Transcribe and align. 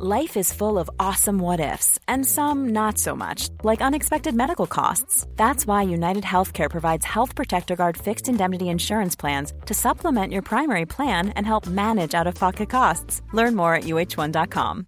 Life 0.00 0.36
is 0.36 0.52
full 0.52 0.78
of 0.78 0.88
awesome 1.00 1.40
what 1.40 1.58
ifs, 1.58 1.98
and 2.06 2.24
some 2.24 2.68
not 2.68 2.98
so 2.98 3.16
much, 3.16 3.48
like 3.64 3.82
unexpected 3.82 4.32
medical 4.32 4.68
costs. 4.68 5.26
That's 5.34 5.66
why 5.66 5.82
United 5.82 6.22
Healthcare 6.22 6.70
provides 6.70 7.04
Health 7.04 7.34
Protector 7.34 7.74
Guard 7.74 7.96
fixed 7.96 8.28
indemnity 8.28 8.68
insurance 8.68 9.16
plans 9.16 9.52
to 9.66 9.74
supplement 9.74 10.32
your 10.32 10.42
primary 10.42 10.86
plan 10.86 11.30
and 11.30 11.44
help 11.44 11.66
manage 11.66 12.14
out 12.14 12.28
of 12.28 12.36
pocket 12.36 12.70
costs. 12.70 13.22
Learn 13.32 13.56
more 13.56 13.74
at 13.74 13.84
uh1.com. 13.84 14.86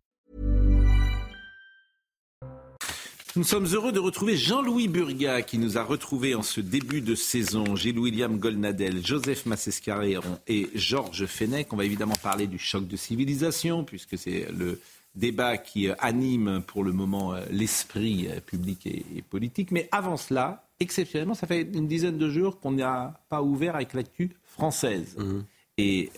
Nous 3.36 3.44
sommes 3.44 3.66
heureux 3.66 3.92
de 3.92 3.98
retrouver 3.98 4.36
Jean-Louis 4.36 4.86
Burga 4.86 5.42
qui 5.42 5.58
nous 5.58 5.76
a 5.76 5.82
retrouvés 5.82 6.36
en 6.36 6.42
ce 6.42 6.60
début 6.60 7.00
de 7.00 7.16
saison. 7.16 7.74
Gilles-William 7.74 8.38
Golnadel, 8.38 9.04
Joseph 9.04 9.46
Massescaréron 9.46 10.38
et 10.46 10.68
Georges 10.76 11.26
Fenech. 11.26 11.72
On 11.72 11.76
va 11.76 11.84
évidemment 11.84 12.16
parler 12.22 12.46
du 12.46 12.58
choc 12.58 12.86
de 12.86 12.96
civilisation 12.96 13.82
puisque 13.82 14.16
c'est 14.16 14.46
le 14.56 14.80
débat 15.14 15.58
qui 15.58 15.88
euh, 15.88 15.94
anime 15.98 16.62
pour 16.66 16.84
le 16.84 16.92
moment 16.92 17.34
euh, 17.34 17.44
l'esprit 17.50 18.28
euh, 18.28 18.40
public 18.40 18.86
et, 18.86 19.22
politique. 19.28 19.70
Mais 19.70 19.88
avant 19.92 20.16
cela, 20.16 20.68
exceptionnellement, 20.78 21.34
ça 21.34 21.46
fait 21.46 21.62
une 21.62 21.88
dizaine 21.88 22.18
de 22.18 22.28
jours 22.30 22.60
qu'on 22.60 22.72
n'a 22.72 23.20
pas 23.28 23.42
ouvert 23.42 23.74
avec 23.74 23.94
l'actu 23.94 24.30
française. 24.44 25.16
Mmh. 25.18 25.40
Et 25.78 26.10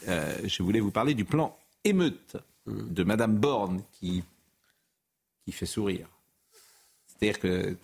je 0.44 0.62
voulais 0.64 0.80
vous 0.80 0.90
parler 0.90 1.14
du 1.14 1.24
plan 1.24 1.56
émeute 1.84 2.36
mmh. 2.66 2.92
de 2.92 3.04
Madame 3.04 3.36
Borne 3.36 3.82
qui, 3.92 4.24
qui 5.44 5.52
fait 5.52 5.66
sourire. 5.66 6.08
C'est-à-dire 7.06 7.38
que 7.38 7.76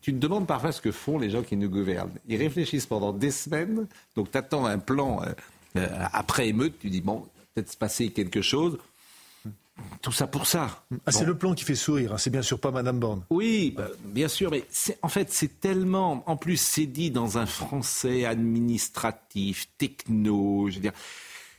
tu 0.00 0.14
te 0.14 0.18
demandes 0.18 0.46
parfois 0.46 0.72
ce 0.72 0.80
que 0.80 0.90
font 0.90 1.18
les 1.18 1.28
gens 1.28 1.42
qui 1.42 1.56
nous 1.56 1.68
gouvernent. 1.68 2.12
Ils 2.28 2.38
réfléchissent 2.38 2.86
pendant 2.86 3.12
des 3.12 3.30
semaines, 3.30 3.86
donc 4.14 4.30
tu 4.30 4.38
attends 4.38 4.64
un 4.64 4.78
plan 4.78 5.22
après 5.74 6.48
émeute, 6.48 6.78
tu 6.78 6.88
dis, 6.88 7.02
bon, 7.02 7.26
peut-être 7.54 7.70
se 7.70 7.76
passer 7.76 8.08
quelque 8.10 8.40
chose. 8.40 8.78
Tout 10.02 10.12
ça 10.12 10.26
pour 10.26 10.46
ça. 10.46 10.84
Ah, 11.04 11.12
c'est 11.12 11.24
le 11.24 11.36
plan 11.36 11.54
qui 11.54 11.64
fait 11.64 11.74
sourire, 11.74 12.14
hein. 12.14 12.18
c'est 12.18 12.30
bien 12.30 12.42
sûr 12.42 12.58
pas 12.58 12.70
Madame 12.70 12.98
Borne. 12.98 13.24
Oui, 13.30 13.74
bah, 13.76 13.88
bien 14.04 14.28
sûr, 14.28 14.50
mais 14.50 14.64
en 15.02 15.08
fait 15.08 15.32
c'est 15.32 15.60
tellement, 15.60 16.22
en 16.26 16.36
plus 16.36 16.56
c'est 16.56 16.86
dit 16.86 17.10
dans 17.10 17.38
un 17.38 17.46
français 17.46 18.24
administratif, 18.24 19.68
techno, 19.78 20.68
je 20.70 20.76
veux 20.76 20.80
dire, 20.80 20.92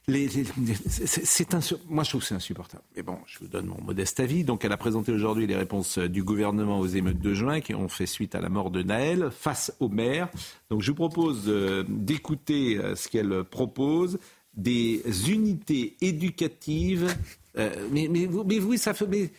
c'est 0.09 1.53
moi 1.89 2.05
je 2.05 2.09
trouve 2.09 2.21
que 2.21 2.27
c'est 2.27 2.35
insupportable. 2.35 2.83
Mais 2.95 3.03
bon, 3.03 3.17
je 3.25 3.39
vous 3.39 3.47
donne 3.47 3.65
mon 3.65 3.81
modeste 3.81 4.21
avis. 4.21 4.45
Donc 4.45 4.63
elle 4.63 4.71
a 4.71 4.77
présenté 4.77 5.11
aujourd'hui 5.11 5.47
les 5.47 5.55
réponses 5.57 5.97
du 5.97 6.23
gouvernement 6.23 6.79
aux 6.79 6.87
émeutes 6.87 7.19
de 7.19 7.33
juin 7.33 7.59
qui 7.59 7.75
ont 7.75 7.89
fait 7.89 8.05
suite 8.05 8.33
à 8.33 8.39
la 8.39 8.47
mort 8.47 8.71
de 8.71 8.83
Naël 8.83 9.29
face 9.37 9.73
au 9.81 9.89
maire. 9.89 10.29
Donc 10.69 10.81
je 10.81 10.91
vous 10.91 10.95
propose 10.95 11.43
euh, 11.47 11.83
d'écouter 11.89 12.77
euh, 12.77 12.95
ce 12.95 13.09
qu'elle 13.09 13.43
propose 13.43 14.17
des 14.53 15.03
unités 15.29 15.97
éducatives 15.99 17.13
euh, 17.57 17.69
mais, 17.91 18.07
mais, 18.09 18.25
vous, 18.25 18.43
mais 18.43 18.59
vous, 18.59 18.77
ça 18.77 18.93
fait. 18.93 19.07
Mais, 19.07 19.29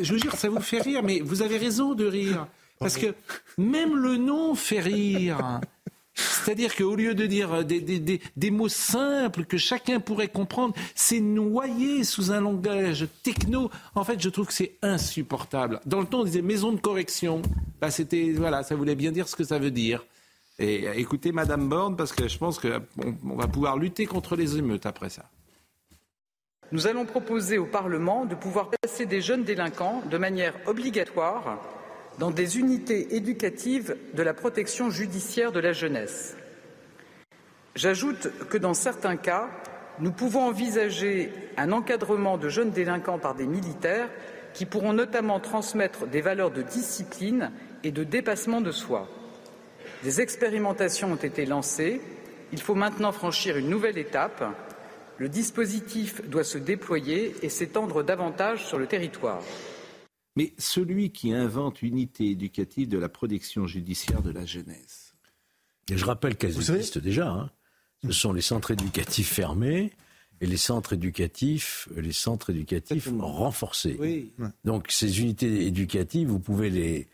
je 0.00 0.12
vous 0.12 0.18
jure, 0.18 0.34
ça 0.36 0.48
vous 0.48 0.60
fait 0.60 0.80
rire, 0.80 1.02
mais 1.02 1.20
vous 1.20 1.42
avez 1.42 1.58
raison 1.58 1.94
de 1.94 2.06
rire. 2.06 2.46
Parce 2.78 2.96
que 2.96 3.14
même 3.58 3.96
le 3.96 4.16
nom 4.16 4.54
fait 4.54 4.80
rire. 4.80 5.60
C'est-à-dire 6.14 6.74
qu'au 6.74 6.96
lieu 6.96 7.14
de 7.14 7.26
dire 7.26 7.64
des, 7.64 7.80
des, 7.80 8.20
des, 8.36 8.50
mots 8.50 8.68
simples 8.68 9.44
que 9.44 9.56
chacun 9.56 10.00
pourrait 10.00 10.28
comprendre, 10.28 10.74
c'est 10.94 11.20
noyé 11.20 12.04
sous 12.04 12.32
un 12.32 12.40
langage 12.40 13.06
techno. 13.22 13.70
En 13.94 14.04
fait, 14.04 14.20
je 14.20 14.28
trouve 14.28 14.46
que 14.46 14.52
c'est 14.52 14.76
insupportable. 14.82 15.80
Dans 15.86 16.00
le 16.00 16.06
temps, 16.06 16.20
on 16.20 16.24
disait 16.24 16.42
maison 16.42 16.72
de 16.72 16.80
correction. 16.80 17.42
Là, 17.80 17.90
c'était 17.90 18.32
voilà, 18.32 18.62
ça 18.62 18.74
voulait 18.74 18.96
bien 18.96 19.12
dire 19.12 19.28
ce 19.28 19.36
que 19.36 19.44
ça 19.44 19.58
veut 19.58 19.70
dire. 19.70 20.04
Et 20.58 20.86
écoutez 20.96 21.32
Madame 21.32 21.68
Borne, 21.68 21.96
parce 21.96 22.12
que 22.12 22.28
je 22.28 22.36
pense 22.36 22.58
qu'on 22.58 22.82
on 23.24 23.36
va 23.36 23.46
pouvoir 23.46 23.78
lutter 23.78 24.04
contre 24.04 24.36
les 24.36 24.58
émeutes 24.58 24.84
après 24.84 25.08
ça 25.08 25.24
nous 26.72 26.86
allons 26.86 27.04
proposer 27.04 27.58
au 27.58 27.66
Parlement 27.66 28.24
de 28.24 28.34
pouvoir 28.34 28.70
placer 28.70 29.06
des 29.06 29.20
jeunes 29.20 29.44
délinquants 29.44 30.02
de 30.08 30.18
manière 30.18 30.54
obligatoire 30.66 31.58
dans 32.18 32.30
des 32.30 32.58
unités 32.58 33.16
éducatives 33.16 33.96
de 34.14 34.22
la 34.22 34.34
protection 34.34 34.90
judiciaire 34.90 35.52
de 35.52 35.60
la 35.60 35.72
jeunesse. 35.72 36.36
J'ajoute 37.74 38.28
que 38.48 38.58
dans 38.58 38.74
certains 38.74 39.16
cas, 39.16 39.48
nous 40.00 40.12
pouvons 40.12 40.42
envisager 40.42 41.32
un 41.56 41.72
encadrement 41.72 42.38
de 42.38 42.48
jeunes 42.48 42.70
délinquants 42.70 43.18
par 43.18 43.34
des 43.34 43.46
militaires 43.46 44.08
qui 44.54 44.66
pourront 44.66 44.92
notamment 44.92 45.40
transmettre 45.40 46.06
des 46.06 46.20
valeurs 46.20 46.50
de 46.50 46.62
discipline 46.62 47.50
et 47.84 47.92
de 47.92 48.04
dépassement 48.04 48.60
de 48.60 48.72
soi. 48.72 49.08
Des 50.02 50.20
expérimentations 50.20 51.12
ont 51.12 51.16
été 51.16 51.46
lancées. 51.46 52.00
Il 52.52 52.60
faut 52.60 52.74
maintenant 52.74 53.12
franchir 53.12 53.56
une 53.56 53.68
nouvelle 53.68 53.98
étape 53.98 54.44
le 55.20 55.28
dispositif 55.28 56.26
doit 56.30 56.44
se 56.44 56.56
déployer 56.56 57.34
et 57.42 57.50
s'étendre 57.50 58.02
davantage 58.02 58.64
sur 58.64 58.78
le 58.78 58.86
territoire. 58.86 59.42
Mais 60.34 60.54
celui 60.56 61.10
qui 61.10 61.34
invente 61.34 61.82
unité 61.82 62.30
éducative 62.30 62.88
de 62.88 62.96
la 62.96 63.10
protection 63.10 63.66
judiciaire 63.66 64.22
de 64.22 64.30
la 64.30 64.46
jeunesse. 64.46 65.14
Et 65.90 65.98
je 65.98 66.06
rappelle 66.06 66.36
qu'elles 66.36 66.56
existent 66.56 67.00
déjà. 67.00 67.28
Hein. 67.28 67.50
Ce 68.02 68.12
sont 68.12 68.32
les 68.32 68.40
centres 68.40 68.70
éducatifs 68.70 69.30
fermés 69.30 69.92
et 70.40 70.46
les 70.46 70.56
centres 70.56 70.94
éducatifs, 70.94 71.90
les 71.94 72.12
centres 72.12 72.48
éducatifs 72.48 73.10
renforcés. 73.18 74.32
Donc 74.64 74.90
ces 74.90 75.20
unités 75.20 75.66
éducatives, 75.66 76.28
vous 76.28 76.40
pouvez 76.40 76.70
les, 76.70 77.08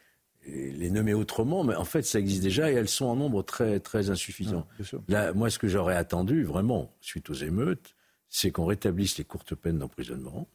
les 0.46 0.90
nommer 0.90 1.12
autrement, 1.12 1.64
mais 1.64 1.74
en 1.74 1.84
fait, 1.84 2.02
ça 2.02 2.20
existe 2.20 2.44
déjà 2.44 2.70
et 2.70 2.74
elles 2.74 2.88
sont 2.88 3.06
en 3.06 3.16
nombre 3.16 3.42
très, 3.42 3.80
très 3.80 4.10
insuffisant. 4.10 4.64
Là, 5.08 5.32
moi, 5.32 5.50
ce 5.50 5.58
que 5.58 5.66
j'aurais 5.66 5.96
attendu, 5.96 6.44
vraiment, 6.44 6.94
suite 7.00 7.30
aux 7.30 7.34
émeutes, 7.34 7.95
c'est 8.28 8.50
qu'on 8.50 8.64
rétablisse 8.66 9.18
les 9.18 9.24
courtes 9.24 9.54
peines 9.54 9.78
d'emprisonnement, 9.78 10.48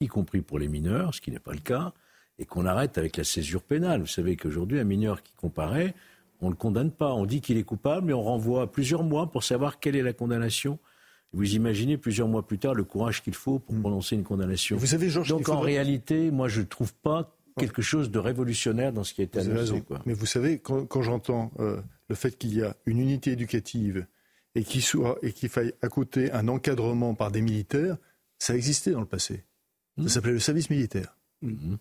y 0.00 0.06
compris 0.06 0.40
pour 0.40 0.58
les 0.58 0.68
mineurs, 0.68 1.14
ce 1.14 1.20
qui 1.20 1.30
n'est 1.30 1.38
pas 1.38 1.52
le 1.52 1.60
cas, 1.60 1.92
et 2.38 2.46
qu'on 2.46 2.64
arrête 2.64 2.96
avec 2.98 3.16
la 3.16 3.24
césure 3.24 3.62
pénale. 3.62 4.00
Vous 4.00 4.06
savez 4.06 4.36
qu'aujourd'hui, 4.36 4.80
un 4.80 4.84
mineur 4.84 5.22
qui 5.22 5.34
comparaît, 5.34 5.94
on 6.40 6.46
ne 6.46 6.50
le 6.52 6.56
condamne 6.56 6.90
pas. 6.90 7.12
On 7.12 7.26
dit 7.26 7.40
qu'il 7.40 7.58
est 7.58 7.64
coupable, 7.64 8.06
mais 8.06 8.12
on 8.12 8.22
renvoie 8.22 8.70
plusieurs 8.70 9.02
mois 9.02 9.30
pour 9.30 9.44
savoir 9.44 9.78
quelle 9.78 9.96
est 9.96 10.02
la 10.02 10.14
condamnation. 10.14 10.78
Vous 11.32 11.54
imaginez 11.54 11.96
plusieurs 11.96 12.28
mois 12.28 12.46
plus 12.46 12.58
tard 12.58 12.74
le 12.74 12.82
courage 12.82 13.22
qu'il 13.22 13.34
faut 13.34 13.58
pour 13.58 13.74
hmm. 13.74 13.80
prononcer 13.80 14.16
une 14.16 14.24
condamnation. 14.24 14.76
Vous 14.76 14.86
savez, 14.86 15.10
Georges, 15.10 15.28
Donc 15.28 15.48
en 15.48 15.60
réalité, 15.60 16.30
moi 16.30 16.48
je 16.48 16.60
ne 16.60 16.66
trouve 16.66 16.94
pas 16.94 17.36
quelque 17.58 17.82
chose 17.82 18.10
de 18.10 18.18
révolutionnaire 18.18 18.92
dans 18.92 19.04
ce 19.04 19.12
qui 19.14 19.20
a 19.20 19.24
été 19.24 19.38
annoncé. 19.38 19.82
Mais 20.06 20.14
vous 20.14 20.26
savez, 20.26 20.58
quand, 20.58 21.02
j'entends 21.02 21.52
euh, 21.60 21.80
le 22.08 22.14
fait 22.14 22.36
qu'il 22.38 22.54
y 22.54 22.62
a 22.62 22.74
une 22.86 22.98
unité 23.00 23.32
éducative 23.32 24.06
et 24.54 24.64
qu'il 24.64 24.82
qu'il 24.82 25.48
faille 25.48 25.72
à 25.82 25.88
côté 25.88 26.32
un 26.32 26.48
encadrement 26.48 27.14
par 27.14 27.30
des 27.30 27.40
militaires, 27.40 27.96
ça 28.38 28.56
existait 28.56 28.92
dans 28.92 29.00
le 29.00 29.06
passé. 29.06 29.44
Ça 29.96 30.04
mmh. 30.04 30.08
s'appelait 30.08 30.32
le 30.32 30.40
service 30.40 30.70
militaire. 30.70 31.16
Mmh. 31.42 31.74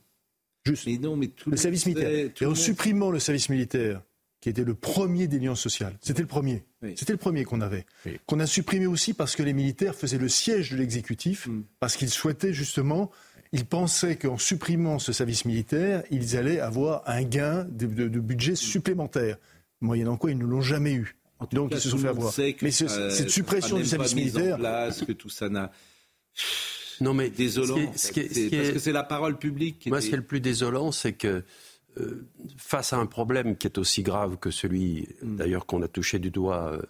Juste. 0.66 0.88
Mais 0.88 0.98
non, 0.98 1.16
mais 1.16 1.32
le 1.48 1.58
service 1.58 1.86
militaire. 1.86 2.32
Et 2.40 2.46
en 2.46 2.56
supprimant 2.56 3.12
le 3.12 3.20
service 3.20 3.50
militaire, 3.50 4.02
qui 4.42 4.50
était 4.50 4.64
le 4.64 4.74
premier 4.74 5.28
des 5.28 5.40
liens 5.40 5.56
sociales, 5.56 5.98
c'était 6.02 6.22
le 6.22 6.28
premier. 6.28 6.64
C'était 6.96 7.14
le 7.14 7.18
premier 7.18 7.44
qu'on 7.44 7.62
avait. 7.62 7.86
Qu'on 8.26 8.40
a 8.40 8.46
supprimé 8.46 8.86
aussi 8.86 9.14
parce 9.14 9.36
que 9.36 9.44
les 9.44 9.54
militaires 9.54 9.96
faisaient 9.96 10.18
le 10.18 10.30
siège 10.30 10.72
de 10.72 10.78
l'exécutif, 10.78 11.48
mmh. 11.48 11.64
parce 11.80 11.96
qu'ils 11.96 12.10
souhaitaient 12.10 12.54
justement 12.54 13.12
ils 13.52 13.66
pensaient 13.66 14.16
qu'en 14.16 14.38
supprimant 14.38 15.00
ce 15.00 15.12
service 15.12 15.46
militaire, 15.46 16.04
ils 16.12 16.38
allaient 16.38 16.60
avoir 16.60 17.02
un 17.10 17.24
gain 17.24 17.66
de, 17.66 17.88
de 17.88 18.20
budget 18.20 18.56
supplémentaire. 18.56 19.38
Moyennant 19.82 20.18
quoi, 20.18 20.32
ils 20.32 20.38
ne 20.38 20.46
l'ont 20.46 20.62
jamais 20.62 20.94
eu. 20.94 21.16
Donc 21.52 21.72
ils 21.74 21.80
se 21.80 21.90
sont 21.90 21.98
fait 21.98 22.10
avoir. 22.10 22.34
Mais 22.62 22.72
cette 22.72 23.30
suppression 23.30 23.78
du 23.78 23.86
service 23.86 24.16
militaire. 24.16 24.58
Place, 24.58 25.04
que 25.04 25.14
tout 25.14 25.30
ça 25.30 25.50
n'a. 25.50 25.72
Non 27.02 27.14
mais 27.14 27.30
désolant. 27.30 27.86
parce 27.86 28.12
que 28.12 28.80
c'est 28.80 28.92
la 28.92 29.04
parole 29.04 29.38
publique. 29.38 29.88
Moi, 29.88 30.02
ce 30.02 30.08
qui 30.08 30.14
est 30.14 30.18
le 30.18 30.24
plus 30.24 30.42
désolant, 30.42 30.92
c'est 30.92 31.14
que 31.14 31.44
euh, 31.98 32.28
face 32.58 32.94
à 32.94 32.98
un 32.98 33.06
problème 33.06 33.56
qui 33.58 33.68
est 33.68 33.78
aussi 33.78 34.04
grave 34.04 34.38
que 34.38 34.52
celui, 34.52 35.08
mm. 35.22 35.38
d'ailleurs, 35.38 35.66
qu'on 35.66 35.82
a 35.82 35.88
touché 35.88 36.20
du 36.20 36.30
doigt 36.30 36.74
euh, 36.74 36.82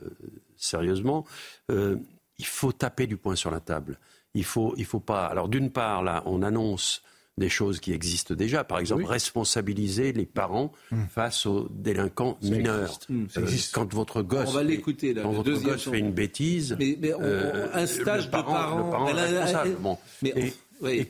sérieusement, 0.58 1.26
euh, 1.72 1.96
il 2.38 2.46
faut 2.46 2.72
taper 2.72 3.08
du 3.08 3.18
poing 3.18 3.36
sur 3.36 3.52
la 3.52 3.60
table. 3.60 4.00
Il 4.34 4.44
faut, 4.44 4.74
il 4.78 4.86
faut 4.86 5.00
pas. 5.00 5.26
Alors, 5.26 5.48
d'une 5.48 5.72
part, 5.72 6.04
là, 6.04 6.24
on 6.26 6.42
annonce 6.44 7.02
des 7.40 7.50
choses 7.50 7.80
qui 7.80 7.94
existent 7.94 8.36
déjà. 8.36 8.64
Par 8.64 8.80
exemple, 8.80 9.06
responsabiliser 9.06 10.14
les 10.14 10.26
parents 10.26 10.72
hmm. 10.92 11.06
face 11.10 11.46
aux 11.46 11.68
délinquants 11.72 12.38
mineurs. 12.42 13.00
Hmm, 13.10 13.26
euh, 13.38 13.48
quand 13.74 13.94
votre 13.94 14.22
gosse, 14.22 14.50
on 14.50 14.54
va 14.54 14.64
l'écouter, 14.64 15.14
quand 15.14 15.32
votre 15.32 15.62
gosse 15.62 15.90
fait 15.90 16.00
une 16.00 16.12
bêtise, 16.12 16.76
mais, 16.80 16.98
euh, 17.04 17.68
un 17.74 17.86
stage 17.86 18.28
de 18.28 18.32
parents, 18.32 18.78
le 18.78 18.92
parent 18.92 19.10
est 19.10 19.14
responsable. 19.14 19.76
Bon. 19.80 19.98
Mais 20.22 20.34
et 20.36 20.54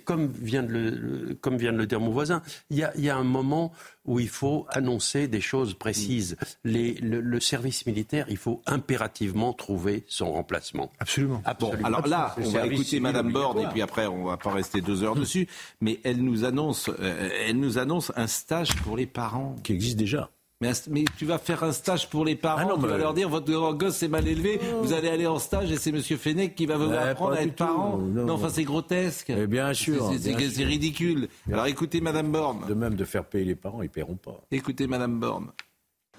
comme 0.05 0.27
vient, 0.27 0.63
de 0.63 0.71
le, 0.71 1.37
comme 1.41 1.57
vient 1.57 1.71
de 1.71 1.77
le 1.77 1.85
dire 1.85 1.99
mon 1.99 2.11
voisin, 2.11 2.41
il 2.69 2.77
y 2.77 2.83
a, 2.83 2.95
y 2.97 3.09
a, 3.09 3.15
un 3.15 3.23
moment 3.23 3.71
où 4.05 4.19
il 4.19 4.29
faut 4.29 4.65
annoncer 4.69 5.27
des 5.27 5.41
choses 5.41 5.73
précises. 5.73 6.37
Les, 6.63 6.93
le, 6.95 7.39
service 7.39 7.85
militaire, 7.85 8.25
il 8.29 8.37
faut 8.37 8.61
impérativement 8.65 9.53
trouver 9.53 10.03
son 10.07 10.31
remplacement. 10.31 10.91
Absolument. 10.99 11.41
Bon, 11.59 11.71
alors 11.83 12.07
là, 12.07 12.35
on 12.37 12.49
va 12.49 12.65
écouter 12.65 12.99
Madame 12.99 13.31
Borde 13.31 13.59
et 13.59 13.67
puis 13.67 13.81
après, 13.81 14.07
on 14.07 14.25
va 14.25 14.37
pas 14.37 14.51
rester 14.51 14.81
deux 14.81 15.03
heures 15.03 15.15
dessus. 15.15 15.47
Mais 15.81 15.99
elle 16.03 16.23
nous 16.23 16.45
annonce, 16.45 16.89
euh, 16.89 17.29
elle 17.47 17.59
nous 17.59 17.77
annonce 17.77 18.11
un 18.15 18.27
stage 18.27 18.75
pour 18.77 18.97
les 18.97 19.05
parents 19.05 19.55
qui 19.63 19.73
existe 19.73 19.97
déjà. 19.97 20.29
Mais, 20.61 20.73
tu 21.17 21.25
vas 21.25 21.37
faire 21.37 21.63
un 21.63 21.71
stage 21.71 22.09
pour 22.09 22.25
les 22.25 22.35
parents, 22.35 22.59
ah 22.63 22.65
non, 22.65 22.77
tu 22.77 22.85
vas 22.85 22.97
leur 22.97 23.13
dire 23.13 23.29
votre 23.29 23.49
gosse 23.71 24.03
est 24.03 24.09
mal 24.09 24.27
élevé, 24.27 24.59
vous 24.81 24.91
allez 24.91 25.07
aller 25.07 25.25
en 25.25 25.39
stage 25.39 25.71
et 25.71 25.77
c'est 25.77 25.93
Monsieur 25.93 26.17
Fenech 26.17 26.53
qui 26.53 26.65
va 26.65 26.75
vous 26.75 26.91
apprendre 26.91 27.35
à 27.35 27.43
être 27.43 27.55
parent. 27.55 27.97
Non, 27.97 28.33
enfin 28.33 28.49
c'est 28.49 28.65
grotesque. 28.65 29.29
Mais 29.29 29.47
bien 29.47 29.73
sûr. 29.73 30.11
C'est 30.19 30.65
ridicule. 30.65 31.29
Alors 31.49 31.67
écoutez 31.67 32.01
Madame 32.01 32.29
Borne. 32.29 32.65
De 32.67 32.73
même 32.73 32.95
de 32.95 33.05
faire 33.05 33.23
payer 33.23 33.45
les 33.45 33.55
parents, 33.55 33.81
ils 33.83 33.89
paieront 33.89 34.17
pas. 34.17 34.41
Écoutez 34.51 34.85
Madame 34.85 35.17
Borne. 35.17 35.51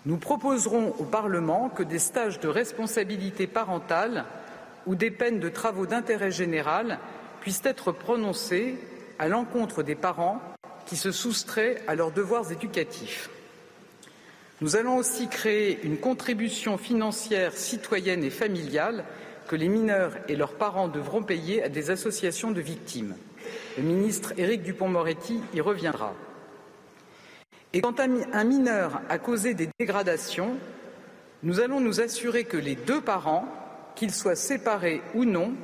Nous 0.06 0.16
proposerons 0.16 0.94
au 0.98 1.04
Parlement 1.04 1.68
que 1.68 1.82
des 1.82 1.98
stages 1.98 2.40
de 2.40 2.48
responsabilité 2.48 3.46
parentale 3.46 4.24
ou 4.86 4.94
des 4.94 5.10
peines 5.10 5.40
de 5.40 5.50
travaux 5.50 5.84
d'intérêt 5.84 6.30
général 6.30 6.98
puissent 7.42 7.60
être 7.64 7.92
prononcés 7.92 8.78
à 9.18 9.28
l'encontre 9.28 9.82
des 9.82 9.96
parents 9.96 10.40
qui 10.86 10.96
se 10.96 11.12
soustraient 11.12 11.82
à 11.86 11.94
leurs 11.94 12.10
devoirs 12.12 12.50
éducatifs. 12.50 13.28
Nous 14.60 14.76
allons 14.76 14.98
aussi 14.98 15.28
créer 15.28 15.80
une 15.84 15.96
contribution 15.96 16.76
financière 16.76 17.56
citoyenne 17.56 18.22
et 18.22 18.30
familiale 18.30 19.04
que 19.48 19.56
les 19.56 19.68
mineurs 19.68 20.12
et 20.28 20.36
leurs 20.36 20.52
parents 20.52 20.88
devront 20.88 21.22
payer 21.22 21.62
à 21.62 21.70
des 21.70 21.90
associations 21.90 22.50
de 22.50 22.60
victimes. 22.60 23.16
Le 23.78 23.82
ministre 23.82 24.34
Éric 24.36 24.62
Dupont-Moretti 24.62 25.40
y 25.54 25.62
reviendra. 25.62 26.14
Et 27.72 27.80
quand 27.80 28.00
un 28.00 28.44
mineur 28.44 29.00
a 29.08 29.18
causé 29.18 29.54
des 29.54 29.70
dégradations, 29.78 30.56
nous 31.42 31.60
allons 31.60 31.80
nous 31.80 32.02
assurer 32.02 32.44
que 32.44 32.58
les 32.58 32.74
deux 32.74 33.00
parents, 33.00 33.46
qu'ils 33.96 34.12
soient 34.12 34.36
séparés 34.36 35.00
ou 35.14 35.24
non, 35.24 35.54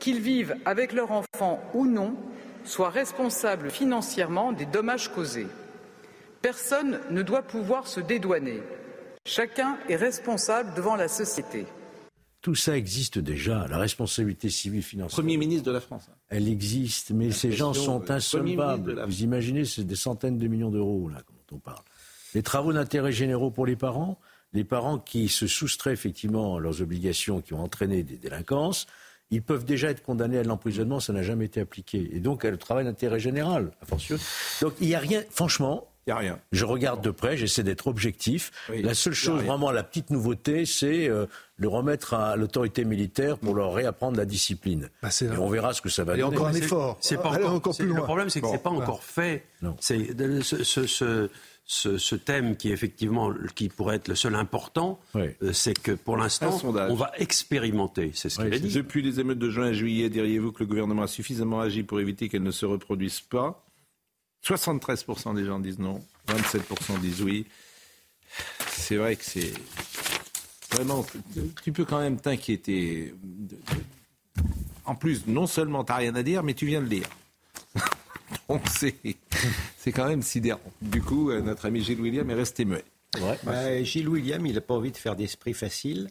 qu'ils 0.00 0.20
vivent 0.20 0.56
avec 0.64 0.92
leur 0.92 1.12
enfant 1.12 1.62
ou 1.72 1.86
non, 1.86 2.16
soient 2.64 2.90
responsables 2.90 3.70
financièrement 3.70 4.50
des 4.50 4.66
dommages 4.66 5.12
causés. 5.12 5.46
Personne 6.42 7.00
ne 7.10 7.20
doit 7.20 7.42
pouvoir 7.42 7.86
se 7.86 8.00
dédouaner. 8.00 8.62
Chacun 9.26 9.76
est 9.90 9.96
responsable 9.96 10.74
devant 10.74 10.96
la 10.96 11.08
société. 11.08 11.66
Tout 12.40 12.54
ça 12.54 12.78
existe 12.78 13.18
déjà, 13.18 13.66
la 13.68 13.76
responsabilité 13.76 14.48
civile 14.48 14.82
financière. 14.82 15.16
Premier 15.16 15.36
ministre 15.36 15.66
de 15.66 15.72
la 15.72 15.80
France. 15.80 16.08
Elle 16.30 16.48
existe, 16.48 17.10
mais 17.10 17.30
ces 17.30 17.52
gens 17.52 17.74
sont 17.74 18.00
euh, 18.00 18.14
insolvables. 18.14 19.04
Vous 19.04 19.22
imaginez, 19.22 19.66
c'est 19.66 19.84
des 19.84 19.96
centaines 19.96 20.38
de 20.38 20.48
millions 20.48 20.70
d'euros, 20.70 21.10
là, 21.10 21.18
dont 21.18 21.56
on 21.56 21.58
parle. 21.58 21.82
Les 22.34 22.42
travaux 22.42 22.72
d'intérêt 22.72 23.12
généraux 23.12 23.50
pour 23.50 23.66
les 23.66 23.76
parents, 23.76 24.18
les 24.54 24.64
parents 24.64 24.98
qui 24.98 25.28
se 25.28 25.46
soustraient 25.46 25.92
effectivement 25.92 26.56
à 26.56 26.60
leurs 26.60 26.80
obligations, 26.80 27.42
qui 27.42 27.52
ont 27.52 27.62
entraîné 27.62 28.02
des 28.02 28.16
délinquances, 28.16 28.86
ils 29.30 29.42
peuvent 29.42 29.66
déjà 29.66 29.90
être 29.90 30.02
condamnés 30.02 30.38
à 30.38 30.42
l'emprisonnement, 30.42 30.98
ça 30.98 31.12
n'a 31.12 31.22
jamais 31.22 31.44
été 31.44 31.60
appliqué. 31.60 32.08
Et 32.12 32.20
donc, 32.20 32.44
le 32.44 32.56
travail 32.56 32.86
d'intérêt 32.86 33.20
général, 33.20 33.72
à 33.82 33.96
Donc, 34.62 34.72
il 34.80 34.88
n'y 34.88 34.94
a 34.94 34.98
rien, 34.98 35.22
franchement, 35.30 35.89
il 36.10 36.12
a 36.12 36.16
rien. 36.16 36.38
Je 36.52 36.64
regarde 36.64 37.02
de 37.02 37.10
près, 37.10 37.36
j'essaie 37.36 37.62
d'être 37.62 37.86
objectif. 37.86 38.50
la 38.68 38.94
seule 38.94 39.14
chose, 39.14 39.42
vraiment, 39.42 39.70
la 39.70 39.82
petite 39.82 40.10
nouveauté, 40.10 40.66
c'est 40.66 41.08
euh, 41.08 41.26
le 41.56 41.68
remettre 41.68 42.14
à 42.14 42.36
l'autorité 42.36 42.84
militaire 42.84 43.38
pour 43.38 43.54
leur 43.54 43.72
réapprendre 43.72 44.16
la 44.16 44.24
discipline. 44.24 44.90
Bah, 45.02 45.08
et 45.20 45.38
on 45.38 45.48
verra 45.48 45.72
ce 45.72 45.80
que 45.80 45.88
ça 45.88 46.04
va 46.04 46.16
donner. 46.16 46.24
encore 46.24 46.48
un 46.48 46.54
effort. 46.54 46.98
C'est 47.00 47.16
pas 47.16 47.30
encore, 47.30 47.76
plus 47.76 47.86
loin. 47.86 47.98
Le 47.98 48.02
problème, 48.02 48.30
c'est 48.30 48.40
que 48.40 48.46
ce 48.46 48.52
c'est 48.52 48.62
pas 48.62 48.70
encore 48.70 49.04
fait. 49.04 49.44
C'est 49.78 50.14
ce, 51.72 51.98
ce, 51.98 52.16
thème 52.16 52.56
qui 52.56 52.72
effectivement 52.72 53.32
qui 53.54 53.68
pourrait 53.68 53.96
être 53.96 54.08
le 54.08 54.16
seul 54.16 54.34
important, 54.34 54.98
euh, 55.14 55.30
c'est 55.52 55.78
que 55.78 55.92
pour 55.92 56.16
l'instant, 56.16 56.58
on 56.64 56.94
va 56.94 57.12
expérimenter. 57.16 58.10
C'est 58.14 58.28
ce 58.28 58.40
qu'il 58.40 58.52
a 58.52 58.58
dit. 58.58 58.74
Depuis 58.74 59.02
les 59.02 59.20
émeutes 59.20 59.38
de 59.38 59.50
juin 59.50 59.68
et 59.68 59.74
juillet, 59.74 60.10
diriez-vous 60.10 60.50
que 60.50 60.60
le 60.60 60.66
gouvernement 60.66 61.02
a 61.02 61.06
suffisamment 61.06 61.60
agi 61.60 61.84
pour 61.84 62.00
éviter 62.00 62.28
qu'elles 62.28 62.42
ne 62.42 62.50
se 62.50 62.66
reproduisent 62.66 63.20
pas? 63.20 63.64
73% 64.44 65.34
des 65.34 65.44
gens 65.44 65.60
disent 65.60 65.78
non, 65.78 66.02
27% 66.28 67.00
disent 67.00 67.22
oui. 67.22 67.46
C'est 68.68 68.96
vrai 68.96 69.16
que 69.16 69.24
c'est 69.24 69.52
vraiment. 70.72 71.04
Tu 71.62 71.72
peux 71.72 71.84
quand 71.84 72.00
même 72.00 72.20
t'inquiéter. 72.20 73.14
En 74.84 74.94
plus, 74.94 75.26
non 75.26 75.46
seulement 75.46 75.84
tu 75.84 75.92
n'as 75.92 75.98
rien 75.98 76.14
à 76.14 76.22
dire, 76.22 76.42
mais 76.42 76.54
tu 76.54 76.66
viens 76.66 76.82
de 76.82 76.88
lire. 76.88 77.08
Donc 78.48 78.62
c'est 78.68 79.92
quand 79.92 80.08
même 80.08 80.22
sidérant. 80.22 80.60
Du 80.80 81.02
coup, 81.02 81.30
euh, 81.30 81.40
notre 81.40 81.66
ami 81.66 81.82
Gilles 81.82 82.00
William 82.00 82.28
est 82.30 82.34
resté 82.34 82.64
muet. 82.64 82.84
Bah, 83.42 83.82
Gilles 83.82 84.08
William, 84.08 84.44
il 84.46 84.54
n'a 84.54 84.60
pas 84.60 84.74
envie 84.74 84.92
de 84.92 84.96
faire 84.96 85.16
d'esprit 85.16 85.54
facile. 85.54 86.10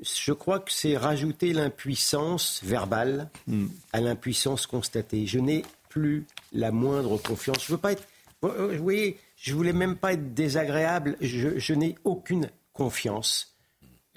Je 0.00 0.32
crois 0.32 0.58
que 0.58 0.72
c'est 0.72 0.96
rajouter 0.96 1.52
l'impuissance 1.52 2.60
verbale 2.64 3.30
hmm. 3.46 3.66
à 3.92 4.00
l'impuissance 4.00 4.66
constatée. 4.66 5.26
Je 5.26 5.38
n'ai 5.38 5.64
plus 5.88 6.26
la 6.52 6.70
moindre 6.70 7.18
confiance. 7.18 7.64
Je 7.66 7.72
veux 7.72 7.78
pas 7.78 7.92
être. 7.92 8.06
Vous 8.42 8.82
voyez, 8.82 9.18
je 9.36 9.54
voulais 9.54 9.72
même 9.72 9.96
pas 9.96 10.14
être 10.14 10.34
désagréable. 10.34 11.16
Je, 11.20 11.74
n'ai 11.74 11.96
aucune 12.04 12.50
confiance 12.72 13.56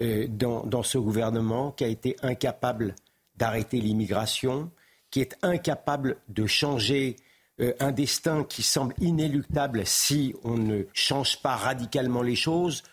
euh, 0.01 0.27
dans, 0.27 0.65
dans, 0.65 0.83
ce 0.83 0.97
gouvernement 0.97 1.71
qui 1.71 1.83
a 1.83 1.87
été 1.87 2.15
incapable 2.23 2.95
d'arrêter 3.37 3.79
l'immigration, 3.79 4.71
qui 5.11 5.21
est 5.21 5.35
incapable 5.43 6.17
de 6.27 6.47
changer 6.47 7.17
euh, 7.61 7.73
un 7.79 7.91
destin 7.91 8.43
qui 8.43 8.63
semble 8.63 8.95
inéluctable 8.99 9.85
si 9.85 10.33
on 10.43 10.57
ne 10.57 10.83
change 10.93 11.41
pas 11.41 11.55
radicalement 11.55 12.21
les 12.21 12.35
choses. 12.35 12.83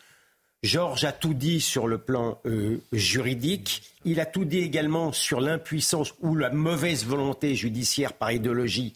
Georges 0.63 1.05
a 1.05 1.11
tout 1.11 1.35
dit 1.35 1.61
sur 1.61 1.89
le 1.89 1.99
plan 1.99 2.39
euh, 2.47 2.81
juridique. 2.93 3.83
Il 4.05 4.21
a 4.21 4.27
tout 4.27 4.45
dit 4.45 4.61
également 4.61 5.13
sur 5.13 5.41
l'impuissance 5.41 6.15
ou 6.21 6.37
la 6.37 6.51
mauvaise 6.51 7.05
volonté 7.05 7.57
judiciaire 7.57 8.13
par 8.13 8.31
idéologie 8.31 8.95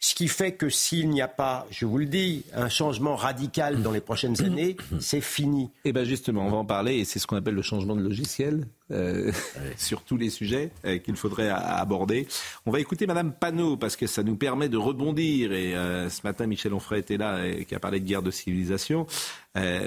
ce 0.00 0.14
qui 0.14 0.28
fait 0.28 0.52
que 0.52 0.68
s'il 0.68 1.10
n'y 1.10 1.20
a 1.20 1.28
pas, 1.28 1.66
je 1.70 1.84
vous 1.84 1.98
le 1.98 2.06
dis, 2.06 2.44
un 2.54 2.68
changement 2.68 3.16
radical 3.16 3.82
dans 3.82 3.90
les 3.90 4.00
prochaines 4.00 4.40
années, 4.42 4.76
c'est 5.00 5.20
fini. 5.20 5.70
Eh 5.84 5.92
bien 5.92 6.04
justement, 6.04 6.46
on 6.46 6.50
va 6.50 6.56
en 6.58 6.64
parler, 6.64 6.98
et 6.98 7.04
c'est 7.04 7.18
ce 7.18 7.26
qu'on 7.26 7.36
appelle 7.36 7.54
le 7.54 7.62
changement 7.62 7.96
de 7.96 8.02
logiciel 8.02 8.66
euh, 8.90 9.32
sur 9.76 10.02
tous 10.02 10.16
les 10.16 10.30
sujets 10.30 10.70
euh, 10.84 10.98
qu'il 10.98 11.16
faudrait 11.16 11.48
aborder. 11.50 12.28
On 12.64 12.70
va 12.70 12.80
écouter 12.80 13.06
Madame 13.06 13.32
Panot, 13.32 13.76
parce 13.76 13.96
que 13.96 14.06
ça 14.06 14.22
nous 14.22 14.36
permet 14.36 14.68
de 14.68 14.76
rebondir. 14.76 15.52
Et 15.52 15.74
euh, 15.74 16.08
ce 16.08 16.22
matin, 16.22 16.46
Michel 16.46 16.72
Onfray 16.72 17.00
était 17.00 17.16
là, 17.16 17.44
et, 17.44 17.64
qui 17.64 17.74
a 17.74 17.80
parlé 17.80 17.98
de 17.98 18.06
guerre 18.06 18.22
de 18.22 18.30
civilisation. 18.30 19.06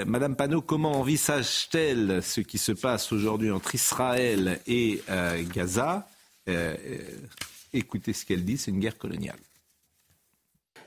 Madame 0.06 0.36
Panot, 0.36 0.62
comment 0.62 1.00
envisage-t-elle 1.00 2.22
ce 2.22 2.42
qui 2.42 2.58
se 2.58 2.74
passe 2.74 3.14
aujourd'hui 3.14 3.52
entre 3.52 3.74
Israël 3.74 4.60
et 4.68 5.02
Gaza? 5.56 6.10
Écoutez 7.72 8.12
ce 8.12 8.26
qu'elle 8.26 8.44
dit, 8.44 8.58
c'est 8.58 8.72
une 8.72 8.82
guerre 8.82 8.98
coloniale. 8.98 9.38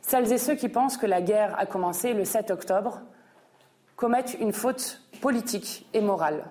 Celles 0.06 0.32
et 0.32 0.38
ceux 0.38 0.54
qui 0.54 0.68
pensent 0.68 0.98
que 0.98 1.06
la 1.06 1.22
guerre 1.22 1.58
a 1.58 1.64
commencé 1.64 2.12
le 2.12 2.26
7 2.26 2.50
octobre 2.50 3.00
commettent 3.96 4.36
une 4.38 4.52
faute 4.52 5.00
politique 5.22 5.86
et 5.94 6.02
morale. 6.02 6.44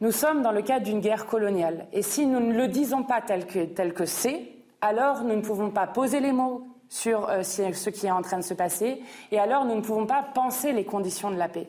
Nous 0.00 0.12
sommes 0.12 0.40
dans 0.42 0.52
le 0.52 0.62
cadre 0.62 0.84
d'une 0.84 1.00
guerre 1.00 1.26
coloniale 1.26 1.88
et 1.92 2.02
si 2.02 2.26
nous 2.26 2.38
ne 2.38 2.54
le 2.54 2.68
disons 2.68 3.02
pas 3.02 3.20
tel 3.20 3.46
que 3.46 4.04
c'est, 4.04 4.48
alors 4.80 5.24
nous 5.24 5.34
ne 5.34 5.40
pouvons 5.40 5.70
pas 5.70 5.88
poser 5.88 6.20
les 6.20 6.30
mots 6.30 6.68
sur 6.88 7.28
euh, 7.28 7.42
ce 7.42 7.90
qui 7.90 8.06
est 8.06 8.10
en 8.12 8.22
train 8.22 8.38
de 8.38 8.44
se 8.44 8.54
passer 8.54 9.02
et 9.32 9.38
alors 9.40 9.64
nous 9.64 9.74
ne 9.74 9.80
pouvons 9.80 10.06
pas 10.06 10.22
penser 10.22 10.72
les 10.72 10.84
conditions 10.84 11.32
de 11.32 11.36
la 11.36 11.48
paix. 11.48 11.66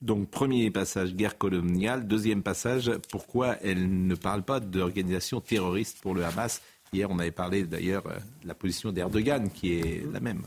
Donc 0.00 0.30
premier 0.30 0.70
passage, 0.70 1.14
guerre 1.14 1.36
coloniale. 1.36 2.06
Deuxième 2.06 2.42
passage, 2.42 2.90
pourquoi 3.10 3.56
elle 3.62 4.06
ne 4.06 4.14
parle 4.14 4.42
pas 4.42 4.58
d'organisation 4.58 5.40
terroriste 5.40 6.00
pour 6.00 6.14
le 6.14 6.24
Hamas 6.24 6.62
Hier, 6.94 7.10
on 7.10 7.18
avait 7.18 7.30
parlé 7.30 7.64
d'ailleurs 7.64 8.06
euh, 8.06 8.16
de 8.42 8.48
la 8.48 8.54
position 8.54 8.92
d'Erdogan 8.92 9.48
qui 9.50 9.78
est 9.78 10.12
la 10.12 10.20
même. 10.20 10.42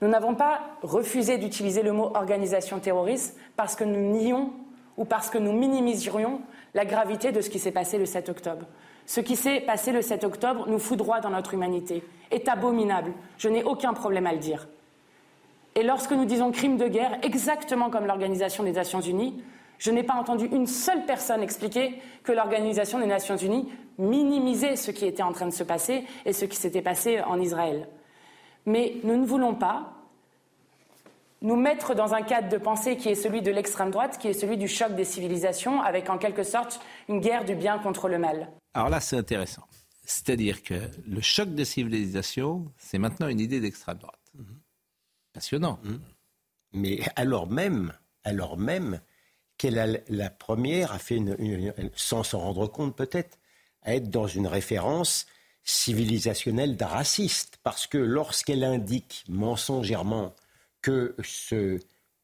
Nous 0.00 0.08
n'avons 0.08 0.36
pas 0.36 0.60
refusé 0.82 1.38
d'utiliser 1.38 1.82
le 1.82 1.92
mot 1.92 2.12
organisation 2.14 2.78
terroriste 2.78 3.36
parce 3.56 3.74
que 3.74 3.82
nous 3.82 4.16
nions 4.16 4.52
ou 4.96 5.04
parce 5.04 5.28
que 5.28 5.38
nous 5.38 5.52
minimiserions 5.52 6.40
la 6.72 6.84
gravité 6.84 7.32
de 7.32 7.40
ce 7.40 7.50
qui 7.50 7.58
s'est 7.58 7.72
passé 7.72 7.98
le 7.98 8.06
7 8.06 8.28
octobre. 8.28 8.64
Ce 9.06 9.20
qui 9.20 9.34
s'est 9.34 9.60
passé 9.60 9.90
le 9.90 10.02
7 10.02 10.22
octobre 10.22 10.68
nous 10.68 10.78
fout 10.78 10.96
droit 10.96 11.20
dans 11.20 11.30
notre 11.30 11.54
humanité, 11.54 12.04
est 12.30 12.48
abominable. 12.48 13.12
Je 13.38 13.48
n'ai 13.48 13.64
aucun 13.64 13.92
problème 13.92 14.26
à 14.26 14.32
le 14.32 14.38
dire. 14.38 14.68
Et 15.74 15.82
lorsque 15.82 16.12
nous 16.12 16.26
disons 16.26 16.52
crime 16.52 16.76
de 16.76 16.86
guerre, 16.86 17.18
exactement 17.22 17.90
comme 17.90 18.06
l'Organisation 18.06 18.62
des 18.62 18.72
Nations 18.72 19.00
Unies, 19.00 19.42
je 19.80 19.90
n'ai 19.90 20.02
pas 20.02 20.14
entendu 20.14 20.44
une 20.44 20.66
seule 20.66 21.06
personne 21.06 21.42
expliquer 21.42 21.94
que 22.22 22.32
l'Organisation 22.32 23.00
des 23.00 23.06
Nations 23.06 23.38
Unies 23.38 23.66
minimisait 23.98 24.76
ce 24.76 24.90
qui 24.90 25.06
était 25.06 25.22
en 25.22 25.32
train 25.32 25.46
de 25.46 25.54
se 25.54 25.64
passer 25.64 26.04
et 26.26 26.34
ce 26.34 26.44
qui 26.44 26.56
s'était 26.56 26.82
passé 26.82 27.20
en 27.22 27.40
Israël. 27.40 27.88
Mais 28.66 28.96
nous 29.04 29.16
ne 29.16 29.24
voulons 29.24 29.54
pas 29.54 29.94
nous 31.40 31.56
mettre 31.56 31.94
dans 31.94 32.12
un 32.12 32.20
cadre 32.20 32.50
de 32.50 32.58
pensée 32.58 32.98
qui 32.98 33.08
est 33.08 33.14
celui 33.14 33.40
de 33.40 33.50
l'extrême 33.50 33.90
droite, 33.90 34.18
qui 34.18 34.28
est 34.28 34.34
celui 34.34 34.58
du 34.58 34.68
choc 34.68 34.94
des 34.94 35.06
civilisations, 35.06 35.80
avec 35.80 36.10
en 36.10 36.18
quelque 36.18 36.42
sorte 36.42 36.80
une 37.08 37.20
guerre 37.20 37.46
du 37.46 37.54
bien 37.54 37.78
contre 37.78 38.10
le 38.10 38.18
mal. 38.18 38.50
Alors 38.74 38.90
là, 38.90 39.00
c'est 39.00 39.16
intéressant. 39.16 39.66
C'est-à-dire 40.04 40.62
que 40.62 40.74
le 41.06 41.22
choc 41.22 41.54
des 41.54 41.64
civilisations, 41.64 42.70
c'est 42.76 42.98
maintenant 42.98 43.28
une 43.28 43.40
idée 43.40 43.60
d'extrême 43.60 43.96
droite. 43.96 44.20
Passionnant. 45.32 45.78
Mmh. 45.82 45.94
Mais 46.74 47.00
alors 47.16 47.48
même, 47.48 47.94
alors 48.24 48.58
même 48.58 49.00
qu'elle 49.60 49.78
a 49.78 49.86
la 50.08 50.30
première 50.30 50.90
a 50.90 50.98
fait, 50.98 51.20
sans 51.94 52.22
s'en 52.22 52.38
rendre 52.38 52.66
compte 52.66 52.96
peut-être, 52.96 53.36
à 53.82 53.94
être 53.94 54.08
dans 54.08 54.26
une 54.26 54.46
référence 54.46 55.26
civilisationnelle 55.64 56.78
raciste. 56.80 57.58
Parce 57.62 57.86
que 57.86 57.98
lorsqu'elle 57.98 58.64
indique 58.64 59.22
mensongèrement 59.28 60.34
que, 60.80 61.14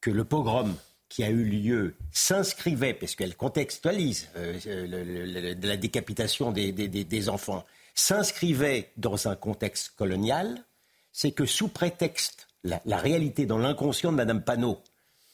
le 0.06 0.24
pogrom 0.24 0.74
qui 1.10 1.24
a 1.24 1.28
eu 1.28 1.44
lieu 1.44 1.94
s'inscrivait, 2.10 2.94
parce 2.94 3.14
qu'elle 3.14 3.36
contextualise 3.36 4.30
euh, 4.36 5.56
la 5.60 5.76
décapitation 5.76 6.52
des, 6.52 7.28
enfants, 7.28 7.66
s'inscrivait 7.94 8.92
dans 8.96 9.28
un 9.28 9.36
contexte 9.36 9.90
colonial, 9.90 10.64
c'est 11.12 11.32
que 11.32 11.44
sous 11.44 11.68
prétexte, 11.68 12.48
la, 12.64 12.96
réalité 12.96 13.44
dans 13.44 13.58
l'inconscient 13.58 14.10
de 14.10 14.16
Mme 14.16 14.42
Panot, 14.42 14.80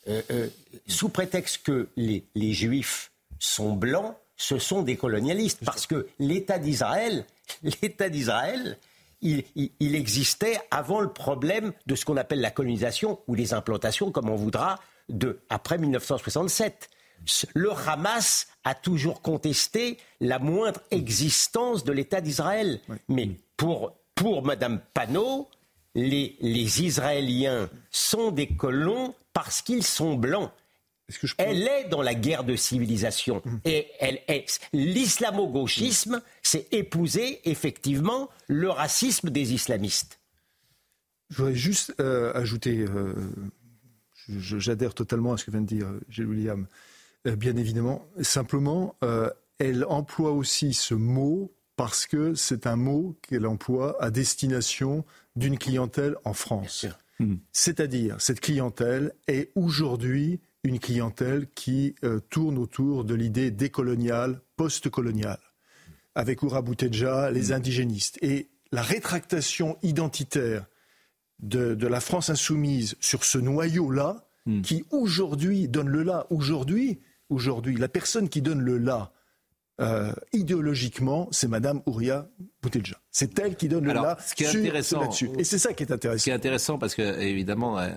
euh, 0.09 0.23
euh, 0.31 0.49
sous 0.87 1.09
prétexte 1.09 1.63
que 1.63 1.89
les, 1.97 2.25
les 2.35 2.53
Juifs 2.53 3.13
sont 3.39 3.73
blancs, 3.73 4.15
ce 4.37 4.59
sont 4.59 4.83
des 4.83 4.97
colonialistes. 4.97 5.61
Parce 5.65 5.87
que 5.87 6.09
l'État 6.19 6.59
d'Israël, 6.59 7.25
l'État 7.63 8.09
d'Israël, 8.09 8.79
il, 9.21 9.45
il, 9.79 9.95
existait 9.95 10.59
avant 10.73 11.01
le 11.01 11.13
problème 11.13 11.73
de 11.87 11.95
ce 11.95 12.05
qu'on 12.05 12.17
appelle 12.17 12.41
la 12.41 12.51
colonisation 12.51 13.21
ou 13.29 13.35
les 13.37 13.55
implantations, 13.55 14.11
comme 14.11 14.29
on 14.29 14.35
voudra, 14.35 14.81
de 15.09 15.39
après 15.49 15.79
1967. 15.79 16.91
Le 17.55 17.71
Hamas 17.71 18.49
a 18.65 18.75
toujours 18.75 19.23
contesté 19.23 19.99
la 20.21 20.41
moindre 20.41 20.81
existence 20.91 21.85
de 21.85 21.93
l'État 21.93 22.21
d'Israël. 22.21 22.81
Mais 23.09 23.31
pour, 23.57 23.93
pour 24.17 24.45
Mme 24.45 24.81
Panot, 24.93 25.49
les, 25.95 26.37
les 26.41 26.83
Israéliens 26.83 27.69
sont 27.91 28.31
des 28.31 28.49
colons 28.49 29.15
parce 29.33 29.63
qu'ils 29.63 29.85
sont 29.85 30.15
blancs. 30.15 30.51
Elle 31.39 31.69
est 31.69 31.89
dans 31.89 32.03
la 32.03 32.15
guerre 32.15 32.45
de 32.45 32.57
civilisation. 32.57 33.43
Hum. 33.45 33.61
Et 33.65 33.89
elle 34.01 34.21
est... 34.29 34.61
l'islamo-gauchisme, 34.73 36.23
c'est 36.43 36.73
épouser 36.73 37.41
effectivement 37.45 38.31
le 38.47 38.71
racisme 38.71 39.31
des 39.31 39.53
islamistes. 39.53 40.21
Je 41.31 41.39
voudrais 41.39 41.55
juste 41.55 41.95
euh, 42.01 42.33
ajouter, 42.35 42.79
euh, 42.79 43.15
j'adhère 44.29 44.95
totalement 44.95 45.33
à 45.33 45.39
ce 45.39 45.45
que 45.45 45.51
vient 45.51 45.63
de 45.63 45.67
dire 45.67 45.89
Gilles 46.09 46.27
William, 46.27 46.67
euh, 47.27 47.37
bien 47.37 47.57
évidemment. 47.57 48.07
Simplement, 48.21 48.97
elle 49.59 49.85
emploie 49.87 50.33
aussi 50.33 50.75
ce 50.75 50.95
mot 50.95 51.53
parce 51.77 52.07
que 52.07 52.35
c'est 52.35 52.67
un 52.67 52.77
mot 52.77 53.17
qu'elle 53.23 53.47
emploie 53.47 53.97
à 54.03 54.11
destination 54.11 55.05
d'une 55.37 55.59
clientèle 55.59 56.17
en 56.25 56.33
France. 56.33 56.87
Hum. 57.21 57.39
C'est-à-dire, 57.53 58.21
cette 58.21 58.41
clientèle 58.41 59.13
est 59.29 59.51
aujourd'hui 59.55 60.41
une 60.65 60.79
clientèle 60.79 61.49
qui 61.55 61.95
euh, 62.05 62.21
tourne 62.31 62.59
autour 62.59 63.05
de 63.05 63.15
l'idée 63.15 63.51
décoloniale, 63.51 64.41
post-coloniale, 64.57 65.41
avec 66.15 66.43
Oura 66.43 66.63
Bouteja, 66.63 67.31
les 67.31 67.49
mm. 67.49 67.53
indigénistes. 67.53 68.19
Et 68.23 68.49
la 68.71 68.83
rétractation 68.83 69.77
identitaire 69.83 70.67
de, 71.41 71.87
la 71.87 72.01
France 72.01 72.31
insoumise 72.31 72.97
sur 73.01 73.25
ce 73.25 73.39
noyau-là, 73.39 74.29
mm. 74.47 74.63
qui 74.63 74.85
aujourd'hui 74.91 75.69
donne 75.69 75.89
le 75.89 76.03
là, 76.03 76.27
aujourd'hui, 76.31 77.01
aujourd'hui, 77.29 77.77
la 77.77 77.89
personne 77.89 78.29
qui 78.29 78.41
donne 78.41 78.61
le 78.61 78.79
là, 78.79 79.13
euh, 79.81 80.13
idéologiquement, 80.33 81.29
c'est 81.31 81.49
Madame 81.49 81.83
Ouria 81.87 82.29
Boutelja. 82.63 82.97
C'est 83.11 83.39
elle 83.39 83.57
qui 83.57 83.69
donne 83.69 83.85
le 83.85 83.93
là 83.93 84.17
ce 84.21 84.35
qui 84.35 84.45
est 84.45 84.49
intéressant, 84.49 85.01
là-dessus. 85.01 85.31
Et 85.39 85.45
c'est 85.45 85.59
ça 85.59 85.73
qui 85.73 85.83
est 85.83 85.93
intéressant. 85.93 86.19
Ce 86.19 86.25
qui 86.25 86.31
est 86.31 86.35
intéressant 86.35 86.79
parce 86.79 86.95
que 86.95 87.21
évidemment, 87.21 87.79
euh, 87.79 87.89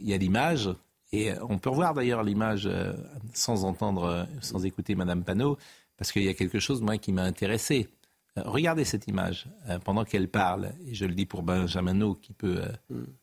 il 0.00 0.08
y 0.08 0.14
a 0.14 0.16
l'image 0.16 0.70
et 1.12 1.30
euh, 1.30 1.36
on 1.48 1.58
peut 1.58 1.70
revoir 1.70 1.94
d'ailleurs 1.94 2.22
l'image 2.22 2.66
euh, 2.66 2.92
sans 3.32 3.64
entendre, 3.64 4.04
euh, 4.04 4.24
sans 4.40 4.64
écouter 4.64 4.94
Madame 4.94 5.24
Panot, 5.24 5.58
parce 5.96 6.12
qu'il 6.12 6.24
y 6.24 6.28
a 6.28 6.34
quelque 6.34 6.58
chose, 6.60 6.80
moi, 6.80 6.98
qui 6.98 7.12
m'a 7.12 7.22
intéressé. 7.22 7.88
Regardez 8.36 8.84
cette 8.84 9.08
image 9.08 9.46
pendant 9.84 10.04
qu'elle 10.04 10.28
parle, 10.28 10.70
et 10.86 10.94
je 10.94 11.06
le 11.06 11.14
dis 11.14 11.26
pour 11.26 11.42
Benjamin 11.42 12.14
qui 12.22 12.32
peut 12.32 12.60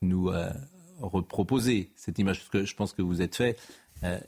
nous 0.02 0.30
reproposer 1.00 1.94
cette 1.96 2.20
image, 2.20 2.40
parce 2.40 2.50
que 2.50 2.66
je 2.66 2.75
pense 2.75 2.92
que 2.92 3.02
vous 3.02 3.22
êtes 3.22 3.38
fait 3.38 3.58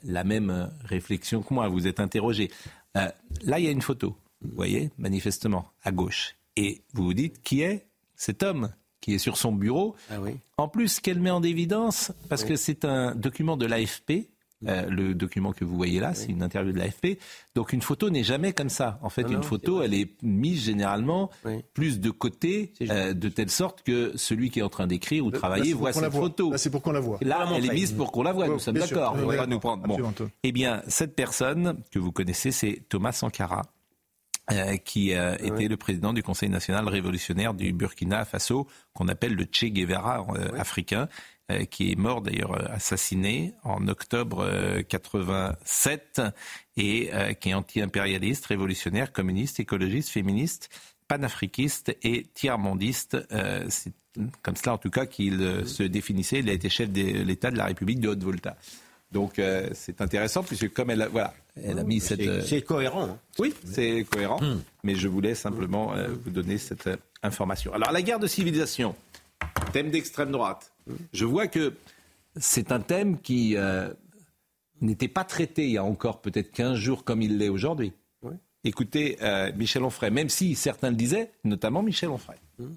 la 0.02 0.24
même 0.24 0.70
réflexion 0.82 1.42
que 1.42 1.52
moi, 1.52 1.68
vous 1.68 1.86
êtes 1.86 2.00
interrogé. 2.00 2.50
Là, 2.94 3.58
il 3.58 3.64
y 3.64 3.68
a 3.68 3.70
une 3.70 3.82
photo, 3.82 4.16
vous 4.40 4.54
voyez, 4.54 4.90
manifestement, 4.98 5.70
à 5.82 5.92
gauche. 5.92 6.36
Et 6.56 6.82
vous 6.92 7.04
vous 7.04 7.14
dites, 7.14 7.42
qui 7.42 7.62
est 7.62 7.86
cet 8.16 8.42
homme 8.42 8.72
qui 9.00 9.14
est 9.14 9.18
sur 9.18 9.36
son 9.36 9.52
bureau. 9.52 9.94
Ah 10.10 10.16
en 10.56 10.68
plus, 10.68 11.00
qu'elle 11.00 11.20
met 11.20 11.30
en 11.30 11.42
évidence, 11.42 12.12
parce 12.28 12.44
que 12.44 12.56
c'est 12.56 12.84
un 12.84 13.14
document 13.14 13.56
de 13.56 13.66
l'AFP, 13.66 14.28
euh, 14.66 14.86
le 14.88 15.14
document 15.14 15.52
que 15.52 15.64
vous 15.64 15.76
voyez 15.76 16.00
là, 16.00 16.14
c'est 16.14 16.28
une 16.28 16.42
interview 16.42 16.72
de 16.72 16.78
l'AFP. 16.78 17.18
Donc 17.54 17.72
une 17.72 17.82
photo 17.82 18.10
n'est 18.10 18.24
jamais 18.24 18.52
comme 18.52 18.68
ça. 18.68 18.98
En 19.02 19.08
fait, 19.08 19.22
une 19.22 19.42
photo, 19.42 19.82
elle 19.82 19.94
est 19.94 20.20
mise 20.22 20.64
généralement 20.64 21.30
plus 21.74 22.00
de 22.00 22.10
côté, 22.10 22.72
euh, 22.82 23.12
de 23.12 23.28
telle 23.28 23.50
sorte 23.50 23.82
que 23.82 24.16
celui 24.16 24.50
qui 24.50 24.58
est 24.60 24.62
en 24.62 24.68
train 24.68 24.86
d'écrire 24.86 25.24
ou 25.24 25.30
travailler 25.30 25.72
voit 25.74 25.92
cette 25.92 26.12
photo. 26.12 26.52
c'est 26.56 26.70
pour 26.70 26.82
qu'on 26.82 26.92
la 26.92 27.00
voit. 27.00 27.18
Là, 27.20 27.48
elle 27.54 27.66
est 27.66 27.72
mise 27.72 27.92
pour 27.92 28.10
qu'on 28.12 28.22
la 28.22 28.32
voit. 28.32 28.48
nous 28.48 28.58
sommes 28.58 28.78
d'accord. 28.78 29.16
On 29.16 29.26
va 29.26 29.46
nous 29.46 29.60
prendre. 29.60 29.86
Eh 30.42 30.52
bien, 30.52 30.82
cette 30.88 31.14
personne 31.14 31.76
que 31.90 31.98
vous 31.98 32.12
connaissez, 32.12 32.50
c'est 32.50 32.82
Thomas 32.88 33.12
Sankara. 33.12 33.62
Euh, 34.50 34.78
qui 34.78 35.12
euh, 35.12 35.36
était 35.42 35.68
le 35.68 35.76
président 35.76 36.14
du 36.14 36.22
Conseil 36.22 36.48
national 36.48 36.88
révolutionnaire 36.88 37.52
du 37.52 37.74
Burkina 37.74 38.24
Faso, 38.24 38.66
qu'on 38.94 39.06
appelle 39.08 39.34
le 39.34 39.44
Che 39.44 39.66
Guevara 39.66 40.26
euh, 40.34 40.58
africain, 40.58 41.06
qui 41.70 41.92
est 41.92 41.96
mort 41.96 42.20
d'ailleurs 42.20 42.70
assassiné 42.70 43.54
en 43.64 43.88
octobre 43.88 44.46
87 44.88 46.20
et 46.76 47.10
qui 47.40 47.48
est 47.50 47.54
anti-impérialiste, 47.54 48.46
révolutionnaire, 48.46 49.12
communiste, 49.12 49.58
écologiste, 49.58 50.10
féministe, 50.10 50.68
panafriquiste 51.08 51.96
et 52.02 52.26
tiers-mondiste. 52.34 53.16
C'est 53.68 53.92
comme 54.42 54.56
cela 54.56 54.74
en 54.74 54.78
tout 54.78 54.90
cas 54.90 55.06
qu'il 55.06 55.62
se 55.64 55.82
définissait. 55.82 56.40
Il 56.40 56.50
a 56.50 56.52
été 56.52 56.68
chef 56.68 56.90
de 56.90 57.00
l'État 57.00 57.50
de 57.50 57.56
la 57.56 57.66
République 57.66 58.00
de 58.00 58.08
Haute-Volta. 58.08 58.56
Donc 59.12 59.38
euh, 59.38 59.70
c'est 59.72 60.00
intéressant 60.00 60.42
puisque 60.42 60.72
comme 60.72 60.90
elle 60.90 61.02
a, 61.02 61.08
voilà, 61.08 61.32
elle 61.62 61.78
a 61.78 61.84
mis 61.84 62.00
cette... 62.00 62.20
Euh, 62.20 62.42
c'est 62.44 62.62
cohérent. 62.62 63.04
Hein. 63.04 63.18
Oui, 63.38 63.54
c'est 63.64 64.04
cohérent, 64.10 64.40
hmm. 64.40 64.60
mais 64.84 64.94
je 64.96 65.08
voulais 65.08 65.34
simplement 65.34 65.94
euh, 65.94 66.08
vous 66.24 66.30
donner 66.30 66.58
cette 66.58 66.90
information. 67.22 67.72
Alors 67.72 67.90
la 67.90 68.02
guerre 68.02 68.18
de 68.18 68.26
civilisation, 68.26 68.94
thème 69.72 69.90
d'extrême 69.90 70.30
droite. 70.30 70.72
Je 71.12 71.24
vois 71.24 71.46
que 71.46 71.74
c'est 72.36 72.72
un 72.72 72.80
thème 72.80 73.20
qui 73.20 73.56
n'était 74.80 75.08
pas 75.08 75.24
traité 75.24 75.64
il 75.64 75.72
y 75.72 75.78
a 75.78 75.84
encore 75.84 76.20
peut-être 76.20 76.50
15 76.52 76.76
jours 76.76 77.04
comme 77.04 77.22
il 77.22 77.38
l'est 77.38 77.48
aujourd'hui. 77.48 77.92
Écoutez 78.64 79.18
Michel 79.56 79.84
Onfray, 79.84 80.10
même 80.10 80.28
si 80.28 80.54
certains 80.54 80.90
le 80.90 80.96
disaient, 80.96 81.30
notamment 81.44 81.82
Michel 81.82 82.10
Onfray. 82.10 82.38
Hmm. 82.58 82.74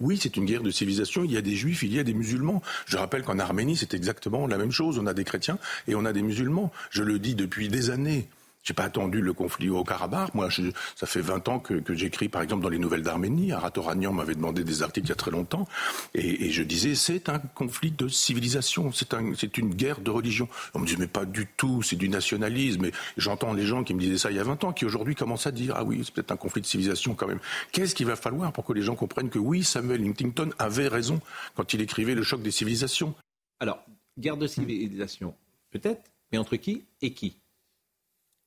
Oui, 0.00 0.18
c'est 0.20 0.36
une 0.36 0.44
guerre 0.44 0.62
de 0.62 0.70
civilisation. 0.70 1.24
Il 1.24 1.30
y 1.30 1.36
a 1.36 1.40
des 1.40 1.54
juifs, 1.54 1.82
il 1.84 1.94
y 1.94 2.00
a 2.00 2.04
des 2.04 2.14
musulmans. 2.14 2.60
Je 2.84 2.96
rappelle 2.96 3.22
qu'en 3.22 3.38
Arménie, 3.38 3.76
c'est 3.76 3.94
exactement 3.94 4.46
la 4.46 4.58
même 4.58 4.72
chose. 4.72 4.98
On 4.98 5.06
a 5.06 5.14
des 5.14 5.24
chrétiens 5.24 5.58
et 5.86 5.94
on 5.94 6.04
a 6.04 6.12
des 6.12 6.22
musulmans. 6.22 6.72
Je 6.90 7.02
le 7.02 7.18
dis 7.18 7.36
depuis 7.36 7.68
des 7.68 7.90
années. 7.90 8.28
J'ai 8.64 8.72
pas 8.72 8.84
attendu 8.84 9.20
le 9.20 9.34
conflit 9.34 9.68
au 9.68 9.84
Karabakh. 9.84 10.32
Moi, 10.32 10.48
ça 10.96 11.06
fait 11.06 11.20
20 11.20 11.48
ans 11.48 11.58
que, 11.58 11.82
j'écris, 11.94 12.30
par 12.30 12.40
exemple, 12.40 12.62
dans 12.62 12.70
les 12.70 12.78
Nouvelles 12.78 13.02
d'Arménie. 13.02 13.52
Aratoranian 13.52 14.12
m'avait 14.12 14.34
demandé 14.34 14.64
des 14.64 14.82
articles 14.82 15.06
il 15.06 15.10
y 15.10 15.12
a 15.12 15.16
très 15.16 15.30
longtemps, 15.30 15.68
et, 16.14 16.50
je 16.50 16.62
disais 16.62 16.94
c'est 16.94 17.28
un 17.28 17.38
conflit 17.38 17.90
de 17.90 18.08
civilisation, 18.08 18.90
c'est 18.92 19.12
un, 19.12 19.32
une 19.56 19.74
guerre 19.74 20.00
de 20.00 20.10
religion. 20.10 20.48
On 20.72 20.78
me 20.78 20.86
dit 20.86 20.96
mais 20.98 21.06
pas 21.06 21.26
du 21.26 21.46
tout, 21.46 21.82
c'est 21.82 21.96
du 21.96 22.08
nationalisme. 22.08 22.86
Et 22.86 22.92
j'entends 23.18 23.52
les 23.52 23.66
gens 23.66 23.84
qui 23.84 23.92
me 23.92 24.00
disaient 24.00 24.18
ça 24.18 24.30
il 24.30 24.36
y 24.36 24.40
a 24.40 24.44
20 24.44 24.64
ans, 24.64 24.72
qui 24.72 24.86
aujourd'hui 24.86 25.14
commencent 25.14 25.46
à 25.46 25.52
dire 25.52 25.74
ah 25.76 25.84
oui, 25.84 26.00
c'est 26.02 26.14
peut-être 26.14 26.32
un 26.32 26.36
conflit 26.36 26.62
de 26.62 26.66
civilisation 26.66 27.14
quand 27.14 27.26
même. 27.26 27.40
Qu'est-ce 27.72 27.94
qu'il 27.94 28.06
va 28.06 28.16
falloir 28.16 28.52
pour 28.52 28.64
que 28.64 28.72
les 28.72 28.82
gens 28.82 28.94
comprennent 28.94 29.30
que 29.30 29.38
oui, 29.38 29.62
Samuel 29.62 30.02
Huntington 30.06 30.50
avait 30.58 30.88
raison 30.88 31.20
quand 31.54 31.74
il 31.74 31.82
écrivait 31.82 32.14
le 32.14 32.22
choc 32.22 32.40
des 32.40 32.50
civilisations? 32.50 33.14
Alors, 33.60 33.84
guerre 34.18 34.38
de 34.38 34.46
civilisation, 34.46 35.34
peut-être, 35.70 36.10
mais 36.32 36.38
entre 36.38 36.56
qui 36.56 36.84
et 37.02 37.12
qui? 37.12 37.36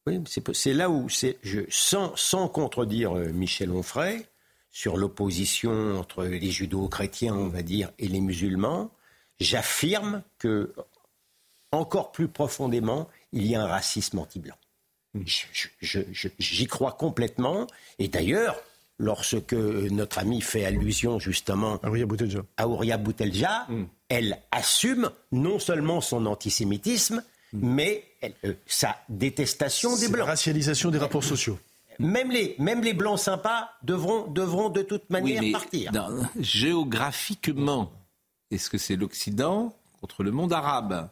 Oui, 0.08 0.24
c'est 0.54 0.74
là 0.74 0.90
où, 0.90 1.10
je, 1.10 1.62
sans, 1.70 2.16
sans 2.16 2.48
contredire 2.48 3.18
euh, 3.18 3.32
Michel 3.34 3.72
Onfray, 3.72 4.26
sur 4.72 4.96
l'opposition 4.96 6.00
entre 6.00 6.24
les 6.24 6.52
judo-chrétiens, 6.52 7.34
on 7.36 7.50
va 7.50 7.62
dire, 7.62 7.92
et 8.00 8.08
les 8.08 8.22
musulmans, 8.22 8.92
j'affirme 9.40 10.22
que, 10.38 10.74
encore 11.72 12.12
plus 12.12 12.28
profondément, 12.28 13.10
il 13.34 13.46
y 13.48 13.56
a 13.56 13.64
un 13.64 13.68
racisme 13.68 14.20
anti-blanc. 14.20 14.56
Hmm. 15.14 15.24
J'y 16.40 16.68
crois 16.68 16.94
complètement. 16.94 17.68
Et 18.00 18.08
d'ailleurs, 18.08 18.56
lorsque 19.00 19.54
notre 19.54 20.20
ami 20.20 20.42
fait 20.42 20.64
allusion 20.64 21.20
justement 21.20 21.82
à 21.84 22.68
Ouria 22.68 22.98
Boutelja, 22.98 23.66
hmm. 23.68 23.86
elle 24.10 24.40
assume 24.52 25.10
non 25.32 25.60
seulement 25.60 26.02
son 26.02 26.26
antisémitisme, 26.28 27.24
mais 27.54 28.04
euh, 28.24 28.54
sa 28.66 28.98
détestation 29.10 29.96
des 29.96 30.08
Blancs. 30.08 30.25
La 30.25 30.32
racialisation 30.32 30.92
des 30.92 30.98
rapports 30.98 31.24
sociaux. 31.24 31.60
Même 32.00 32.32
les, 32.32 32.56
même 32.60 32.82
les 32.84 32.94
Blancs 32.94 33.20
sympas 33.20 33.70
devront, 33.84 34.27
devront 34.27 34.70
de 34.70 34.82
toute 34.84 35.10
manière 35.10 35.44
partir. 35.51 35.92
géographiquement, 36.39 37.92
est-ce 38.51 38.70
que 38.70 38.77
c'est 38.77 38.96
l'Occident 38.96 39.75
contre 40.00 40.24
le 40.24 40.32
monde 40.32 40.54
arabe? 40.54 41.10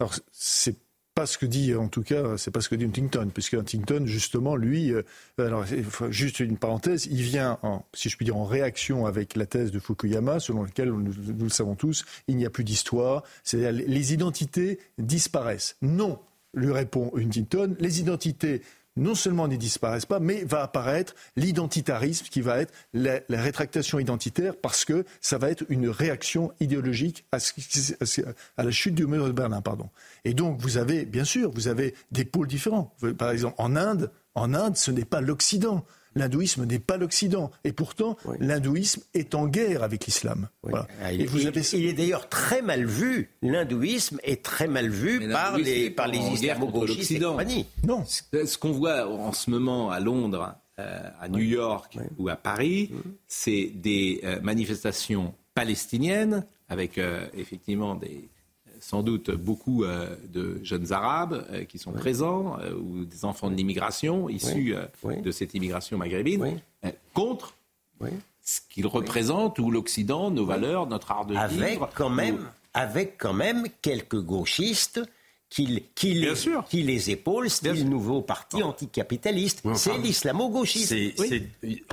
Alors, 0.00 0.14
c'est 0.32 0.76
pas 1.14 1.26
ce 1.26 1.36
que 1.38 1.46
dit, 1.46 1.74
en 1.74 1.88
tout 1.88 2.02
cas, 2.02 2.36
c'est 2.38 2.50
pas 2.50 2.60
ce 2.60 2.68
que 2.68 2.74
dit 2.74 2.84
Huntington, 2.84 3.30
puisque 3.32 3.54
Huntington, 3.54 4.02
justement, 4.06 4.56
lui, 4.56 4.92
euh, 4.92 5.02
alors 5.38 5.64
juste 6.10 6.40
une 6.40 6.56
parenthèse, 6.56 7.06
il 7.06 7.22
vient, 7.22 7.58
en, 7.62 7.84
si 7.92 8.08
je 8.08 8.16
puis 8.16 8.24
dire, 8.24 8.36
en 8.36 8.44
réaction 8.44 9.06
avec 9.06 9.36
la 9.36 9.46
thèse 9.46 9.70
de 9.70 9.78
Fukuyama, 9.78 10.40
selon 10.40 10.62
laquelle, 10.62 10.90
nous, 10.90 11.14
nous 11.14 11.44
le 11.44 11.50
savons 11.50 11.74
tous, 11.74 12.04
il 12.28 12.36
n'y 12.36 12.46
a 12.46 12.50
plus 12.50 12.64
d'histoire, 12.64 13.22
c'est-à-dire 13.44 13.84
les 13.86 14.14
identités 14.14 14.78
disparaissent. 14.98 15.76
Non, 15.82 16.18
lui 16.54 16.72
répond 16.72 17.10
Huntington, 17.16 17.76
les 17.78 18.00
identités 18.00 18.62
non 18.96 19.14
seulement 19.14 19.48
ne 19.48 19.56
disparaissent 19.56 20.06
pas, 20.06 20.20
mais 20.20 20.44
va 20.44 20.62
apparaître 20.62 21.14
l'identitarisme 21.36 22.26
qui 22.30 22.40
va 22.40 22.58
être 22.58 22.72
la, 22.92 23.20
rétractation 23.30 23.98
identitaire 23.98 24.54
parce 24.56 24.84
que 24.84 25.04
ça 25.20 25.38
va 25.38 25.50
être 25.50 25.64
une 25.68 25.88
réaction 25.88 26.52
idéologique 26.60 27.24
à, 27.32 27.38
à 28.56 28.62
la 28.62 28.70
chute 28.70 28.94
du 28.94 29.06
mur 29.06 29.26
de 29.26 29.32
Berlin. 29.32 29.62
Pardon. 29.62 29.88
Et 30.24 30.34
donc 30.34 30.60
vous 30.60 30.76
avez, 30.76 31.04
bien 31.04 31.24
sûr, 31.24 31.50
vous 31.50 31.68
avez 31.68 31.94
des 32.10 32.24
pôles 32.24 32.48
différents. 32.48 32.94
Par 33.18 33.30
exemple, 33.30 33.56
en 33.58 33.76
Inde, 33.76 34.10
en 34.34 34.54
Inde, 34.54 34.76
ce 34.76 34.90
n'est 34.90 35.04
pas 35.04 35.20
l'Occident. 35.20 35.84
L'hindouisme 36.14 36.64
n'est 36.64 36.78
pas 36.78 36.96
l'Occident. 36.96 37.50
Et 37.64 37.72
pourtant, 37.72 38.16
l'hindouisme 38.38 39.02
est 39.14 39.34
en 39.34 39.46
guerre 39.46 39.82
avec 39.82 40.06
l'islam. 40.06 40.48
Ah, 40.72 41.12
il, 41.12 41.22
est 41.22 41.92
d'ailleurs 41.92 42.28
très 42.28 42.62
mal 42.62 42.84
vu. 42.84 43.30
L'hindouisme 43.42 44.18
est 44.22 44.42
très 44.42 44.68
mal 44.68 44.88
vu 44.88 45.28
par 45.30 45.58
les, 45.58 45.90
par 45.90 46.08
les 46.08 46.18
islamo-gauchistes 46.18 47.20
Non. 47.86 48.04
Ce 48.04 48.58
qu'on 48.58 48.72
voit 48.72 49.08
en 49.08 49.32
ce 49.32 49.50
moment 49.50 49.90
à 49.90 50.00
Londres, 50.00 50.56
euh, 50.78 51.00
à 51.20 51.28
New 51.28 51.42
York 51.42 51.98
ou 52.18 52.28
à 52.28 52.36
Paris, 52.36 52.90
c'est 53.28 53.70
des 53.74 54.20
euh, 54.24 54.40
manifestations 54.40 55.34
palestiniennes 55.54 56.46
avec 56.68 56.96
euh, 56.96 57.26
effectivement 57.34 57.94
des, 57.94 58.30
sans 58.82 59.02
doute 59.04 59.30
beaucoup 59.30 59.84
euh, 59.84 60.16
de 60.28 60.58
jeunes 60.64 60.92
Arabes 60.92 61.46
euh, 61.50 61.64
qui 61.64 61.78
sont 61.78 61.92
présents 61.92 62.58
euh, 62.60 62.74
ou 62.74 63.04
des 63.04 63.24
enfants 63.24 63.48
de 63.48 63.54
l'immigration 63.54 64.28
issus 64.28 64.74
de 65.04 65.30
cette 65.30 65.54
immigration 65.54 65.96
maghrébine 65.96 66.60
contre 67.14 67.54
ce 68.44 68.60
qu'ils 68.68 68.88
représentent 68.88 69.60
ou 69.60 69.70
l'Occident, 69.70 70.32
nos 70.32 70.44
valeurs, 70.44 70.88
notre 70.88 71.12
art 71.12 71.26
de 71.26 71.36
avec 71.36 71.70
vivre. 71.70 71.88
Quand 71.94 72.10
même, 72.10 72.48
Avec 72.74 73.18
quand 73.18 73.32
même 73.32 73.66
quelques 73.82 74.20
gauchistes 74.20 75.00
qui, 75.52 75.84
qui, 75.94 76.14
les, 76.14 76.32
qui 76.70 76.82
les 76.82 77.10
épaulent, 77.10 77.50
c'est 77.50 77.74
le 77.74 77.82
nouveau 77.82 78.22
parti 78.22 78.62
anticapitaliste. 78.62 79.62
c'est 79.74 79.98
l'islamo-gauchisme. 79.98 80.96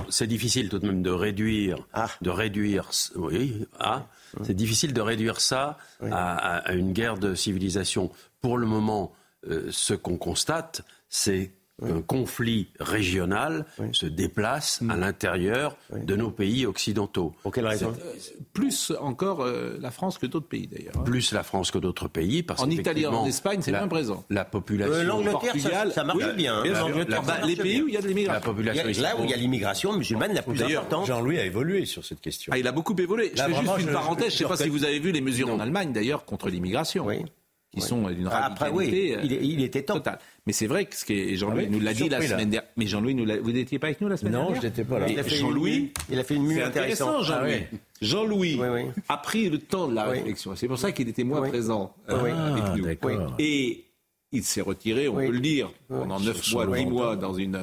C'est 0.08 0.26
difficile 0.26 0.70
tout 0.70 0.78
de 0.78 0.86
même 0.86 1.02
de 1.02 1.10
réduire, 1.10 1.86
ah. 1.92 2.08
de 2.22 2.30
réduire, 2.30 2.88
oui, 3.16 3.66
ah, 3.78 4.06
c'est 4.44 4.54
difficile 4.54 4.94
de 4.94 5.00
réduire 5.02 5.42
ça 5.42 5.76
à, 6.00 6.72
une 6.72 6.94
guerre 6.94 7.18
de 7.18 7.34
civilisation. 7.34 8.10
Pour 8.40 8.56
le 8.56 8.66
moment, 8.66 9.12
euh, 9.46 9.68
ce 9.70 9.92
qu'on 9.92 10.16
constate, 10.16 10.80
c'est 11.10 11.50
un 11.82 12.02
conflit 12.02 12.68
régional 12.78 13.66
se 13.92 14.06
déplace 14.06 14.80
à 14.88 14.96
mm. 14.96 15.00
l'intérieur 15.00 15.76
de 15.92 16.16
nos 16.16 16.30
pays 16.30 16.66
occidentaux. 16.66 17.34
Pour 17.42 17.52
quelle 17.52 17.66
raison 17.66 17.90
euh, 17.90 18.18
Plus 18.52 18.92
encore 19.00 19.42
euh, 19.42 19.78
la 19.80 19.90
France 19.90 20.18
que 20.18 20.26
d'autres 20.26 20.48
pays 20.48 20.66
d'ailleurs. 20.66 20.94
Hein. 20.98 21.04
Plus 21.04 21.32
la 21.32 21.42
France 21.42 21.70
que 21.70 21.78
d'autres 21.78 22.08
pays. 22.08 22.42
Parce 22.42 22.62
en 22.62 22.70
Italie 22.70 23.02
et 23.02 23.06
en 23.06 23.26
Espagne, 23.26 23.60
c'est 23.62 23.72
bien 23.72 23.88
présent. 23.88 24.24
La 24.30 24.44
population. 24.44 24.94
Euh, 24.94 25.04
L'Angleterre, 25.04 25.54
ça, 25.92 26.04
marche 26.04 26.34
bien. 26.34 26.62
Hein. 26.62 27.46
les 27.46 27.56
pays 27.56 27.82
où 27.82 27.88
il 27.88 27.94
y 27.94 27.96
a 27.96 28.02
de 28.02 28.08
l'immigration. 28.08 29.02
Là 29.02 29.16
où 29.18 29.24
il 29.24 29.30
y 29.30 29.34
a 29.34 29.36
l'immigration 29.36 29.92
musulmane 29.92 30.34
la 30.34 30.42
plus 30.42 30.62
importante. 30.62 31.06
Jean-Louis 31.06 31.38
a 31.38 31.44
évolué 31.44 31.84
sur 31.86 32.04
cette 32.04 32.20
question. 32.20 32.52
Ah, 32.54 32.58
il 32.58 32.66
a 32.66 32.72
beaucoup 32.72 32.94
évolué. 32.96 33.32
je 33.34 33.42
fais 33.42 33.54
juste 33.54 33.78
une 33.80 33.92
parenthèse. 33.92 34.28
Je 34.30 34.34
ne 34.34 34.38
sais 34.38 34.44
pas 34.44 34.56
si 34.56 34.68
vous 34.68 34.84
avez 34.84 34.98
vu 34.98 35.12
les 35.12 35.20
mesures 35.20 35.50
en 35.50 35.60
Allemagne 35.60 35.92
d'ailleurs 35.92 36.24
contre 36.24 36.48
l'immigration. 36.48 37.06
Oui 37.06 37.24
qui 37.72 37.80
sont 37.80 38.08
d'une 38.10 38.26
radicalité 38.26 38.52
Après, 38.52 38.70
oui, 38.70 39.16
il, 39.42 39.62
était 39.62 39.82
temps. 39.82 40.02
Mais 40.50 40.54
c'est 40.54 40.66
vrai 40.66 40.84
que 40.84 40.96
ce 40.96 41.04
que 41.04 41.36
Jean-Louis 41.36 41.68
nous 41.70 41.78
l'a 41.78 41.94
dit 41.94 42.08
la 42.08 42.20
semaine 42.20 42.50
dernière. 42.50 42.68
Mais 42.76 42.88
Jean-Louis, 42.88 43.14
vous 43.40 43.52
n'étiez 43.52 43.78
pas 43.78 43.86
avec 43.86 44.00
nous 44.00 44.08
la 44.08 44.16
semaine 44.16 44.32
dernière 44.32 44.50
Non, 44.50 44.60
je 44.60 44.66
n'étais 44.66 44.82
pas 44.82 44.98
là. 44.98 45.06
Jean-Louis, 45.28 45.92
il 46.10 46.18
a 46.18 46.24
fait 46.24 46.34
une 46.34 46.42
mue 46.42 46.60
intéressante. 46.60 47.24
Jean-Louis. 47.24 47.66
Ah 47.72 47.76
Jean-Louis. 48.02 48.60
a 49.08 49.16
pris 49.18 49.48
le 49.48 49.58
temps 49.58 49.86
de 49.86 49.94
la 49.94 50.06
réflexion. 50.06 50.56
C'est 50.56 50.66
pour 50.66 50.76
ça 50.76 50.90
qu'il 50.90 51.08
était 51.08 51.22
moins 51.22 51.48
présent 51.48 51.94
euh, 52.08 52.64
avec 52.74 53.00
nous. 53.04 53.20
Et 53.38 53.84
il 54.32 54.42
s'est 54.42 54.60
retiré, 54.60 55.06
on 55.06 55.14
peut 55.14 55.30
le 55.30 55.38
dire, 55.38 55.70
pendant 55.88 56.18
9 56.18 56.52
mois, 56.52 56.66
10 56.66 56.86
mois 56.86 57.14
dans 57.14 57.34
une, 57.34 57.54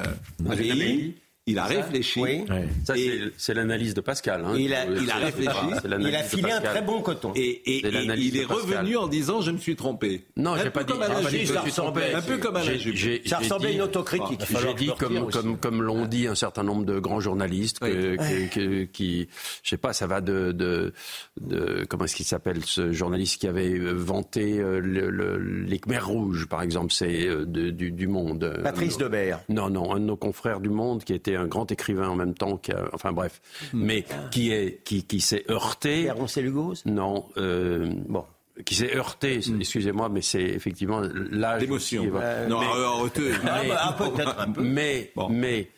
un 0.47 0.55
pays 0.55 1.15
il 1.47 1.59
a 1.59 1.65
réfléchi. 1.65 2.19
Oui. 2.19 2.45
Ça, 2.83 2.93
c'est 3.37 3.53
l'analyse 3.53 3.93
de 3.93 4.01
Pascal. 4.01 4.43
Hein. 4.45 4.53
Il, 4.57 4.73
a, 4.73 4.85
il 4.85 5.09
a 5.09 5.15
réfléchi. 5.15 5.49
Il 5.99 6.15
a 6.15 6.23
filé 6.23 6.51
un 6.51 6.61
très 6.61 6.81
bon 6.81 7.01
coton. 7.01 7.31
Et, 7.35 7.61
il 7.65 8.37
est 8.37 8.45
revenu 8.45 8.97
en 8.97 9.07
disant 9.07 9.41
Je 9.41 9.51
me 9.51 9.57
suis 9.57 9.75
trompé. 9.75 10.25
Non, 10.35 10.55
j'ai 10.57 10.69
pas 10.69 10.83
dit. 10.83 10.93
ça 11.47 11.61
ressemblait, 11.61 12.13
un 12.13 12.21
peu 12.21 12.37
comme 12.37 12.57
Ça 13.25 13.37
ressemblait 13.37 13.69
à 13.69 13.71
une 13.71 13.81
autocritique. 13.81 14.41
J'ai 14.49 14.73
dit, 14.73 14.91
comme, 14.99 15.31
comme, 15.31 15.57
comme 15.57 15.81
l'ont 15.81 16.05
dit 16.05 16.27
un 16.27 16.35
certain 16.35 16.63
nombre 16.63 16.85
de 16.85 16.99
grands 16.99 17.21
journalistes, 17.21 17.79
que, 17.79 18.83
qui, 18.85 19.27
je 19.63 19.69
sais 19.69 19.77
pas, 19.77 19.93
ça 19.93 20.07
va 20.07 20.21
de. 20.21 20.51
de, 20.51 20.93
de 21.39 21.85
comment 21.89 22.05
est-ce 22.05 22.15
qu'il 22.15 22.25
s'appelle 22.25 22.63
ce 22.65 22.91
journaliste 22.91 23.39
qui 23.39 23.47
avait 23.47 23.77
vanté 23.79 24.59
euh, 24.59 24.79
le, 24.79 25.37
les 25.37 25.79
Khmers 25.79 26.07
rouges, 26.07 26.47
par 26.47 26.61
exemple, 26.61 26.91
c'est 26.91 27.27
euh, 27.27 27.45
du, 27.45 27.91
du 27.91 28.07
Monde. 28.07 28.59
Patrice 28.63 28.97
Debert. 28.97 29.41
Non, 29.49 29.69
non, 29.69 29.93
un 29.93 29.99
de 29.99 30.05
nos 30.05 30.17
confrères 30.17 30.59
du 30.59 30.69
Monde 30.69 31.03
qui 31.03 31.13
était 31.13 31.36
un 31.37 31.47
grand 31.47 31.71
écrivain 31.71 32.09
en 32.09 32.15
même 32.15 32.33
temps, 32.33 32.57
qui 32.57 32.71
enfin 32.93 33.11
bref, 33.11 33.41
hmm. 33.73 33.83
mais 33.83 34.05
qui 34.31 34.51
est 34.51 34.83
qui, 34.83 35.03
qui 35.03 35.21
s'est 35.21 35.45
heurté. 35.49 36.11
Lugos 36.37 36.75
Non. 36.85 37.25
Euh, 37.37 37.89
bon 38.07 38.25
qui 38.65 38.73
s'est 38.73 38.95
heurté, 38.95 39.37
hmm. 39.37 39.61
excusez-moi, 39.61 40.09
mais 40.09 40.21
c'est 40.21 40.41
effectivement 40.41 41.01
l'âge. 41.31 41.61
L'émotion. 41.61 42.03
non, 42.05 42.11
mais, 42.59 42.67
ah, 43.45 43.95
bah, 43.97 44.37
un 44.39 44.51
peu. 44.51 44.63
Mais, 44.63 45.11
mais 45.29 45.69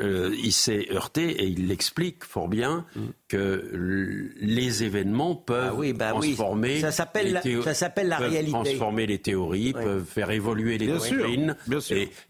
euh, 0.00 0.34
il 0.42 0.52
s'est 0.52 0.86
heurté 0.92 1.30
et 1.30 1.46
il 1.46 1.68
l'explique 1.68 2.24
fort 2.24 2.48
bien 2.48 2.84
mm. 2.94 3.00
que 3.28 4.32
les 4.40 4.84
événements 4.84 5.34
peuvent 5.34 5.76
ah 5.78 5.92
bah 5.94 6.10
transformer. 6.10 6.80
Ça 6.80 6.92
s'appelle 6.92 7.32
la, 7.32 7.42
ça 7.62 7.74
s'appelle 7.74 8.08
la 8.08 8.18
réalité. 8.18 8.52
Transformer 8.52 9.06
les 9.06 9.18
théories, 9.18 9.72
peuvent 9.72 10.04
faire 10.04 10.30
évoluer 10.30 10.78
les 10.78 10.86
doctrines. 10.86 11.56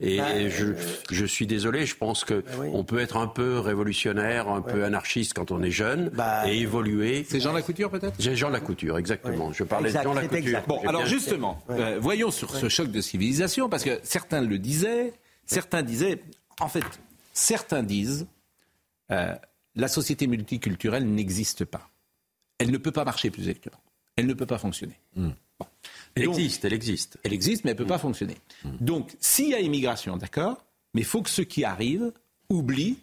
Et, 0.00 0.18
bah, 0.18 0.48
je, 0.48 0.66
je, 1.10 1.26
suis 1.26 1.46
désolé, 1.46 1.86
je 1.86 1.96
pense 1.96 2.24
que 2.24 2.34
bah 2.34 2.64
on 2.72 2.84
peut 2.84 2.98
être 2.98 3.16
un 3.16 3.26
peu 3.26 3.58
révolutionnaire, 3.58 4.48
un 4.48 4.62
peu 4.62 4.84
anarchiste 4.84 5.34
quand 5.34 5.50
on 5.50 5.62
est 5.62 5.70
jeune 5.70 6.10
et 6.46 6.58
évoluer. 6.58 7.26
C'est 7.28 7.40
Jean 7.40 7.52
Lacouture 7.52 7.90
peut-être? 7.90 8.14
C'est 8.18 8.36
Jean 8.36 8.50
Lacouture, 8.50 8.98
exactement. 8.98 9.52
Je 9.52 9.64
parlais 9.64 9.92
de 9.92 9.98
Jean 10.02 10.14
Lacouture. 10.14 10.62
Bon, 10.66 10.80
alors 10.86 11.06
justement, 11.06 11.58
euh, 11.70 11.98
voyons 12.00 12.30
sur 12.30 12.54
ce 12.54 12.68
choc 12.68 12.90
de 12.90 13.00
civilisation, 13.00 13.68
parce 13.68 13.84
que 13.84 13.98
certains 14.02 14.40
le 14.40 14.58
disaient, 14.58 15.12
certains 15.46 15.82
disaient, 15.82 16.22
en 16.60 16.68
fait, 16.68 16.84
Certains 17.38 17.84
disent 17.84 18.26
euh, 19.12 19.36
la 19.76 19.86
société 19.86 20.26
multiculturelle 20.26 21.08
n'existe 21.08 21.64
pas. 21.64 21.88
Elle 22.58 22.72
ne 22.72 22.78
peut 22.78 22.90
pas 22.90 23.04
marcher 23.04 23.30
plus 23.30 23.48
exactement. 23.48 23.80
Elle 24.16 24.26
ne 24.26 24.34
peut 24.34 24.44
pas 24.44 24.58
fonctionner. 24.58 24.98
Hmm. 25.14 25.30
Elle 26.16 26.24
existe, 26.24 26.64
elle 26.64 26.72
existe. 26.72 27.16
Elle 27.22 27.32
existe, 27.32 27.62
mais 27.62 27.70
elle 27.70 27.76
ne 27.76 27.78
peut 27.78 27.84
hmm. 27.84 27.88
pas 27.88 27.98
fonctionner. 27.98 28.36
Hmm. 28.64 28.70
Donc, 28.80 29.16
s'il 29.20 29.50
y 29.50 29.54
a 29.54 29.60
immigration, 29.60 30.16
d'accord, 30.16 30.64
mais 30.94 31.02
il 31.02 31.06
faut 31.06 31.22
que 31.22 31.30
ceux 31.30 31.44
qui 31.44 31.62
arrivent 31.62 32.12
oublient 32.48 32.98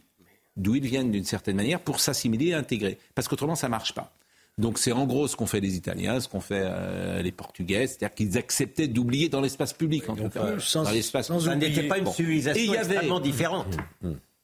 d'où 0.57 0.75
ils 0.75 0.85
viennent 0.85 1.11
d'une 1.11 1.23
certaine 1.23 1.55
manière 1.55 1.79
pour 1.79 2.01
s'assimiler 2.01 2.47
et 2.47 2.53
intégrer. 2.55 2.99
Parce 3.15 3.29
qu'autrement, 3.29 3.55
ça 3.55 3.67
ne 3.67 3.71
marche 3.71 3.93
pas. 3.93 4.13
Donc 4.57 4.79
c'est 4.79 4.93
en 4.93 5.05
gros 5.05 5.27
ce 5.27 5.35
qu'ont 5.35 5.47
fait 5.47 5.59
les 5.59 5.75
Italiens, 5.75 6.19
ce 6.21 6.29
qu'ont 6.29 6.39
fait 6.39 6.61
euh, 6.63 7.21
les 7.21 7.33
Portugais, 7.33 7.87
c'est-à-dire 7.87 8.13
qu'ils 8.15 8.37
acceptaient 8.37 8.87
d'oublier 8.87 9.27
dans 9.27 9.41
l'espace 9.41 9.73
public, 9.73 10.09
en 10.09 10.15
tout 10.15 10.29
cas. 10.29 10.53
dans 10.75 10.91
l'espace. 10.91 11.27
Ça 11.27 11.55
n'était 11.55 11.83
pas 11.83 11.97
une 11.97 12.07
civilisation 12.07 12.73
extrêmement 12.73 13.19
différente. 13.19 13.67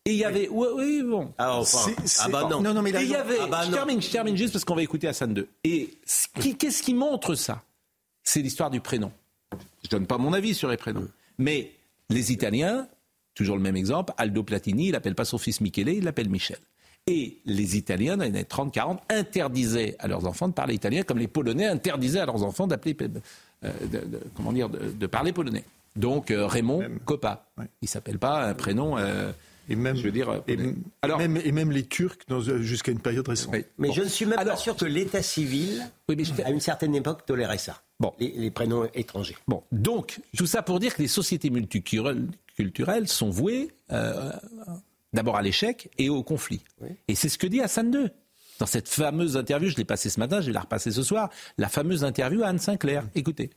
Et 0.06 0.13
il 0.13 0.17
y 0.17 0.26
avait. 0.26 0.50
Oui, 0.50 1.04
bon. 1.04 1.32
Ah, 1.38 1.58
enfin. 1.58 1.91
ah 2.19 2.30
bah 2.30 2.47
non. 2.50 2.62
Non, 2.62 2.74
non, 2.74 2.82
mais 2.82 2.89
il 2.89 3.08
y 3.08 3.15
avait. 3.15 3.38
Ah 3.39 3.47
bah 3.47 3.62
je, 3.65 3.71
termine, 3.71 4.02
je 4.02 4.10
termine 4.10 4.36
juste 4.36 4.52
parce 4.52 4.65
qu'on 4.65 4.76
va 4.76 4.82
écouter 4.82 5.08
Hassan 5.08 5.34
2. 5.34 5.47
Et 5.63 5.91
qu'est-ce 6.58 6.82
qui 6.82 6.93
montre 6.95 7.36
ça? 7.36 7.63
C'est 8.24 8.41
l'histoire 8.41 8.71
du 8.71 8.82
prénom. 8.82 9.12
Je 9.84 9.89
donne 9.89 10.08
pas 10.08 10.17
mon 10.17 10.34
avis 10.34 10.56
sur 10.56 10.69
les 10.69 10.78
prénoms. 10.78 11.08
Mais 11.38 11.71
les 12.10 12.32
Italiens, 12.32 12.88
toujours 13.36 13.56
le 13.56 13.62
même 13.62 13.76
exemple, 13.76 14.13
Aldo 14.17 14.43
Platini, 14.43 14.88
il 14.88 14.91
n'appelle 14.91 15.15
pas 15.15 15.26
son 15.26 15.38
fils 15.38 15.62
Michele, 15.62 15.89
il 15.89 16.04
l'appelle 16.04 16.30
Michel. 16.30 16.58
Et 17.07 17.39
les 17.45 17.77
Italiens, 17.77 18.17
dans 18.17 18.23
les 18.23 18.29
années 18.29 18.43
30-40, 18.43 18.99
interdisaient 19.09 19.95
à 19.99 20.07
leurs 20.07 20.25
enfants 20.25 20.47
de 20.47 20.53
parler 20.53 20.75
italien, 20.75 21.01
comme 21.03 21.17
les 21.17 21.27
Polonais 21.27 21.65
interdisaient 21.65 22.19
à 22.19 22.25
leurs 22.25 22.43
enfants 22.43 22.67
d'appeler, 22.67 22.95
euh, 23.63 23.71
comment 24.35 24.53
dire, 24.53 24.69
de, 24.69 25.07
parler 25.07 25.33
polonais. 25.33 25.63
Donc 25.95 26.31
euh, 26.31 26.45
Raymond 26.45 26.83
Coppa. 27.05 27.45
Il 27.57 27.67
Il 27.81 27.87
s'appelle 27.87 28.19
pas 28.19 28.45
un 28.45 28.53
prénom. 28.53 28.97
Euh, 28.97 29.31
et 29.69 29.75
même, 29.75 29.95
je 29.95 30.03
veux 30.03 30.11
dire, 30.11 30.41
et, 30.47 30.57
alors, 31.01 31.17
même, 31.17 31.37
et 31.37 31.51
même 31.51 31.71
les 31.71 31.85
Turcs 31.85 32.17
jusqu'à 32.59 32.91
une 32.91 32.99
période 32.99 33.27
récente. 33.27 33.55
Mais 33.77 33.93
je 33.93 34.01
ne 34.01 34.07
suis 34.07 34.25
même 34.25 34.43
pas 34.43 34.57
sûr 34.57 34.75
que 34.75 34.85
l'État 34.85 35.21
civil, 35.21 35.87
à 36.43 36.51
une 36.51 36.59
certaine 36.59 36.93
époque, 36.93 37.25
tolérait 37.25 37.57
ça. 37.57 37.81
Bon. 37.99 38.13
Les, 38.19 38.51
prénoms 38.51 38.87
étrangers. 38.95 39.37
Bon, 39.47 39.63
donc 39.71 40.19
tout 40.35 40.47
ça 40.47 40.63
pour 40.63 40.79
dire 40.79 40.95
que 40.95 41.01
les 41.01 41.07
sociétés 41.07 41.51
multiculturelles 41.51 43.07
sont 43.07 43.29
vouées 43.29 43.69
euh, 43.91 44.31
d'abord 45.13 45.38
à 45.38 45.41
l'échec 45.41 45.89
et 45.97 46.10
au 46.10 46.24
conflit. 46.24 46.63
Et 47.08 47.15
c'est 47.15 47.30
ce 47.30 47.38
que 47.38 47.47
dit 47.47 47.62
Hassan 47.62 47.93
II. 47.93 48.10
Dans 48.60 48.65
cette 48.65 48.88
fameuse 48.88 49.38
interview, 49.38 49.69
je 49.69 49.78
l'ai 49.78 49.86
passée 49.86 50.10
ce 50.10 50.19
matin, 50.19 50.39
je 50.39 50.47
vais 50.47 50.54
la 50.54 50.60
repasser 50.60 50.91
ce 50.91 51.02
soir, 51.02 51.30
la 51.58 51.67
fameuse 51.67 52.04
interview 52.04 52.43
à 52.43 52.47
Anne 52.47 52.60
Sinclair. 52.60 53.04
Écoutez. 53.15 53.50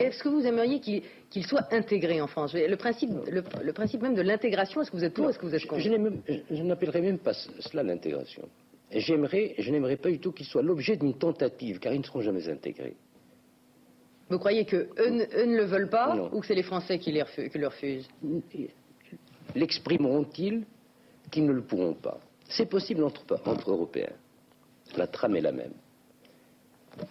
Est-ce 0.00 0.22
que 0.22 0.28
vous 0.28 0.44
aimeriez 0.46 0.80
qu'il 0.80 1.46
soit 1.46 1.72
intégré 1.72 2.20
en 2.20 2.26
France? 2.26 2.54
Le 2.54 2.74
principe, 2.76 3.10
le, 3.30 3.72
principe 3.72 4.02
même 4.02 4.14
de 4.14 4.22
l'intégration, 4.22 4.80
est-ce 4.80 4.90
que 4.90 4.96
vous 4.96 5.04
êtes 5.04 5.14
pour 5.14 5.26
ou 5.26 5.28
est-ce 5.28 5.38
que 5.38 5.46
vous 5.46 5.54
êtes 5.54 5.66
contre? 5.66 5.82
Je, 5.82 6.62
n'appellerais 6.62 7.02
même 7.02 7.18
pas 7.18 7.34
cela 7.34 7.82
l'intégration. 7.82 8.48
J'aimerais, 8.90 9.54
je 9.58 9.70
n'aimerais 9.70 9.98
pas 9.98 10.10
du 10.10 10.18
tout 10.18 10.32
qu'il 10.32 10.46
soit 10.46 10.62
l'objet 10.62 10.96
d'une 10.96 11.14
tentative, 11.14 11.78
car 11.78 11.92
ils 11.92 12.00
ne 12.00 12.04
seront 12.04 12.22
jamais 12.22 12.48
intégrés. 12.48 12.96
Vous 14.30 14.38
croyez 14.38 14.64
qu'eux 14.64 14.88
ne 14.98 15.56
le 15.56 15.64
veulent 15.64 15.90
pas 15.90 16.16
ou 16.32 16.40
que 16.40 16.46
c'est 16.46 16.54
les 16.54 16.62
Français 16.62 16.98
qui, 16.98 17.12
les 17.12 17.22
le 17.54 17.66
refusent? 17.66 18.08
L'exprimeront-ils 19.54 20.64
qu'ils 21.30 21.46
ne 21.46 21.52
le 21.52 21.62
pourront 21.62 21.94
pas? 21.94 22.18
C'est 22.48 22.66
possible 22.66 23.04
entre, 23.04 23.22
entre 23.46 23.70
Européens. 23.70 24.12
La 24.96 25.06
trame 25.06 25.36
est 25.36 25.40
la 25.40 25.52
même. 25.52 25.72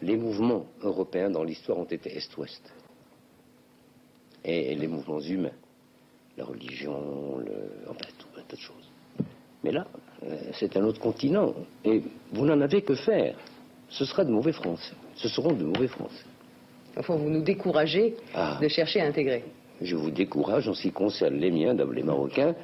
Les 0.01 0.17
mouvements 0.17 0.65
européens 0.81 1.29
dans 1.29 1.43
l'histoire 1.43 1.77
ont 1.77 1.85
été 1.85 2.15
Est-Ouest. 2.15 2.61
Et 4.43 4.75
les 4.75 4.87
mouvements 4.87 5.19
humains, 5.19 5.55
la 6.37 6.45
religion, 6.45 7.37
le, 7.39 7.89
enfin, 7.89 8.05
tout 8.17 8.27
un 8.37 8.43
tas 8.43 8.55
de 8.55 8.61
choses. 8.61 8.89
Mais 9.63 9.71
là, 9.71 9.87
euh, 10.23 10.37
c'est 10.53 10.75
un 10.77 10.83
autre 10.83 10.99
continent. 10.99 11.53
Et 11.83 12.01
vous 12.31 12.45
n'en 12.45 12.59
avez 12.61 12.81
que 12.81 12.95
faire. 12.95 13.35
Ce 13.89 14.05
sera 14.05 14.23
de 14.23 14.31
mauvais 14.31 14.53
Français. 14.53 14.93
Ce 15.15 15.27
seront 15.27 15.53
de 15.53 15.63
mauvais 15.63 15.87
Français. 15.87 16.25
Enfin, 16.95 17.15
vous 17.15 17.29
nous 17.29 17.41
découragez 17.41 18.15
ah. 18.33 18.57
de 18.61 18.67
chercher 18.67 19.01
à 19.01 19.05
intégrer. 19.05 19.43
Je 19.81 19.95
vous 19.95 20.11
décourage 20.11 20.67
en 20.67 20.73
ce 20.73 20.83
qui 20.83 20.91
concerne 20.91 21.35
les 21.35 21.51
miens, 21.51 21.73
les 21.73 22.03
Marocains, 22.03 22.55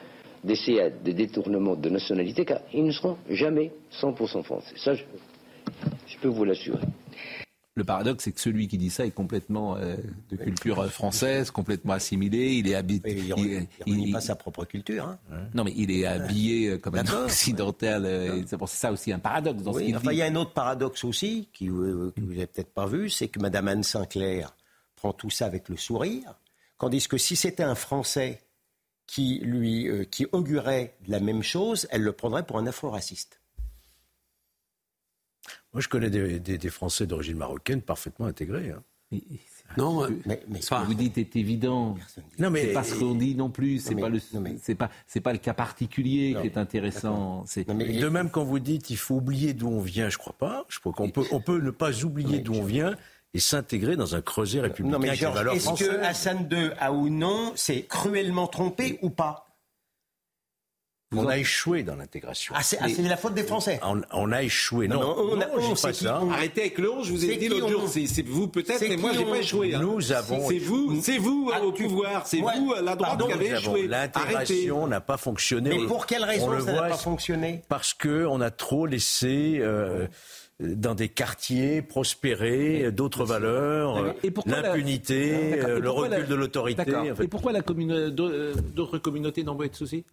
d'essayer 0.44 0.92
des 1.04 1.14
détournements 1.14 1.76
de 1.76 1.90
nationalité, 1.90 2.46
car 2.46 2.60
ils 2.74 2.86
ne 2.86 2.92
seront 2.92 3.18
jamais 3.30 3.72
100% 4.02 4.44
français. 4.44 4.76
Ça, 4.78 4.94
je 4.96 5.04
peux 6.22 6.28
vous 6.28 6.44
l'assurer. 6.44 6.80
Le 7.78 7.84
paradoxe, 7.84 8.24
c'est 8.24 8.32
que 8.32 8.40
celui 8.40 8.70
qui 8.70 8.78
dit 8.78 8.90
ça 8.90 9.06
est 9.06 9.12
complètement 9.12 9.76
euh, 9.76 9.98
de 10.32 10.38
culture 10.38 10.86
française, 10.90 11.52
complètement 11.52 11.92
assimilé. 11.92 12.54
Il 12.54 12.70
est 12.70 12.76
habillé. 12.76 13.68
Il 13.86 13.98
n'est 13.98 14.12
pas 14.14 14.22
sa 14.22 14.36
propre 14.36 14.64
culture. 14.64 15.10
Hein. 15.10 15.18
Non, 15.54 15.66
mais 15.66 15.74
il 15.76 15.92
est 15.92 16.06
habillé 16.06 16.70
euh, 16.70 16.78
comme 16.78 16.96
un 16.96 17.06
occidental. 17.26 18.06
Euh, 18.06 18.44
c'est 18.46 18.58
ça 18.68 18.94
aussi 18.94 19.12
un 19.12 19.20
paradoxe 19.20 19.62
dans 19.62 19.74
ce 19.74 19.80
qu'il 19.80 20.00
Il 20.10 20.18
y 20.18 20.22
a 20.22 20.26
un 20.26 20.36
autre 20.36 20.54
paradoxe 20.54 21.04
aussi, 21.04 21.50
qui, 21.52 21.66
que 21.66 21.72
vous 21.72 22.14
n'avez 22.18 22.48
peut-être 22.48 22.74
pas 22.74 22.86
vu, 22.86 23.10
c'est 23.10 23.28
que 23.28 23.42
Mme 23.42 23.68
Anne 23.68 23.84
Sinclair 23.84 24.56
prend 24.96 25.12
tout 25.12 25.30
ça 25.30 25.46
avec 25.46 25.68
le 25.68 25.76
sourire, 25.76 26.34
tandis 26.78 27.08
que 27.08 27.18
si 27.18 27.36
c'était 27.36 27.64
un 27.64 27.76
Français 27.76 28.42
qui 29.08 29.40
lui 29.44 30.08
qui 30.10 30.26
augurait 30.32 30.96
la 31.08 31.20
même 31.20 31.44
chose, 31.44 31.88
elle 31.92 32.02
le 32.02 32.12
prendrait 32.12 32.46
pour 32.46 32.58
un 32.58 32.68
afro-raciste. 32.68 33.40
Moi, 35.76 35.82
je 35.82 35.90
connais 35.90 36.10
des, 36.10 36.70
Français 36.70 37.06
d'origine 37.06 37.36
marocaine 37.36 37.82
parfaitement 37.82 38.28
intégrés. 38.28 38.72
Hein. 38.72 38.82
non, 39.78 40.08
mais, 40.26 40.42
ce 40.62 40.70
que 40.70 40.86
vous 40.86 40.94
dites 40.94 41.18
est 41.18 41.36
évident. 41.36 41.98
Non, 42.40 42.50
mais 42.50 42.68
c'est 42.68 42.74
pas 42.74 42.86
ce 42.86 42.96
qu'on 42.96 43.14
dit 43.14 43.36
non 43.36 43.50
plus. 43.50 43.80
C'est 43.80 43.94
pas 43.94 44.08
le, 44.08 44.20
c'est 44.62 44.76
pas, 44.76 44.90
c'est 45.06 45.20
pas 45.20 45.34
le 45.34 45.40
cas 45.40 45.54
particulier 45.54 46.34
qui 46.40 46.48
est 46.48 46.58
intéressant. 46.58 47.44
de 47.58 48.08
même, 48.08 48.30
quand 48.30 48.46
vous 48.46 48.60
dites 48.60 48.90
il 48.90 48.96
faut 48.96 49.16
oublier 49.16 49.54
d'où 49.54 49.68
on 49.68 49.82
vient, 49.82 50.08
je 50.08 50.18
crois 50.18 50.38
pas. 50.38 50.66
Je 50.70 50.80
crois 50.80 50.94
qu'on 50.94 51.10
peut, 51.10 51.26
on 51.32 51.42
peut 51.42 51.60
ne 51.60 51.72
pas 51.72 52.06
oublier 52.06 52.40
d'où 52.40 52.54
on 52.54 52.64
vient 52.64 52.96
et 53.36 53.40
s'intégrer 53.40 53.98
dans 53.98 54.16
un 54.16 54.22
creuset 54.22 54.62
républicain. 54.62 54.98
Non, 54.98 55.00
mais 55.00 55.10
est-ce 55.10 55.84
que 55.84 56.00
Hassan 56.00 56.48
II 56.50 56.72
a 56.80 56.94
ou 56.94 57.10
non 57.10 57.52
s'est 57.56 57.84
cruellement 57.84 58.48
trompé 58.48 58.98
ou 59.02 59.10
pas 59.10 59.42
on 61.18 61.28
a 61.28 61.38
échoué 61.38 61.84
dans 61.84 61.96
l'intégration. 61.96 62.54
Ah, 62.58 62.64
c'est 62.64 62.80
la 63.02 63.16
faute 63.16 63.36
des 63.36 63.44
Français. 63.44 63.80
On, 64.12 64.32
a 64.32 64.44
échoué. 64.44 64.88
Non, 64.90 65.00
non 65.00 65.16
on 65.18 65.40
a, 65.40 65.46
on, 65.56 65.76
pas 65.76 65.94
ça. 65.94 66.22
Arrêtez 66.32 66.62
avec 66.62 66.78
le 66.78 66.92
je 67.04 67.12
vous 67.12 67.24
ai 67.24 67.38
dit 67.38 67.48
l'autre 67.48 67.70
jour. 67.70 67.88
C'est 67.88 68.26
vous 68.26 68.48
peut-être, 68.48 68.82
mais 68.82 68.98
moi 68.98 69.12
j'ai 69.14 69.24
pas 69.24 69.38
échoué. 69.38 69.76
Hein. 69.76 69.80
Nous 69.82 70.12
avons. 70.12 70.50
C'est 70.50 70.58
vous, 70.58 71.02
c'est 71.02 71.18
vous 71.18 71.52
ah, 71.54 71.62
au 71.62 71.72
pouvoir, 71.72 72.28
c'est 72.28 72.40
vous 72.40 72.74
à 72.76 72.82
la 72.82 72.96
droite 72.96 73.24
qui 73.26 73.32
avez 73.32 73.52
échoué. 73.52 73.88
L'intégration 73.88 74.88
n'a 74.88 75.00
pas 75.00 75.18
fonctionné. 75.18 75.70
Mais 75.70 75.86
pour 75.86 76.06
quelle 76.06 76.24
raison 76.24 76.60
ça 76.60 76.74
n'a 76.74 76.82
pas 76.90 76.98
fonctionné? 76.98 77.62
Parce 77.70 77.94
que 77.94 78.26
on 78.26 78.42
a 78.42 78.50
trop 78.50 78.86
laissé. 78.86 79.60
Euh, 79.62 80.08
dans 80.60 80.96
des 80.96 81.10
quartiers 81.10 81.82
prospérer, 81.82 82.92
d'autres 82.92 83.26
valeurs, 83.26 84.16
l'impunité, 84.46 85.58
le 85.58 85.90
recul 85.90 86.28
de 86.28 86.36
l'autorité. 86.36 86.84
Et 87.22 87.28
pourquoi 87.28 87.52
d'autres 87.54 88.98
communautés 89.00 89.44
n'ont 89.44 89.56
pas 89.56 89.68
de 89.68 89.76
soucis? 89.76 90.06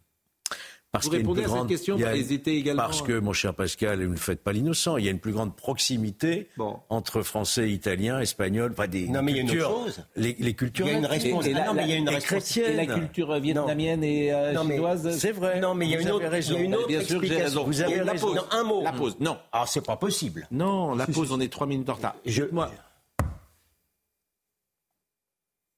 Parce 0.92 1.06
Vous 1.06 1.12
répondez 1.12 1.42
à 1.42 1.48
cette 1.48 1.66
question 1.68 1.96
également. 1.96 2.82
Parce 2.82 3.00
que, 3.00 3.18
mon 3.18 3.32
cher 3.32 3.54
Pascal, 3.54 4.04
vous 4.04 4.12
ne 4.12 4.18
faites 4.18 4.42
pas 4.42 4.52
l'innocent. 4.52 4.98
Il 4.98 5.06
y 5.06 5.08
a 5.08 5.10
une 5.10 5.20
plus 5.20 5.32
grande 5.32 5.56
proximité 5.56 6.50
entre 6.90 7.22
Français, 7.22 7.70
Italiens, 7.70 8.20
Espagnols, 8.20 8.74
pas 8.74 8.88
des 8.88 9.08
non, 9.08 9.22
mais 9.22 9.32
cultures. 9.32 9.46
Il 9.46 9.54
y 9.54 9.62
a 9.62 9.68
une 9.70 9.86
autre 9.86 9.94
chose. 9.94 10.04
Les, 10.16 10.54
cultures. 10.54 10.86
Il 10.86 10.92
y 10.92 10.94
a 10.94 10.98
une 10.98 11.06
responsabilité. 11.06 11.64
Non, 11.64 11.72
mais 11.72 11.84
il 11.84 11.88
y 11.88 11.92
a 11.94 11.96
une 11.96 12.08
responsabilité. 12.10 12.72
Et 12.72 12.76
la 12.76 12.86
culture 12.86 13.40
vietnamienne 13.40 14.04
et 14.04 14.34
euh, 14.34 14.60
chinoise. 14.60 15.16
C'est 15.18 15.32
vrai. 15.32 15.60
Non, 15.60 15.74
mais 15.74 15.86
il 15.86 15.92
y 15.92 15.96
a 15.96 16.00
une 16.02 16.10
autre, 16.10 16.26
raison. 16.26 16.56
Il 16.56 16.58
y 16.58 16.60
a 16.60 16.64
une 16.64 16.74
autre 16.74 16.88
Bien 16.88 17.00
sûr 17.00 17.24
j'ai 17.24 17.42
raison. 17.42 17.64
Vous 17.64 17.80
avez 17.80 18.04
la. 18.04 18.14
Pause. 18.14 18.40
un 18.50 18.62
mot. 18.62 18.82
La 18.82 18.92
pause. 18.92 19.16
Non. 19.18 19.38
Ah, 19.50 19.64
c'est 19.66 19.84
pas 19.84 19.96
possible. 19.96 20.46
Non, 20.50 20.94
la 20.94 21.06
pause, 21.06 21.32
on 21.32 21.40
est 21.40 21.50
trois 21.50 21.66
minutes 21.66 21.88
en 21.88 21.94
retard. 21.94 22.16
Je... 22.26 22.44
Moi. 22.52 22.70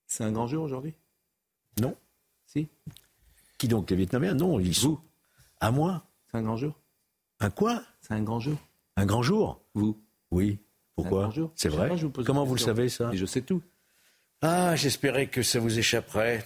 C'est 0.08 0.24
un 0.24 0.32
grand 0.32 0.48
jour 0.48 0.64
aujourd'hui? 0.64 0.94
Non. 1.80 1.94
Si? 2.46 2.68
Qui 3.64 3.68
donc 3.68 3.90
Les 3.90 3.96
Vietnamiens 3.96 4.34
Non, 4.34 4.60
ils 4.60 4.74
sont. 4.74 4.98
À 5.60 5.70
moi 5.70 6.04
C'est 6.30 6.38
un 6.38 6.42
grand 6.42 6.56
jour. 6.56 6.78
Un 7.40 7.50
quoi 7.50 7.82
C'est 8.00 8.14
un 8.14 8.22
grand 8.22 8.40
jour. 8.40 8.58
Un 8.96 9.06
grand 9.06 9.22
jour 9.22 9.60
Vous 9.74 9.98
Oui. 10.30 10.58
Pourquoi 10.94 11.32
C'est 11.56 11.68
vrai 11.68 11.90
Comment 12.24 12.44
vous 12.44 12.54
le 12.54 12.60
savez 12.60 12.88
ça 12.88 13.10
Je 13.12 13.26
sais 13.26 13.40
tout. 13.40 13.62
Ah, 14.42 14.76
j'espérais 14.76 15.26
que 15.26 15.42
ça 15.42 15.58
vous 15.58 15.78
échapperait. 15.78 16.44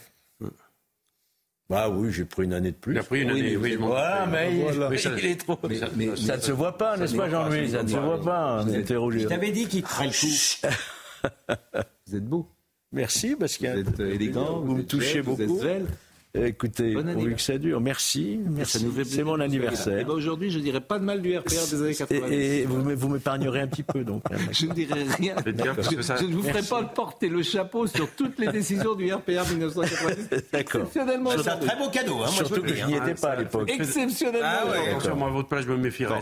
Bah 1.68 1.90
oui, 1.90 2.10
j'ai 2.12 2.24
pris 2.24 2.44
une 2.44 2.54
année 2.54 2.70
de 2.70 2.76
plus. 2.76 2.94
J'ai 2.94 3.02
pris 3.02 3.22
une 3.22 3.30
année, 3.30 3.56
oui. 3.58 3.76
oui 3.78 3.88
mais, 4.30 4.56
il, 4.56 5.26
est 5.26 5.36
trop. 5.36 5.58
Mais, 5.96 6.16
ça 6.16 6.38
ne 6.38 6.40
se 6.40 6.52
voit 6.52 6.78
pas, 6.78 6.96
n'est-ce 6.96 7.14
pas, 7.14 7.28
Jean-Louis? 7.28 7.72
Ça 7.72 7.82
ne 7.82 7.88
se 7.88 7.96
voit 7.96 8.22
pas. 8.22 8.64
Je 8.66 9.26
t'avais 9.26 9.50
dit 9.50 9.66
qu'il 9.66 9.84
ferait 9.84 10.06
le 10.06 10.12
coup. 10.12 11.84
Vous 12.06 12.16
êtes 12.16 12.24
beau. 12.24 12.48
Merci, 12.92 13.36
parce 13.36 13.58
qu'il 13.58 13.70
Vous 13.70 13.80
êtes 13.80 14.00
élégant, 14.00 14.60
vous, 14.60 14.76
me 14.76 14.86
touchez 14.86 15.20
beaucoup. 15.20 15.58
Vous 15.58 15.66
êtes 15.66 15.84
Écoutez, 16.34 16.94
pourvu 16.94 17.34
que 17.34 17.40
ça 17.40 17.56
dure, 17.56 17.80
merci. 17.80 18.38
merci. 18.44 18.86
C'est 19.04 19.24
mon 19.24 19.40
anniversaire. 19.40 19.98
Eh 20.00 20.04
ben, 20.04 20.12
aujourd'hui, 20.12 20.50
je 20.50 20.58
ne 20.58 20.62
dirais 20.62 20.80
pas 20.80 20.98
de 20.98 21.04
mal 21.04 21.22
du 21.22 21.36
RPR 21.36 21.48
des 21.70 21.82
années 21.82 21.94
90. 21.94 22.34
Et, 22.34 22.64
vous 22.66 23.08
m'épargnerez 23.08 23.60
un 23.60 23.66
petit 23.66 23.82
peu, 23.82 24.04
donc. 24.04 24.22
Hein, 24.30 24.36
je 24.52 24.66
ne 24.66 24.74
dirai 24.74 25.04
rien. 25.18 25.36
Je, 25.44 26.26
ne 26.26 26.32
vous 26.34 26.42
ferai 26.42 26.62
pas 26.62 26.82
porter 26.84 27.28
le 27.28 27.42
chapeau 27.42 27.86
sur 27.86 28.10
toutes 28.14 28.38
les 28.38 28.48
décisions 28.48 28.94
du 28.94 29.12
RPR 29.12 29.48
1990. 29.50 30.28
D'accord. 30.52 30.82
Exceptionnellement. 30.82 31.30
C'est 31.30 31.48
un 31.48 31.56
très 31.56 31.76
beau 31.76 31.88
cadeau. 31.88 32.22
Hein, 32.22 32.28
Surtout 32.28 32.62
que 32.62 32.74
je 32.74 32.84
n'y 32.84 32.94
étais 32.94 33.14
pas 33.14 33.30
à 33.30 33.36
l'époque. 33.36 33.70
Exceptionnellement. 33.70 34.48
Ah 34.48 34.70
ouais, 34.70 34.88
attention, 34.90 35.16
moi, 35.16 35.28
à 35.28 35.30
votre 35.30 35.48
place, 35.48 35.64
je 35.64 35.70
me 35.70 35.76
méfierais. 35.76 36.20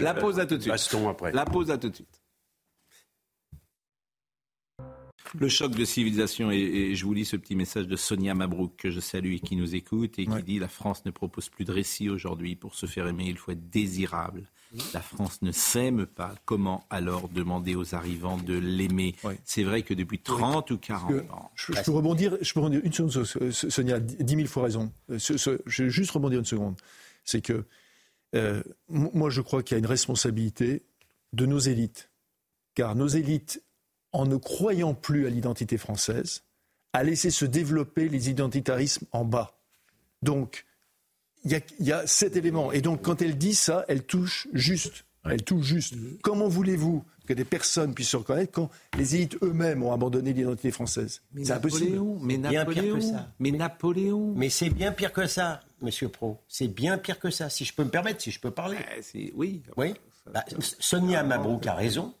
La 0.00 0.14
pause 0.14 0.40
à 0.40 0.46
tout 0.46 0.56
de 0.56 0.62
suite. 0.62 0.72
Baston 0.72 1.08
après. 1.08 1.32
La 1.32 1.44
pause 1.44 1.70
à 1.70 1.78
tout 1.78 1.90
de 1.90 1.94
suite. 1.94 2.23
Le 5.38 5.48
choc 5.48 5.72
de 5.72 5.84
civilisation, 5.84 6.50
et, 6.50 6.94
je 6.94 7.04
vous 7.04 7.12
lis 7.12 7.24
ce 7.24 7.36
petit 7.36 7.56
message 7.56 7.86
de 7.86 7.96
Sonia 7.96 8.34
Mabrouk 8.34 8.76
que 8.76 8.90
je 8.90 9.00
salue 9.00 9.34
et 9.34 9.40
qui 9.40 9.56
nous 9.56 9.74
écoute 9.74 10.18
et 10.18 10.26
qui 10.26 10.42
dit 10.42 10.58
La 10.58 10.68
France 10.68 11.04
ne 11.04 11.10
propose 11.10 11.48
plus 11.48 11.64
de 11.64 11.72
récit 11.72 12.08
aujourd'hui. 12.08 12.54
Pour 12.54 12.74
se 12.74 12.86
faire 12.86 13.06
aimer, 13.08 13.26
il 13.26 13.36
faut 13.36 13.52
être 13.52 13.68
désirable. 13.68 14.44
La 14.92 15.00
France 15.00 15.42
ne 15.42 15.52
s'aime 15.52 16.06
pas. 16.06 16.34
Comment 16.44 16.84
alors 16.90 17.28
demander 17.28 17.74
aux 17.74 17.94
arrivants 17.94 18.38
de 18.38 18.54
l'aimer? 18.54 19.14
C'est 19.44 19.62
vrai 19.62 19.82
que 19.82 19.94
depuis 19.94 20.18
30 20.18 20.70
ou 20.70 20.78
40 20.78 21.30
ans. 21.30 21.50
Je, 21.54 21.72
peux 21.84 21.92
rebondir, 21.92 22.36
je 22.40 22.52
peux 22.52 22.60
rebondir 22.60 22.80
une 22.84 22.92
seconde, 22.92 23.24
Sonia, 23.52 24.00
dix 24.00 24.36
mille 24.36 24.48
fois 24.48 24.64
raison. 24.64 24.92
je 25.08 25.82
vais 25.82 25.90
juste 25.90 26.10
rebondir 26.12 26.38
une 26.38 26.44
seconde. 26.44 26.76
C'est 27.24 27.40
que 27.40 27.64
euh, 28.34 28.62
moi, 28.88 29.30
je 29.30 29.40
crois 29.40 29.62
qu'il 29.62 29.74
y 29.74 29.76
a 29.76 29.78
une 29.78 29.86
responsabilité 29.86 30.82
de 31.32 31.46
nos 31.46 31.58
élites. 31.58 32.10
Car 32.74 32.96
nos 32.96 33.06
élites 33.06 33.62
en 34.14 34.24
ne 34.26 34.36
croyant 34.36 34.94
plus 34.94 35.26
à 35.26 35.30
l'identité 35.30 35.76
française, 35.76 36.44
a 36.94 37.02
laissé 37.02 37.30
se 37.30 37.44
développer 37.44 38.08
les 38.08 38.30
identitarismes 38.30 39.06
en 39.12 39.24
bas. 39.24 39.58
Donc, 40.22 40.64
il 41.44 41.60
y, 41.80 41.92
a 41.92 42.06
cet 42.06 42.36
élément. 42.36 42.72
Et 42.72 42.80
donc, 42.80 43.02
quand 43.02 43.20
elle 43.20 43.36
dit 43.36 43.54
ça, 43.54 43.84
elle 43.88 44.04
touche 44.04 44.48
juste. 44.54 45.04
Elle 45.24 45.42
touche 45.42 45.66
juste. 45.66 45.94
Comment 46.22 46.48
voulez-vous 46.48 47.04
que 47.26 47.34
des 47.34 47.44
personnes 47.44 47.92
puissent 47.92 48.10
se 48.10 48.16
reconnaître 48.16 48.52
quand 48.52 48.70
les 48.96 49.16
élites 49.16 49.36
eux-mêmes 49.42 49.82
ont 49.82 49.92
abandonné 49.92 50.32
l'identité 50.32 50.70
française? 50.70 51.20
C'est 51.42 51.50
impossible. 51.50 52.00
Mais 52.22 52.38
Napoléon, 52.38 53.00
ça. 53.00 53.32
Mais 53.40 53.50
Napoléon. 53.50 54.32
Mais 54.36 54.48
c'est 54.48 54.70
bien 54.70 54.92
pire 54.92 55.12
que 55.12 55.26
ça, 55.26 55.60
Monsieur 55.82 56.08
Pro. 56.08 56.40
C'est 56.48 56.68
bien 56.68 56.96
pire 56.98 57.18
que 57.18 57.30
ça. 57.30 57.50
Si 57.50 57.64
je 57.64 57.74
peux 57.74 57.84
me 57.84 57.90
permettre, 57.90 58.22
si 58.22 58.30
je 58.30 58.40
peux 58.40 58.52
parler. 58.52 58.78
Eh, 59.14 59.32
oui. 59.34 59.62
Oui. 59.76 59.94
Bah, 60.32 60.44
Sonia 60.60 61.22
Mabrouk 61.24 61.66
a 61.66 61.74
raison. 61.74 62.14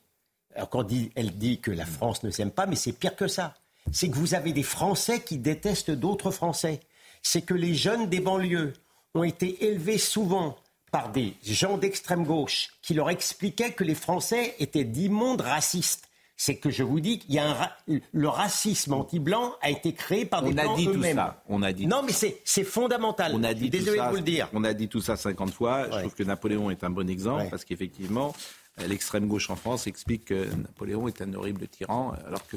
Alors 0.54 0.68
quand 0.68 0.86
elle 1.16 1.36
dit 1.36 1.60
que 1.60 1.70
la 1.70 1.86
France 1.86 2.22
ne 2.22 2.30
s'aime 2.30 2.50
pas, 2.50 2.66
mais 2.66 2.76
c'est 2.76 2.92
pire 2.92 3.16
que 3.16 3.28
ça. 3.28 3.54
C'est 3.92 4.08
que 4.08 4.16
vous 4.16 4.34
avez 4.34 4.52
des 4.52 4.62
Français 4.62 5.20
qui 5.20 5.38
détestent 5.38 5.90
d'autres 5.90 6.30
Français. 6.30 6.80
C'est 7.22 7.42
que 7.42 7.54
les 7.54 7.74
jeunes 7.74 8.08
des 8.08 8.20
banlieues 8.20 8.72
ont 9.14 9.24
été 9.24 9.66
élevés 9.66 9.98
souvent 9.98 10.56
par 10.90 11.10
des 11.10 11.34
gens 11.42 11.76
d'extrême 11.76 12.24
gauche 12.24 12.68
qui 12.80 12.94
leur 12.94 13.10
expliquaient 13.10 13.72
que 13.72 13.84
les 13.84 13.94
Français 13.94 14.54
étaient 14.58 14.84
d'immondes 14.84 15.40
racistes. 15.40 16.08
c'est 16.36 16.56
que 16.56 16.70
je 16.70 16.82
vous 16.82 17.00
dis 17.00 17.18
qu'il 17.18 17.34
y 17.34 17.38
a 17.38 17.48
un 17.48 17.70
le 18.12 18.28
racisme 18.28 18.92
anti-blanc 18.92 19.54
a 19.60 19.70
été 19.70 19.92
créé 19.92 20.24
par 20.24 20.42
des 20.42 20.52
on 20.52 20.58
a 20.58 20.76
dit 20.76 20.86
tout 20.86 21.02
ça. 21.02 21.42
On 21.48 21.62
a 21.62 21.72
dit 21.72 21.86
non, 21.86 22.02
mais 22.02 22.12
c'est 22.12 22.64
fondamental. 22.64 23.32
On 23.34 23.42
a 23.44 23.54
dit 23.54 23.70
Désolé 23.70 23.98
de 23.98 24.04
vous 24.04 24.16
le 24.16 24.22
dire. 24.22 24.48
On 24.52 24.64
a 24.64 24.72
dit 24.72 24.88
tout 24.88 25.00
ça 25.00 25.16
50 25.16 25.52
fois. 25.52 25.90
Je 25.90 25.98
trouve 25.98 26.14
que 26.14 26.22
Napoléon 26.22 26.70
est 26.70 26.84
un 26.84 26.90
bon 26.90 27.08
exemple 27.08 27.46
parce 27.50 27.64
qu'effectivement, 27.64 28.32
l'extrême 28.78 29.28
gauche 29.28 29.50
en 29.50 29.56
France 29.56 29.86
explique 29.86 30.26
que 30.26 30.54
Napoléon 30.54 31.08
est 31.08 31.22
un 31.22 31.32
horrible 31.34 31.68
tyran, 31.68 32.14
alors 32.26 32.46
que 32.46 32.56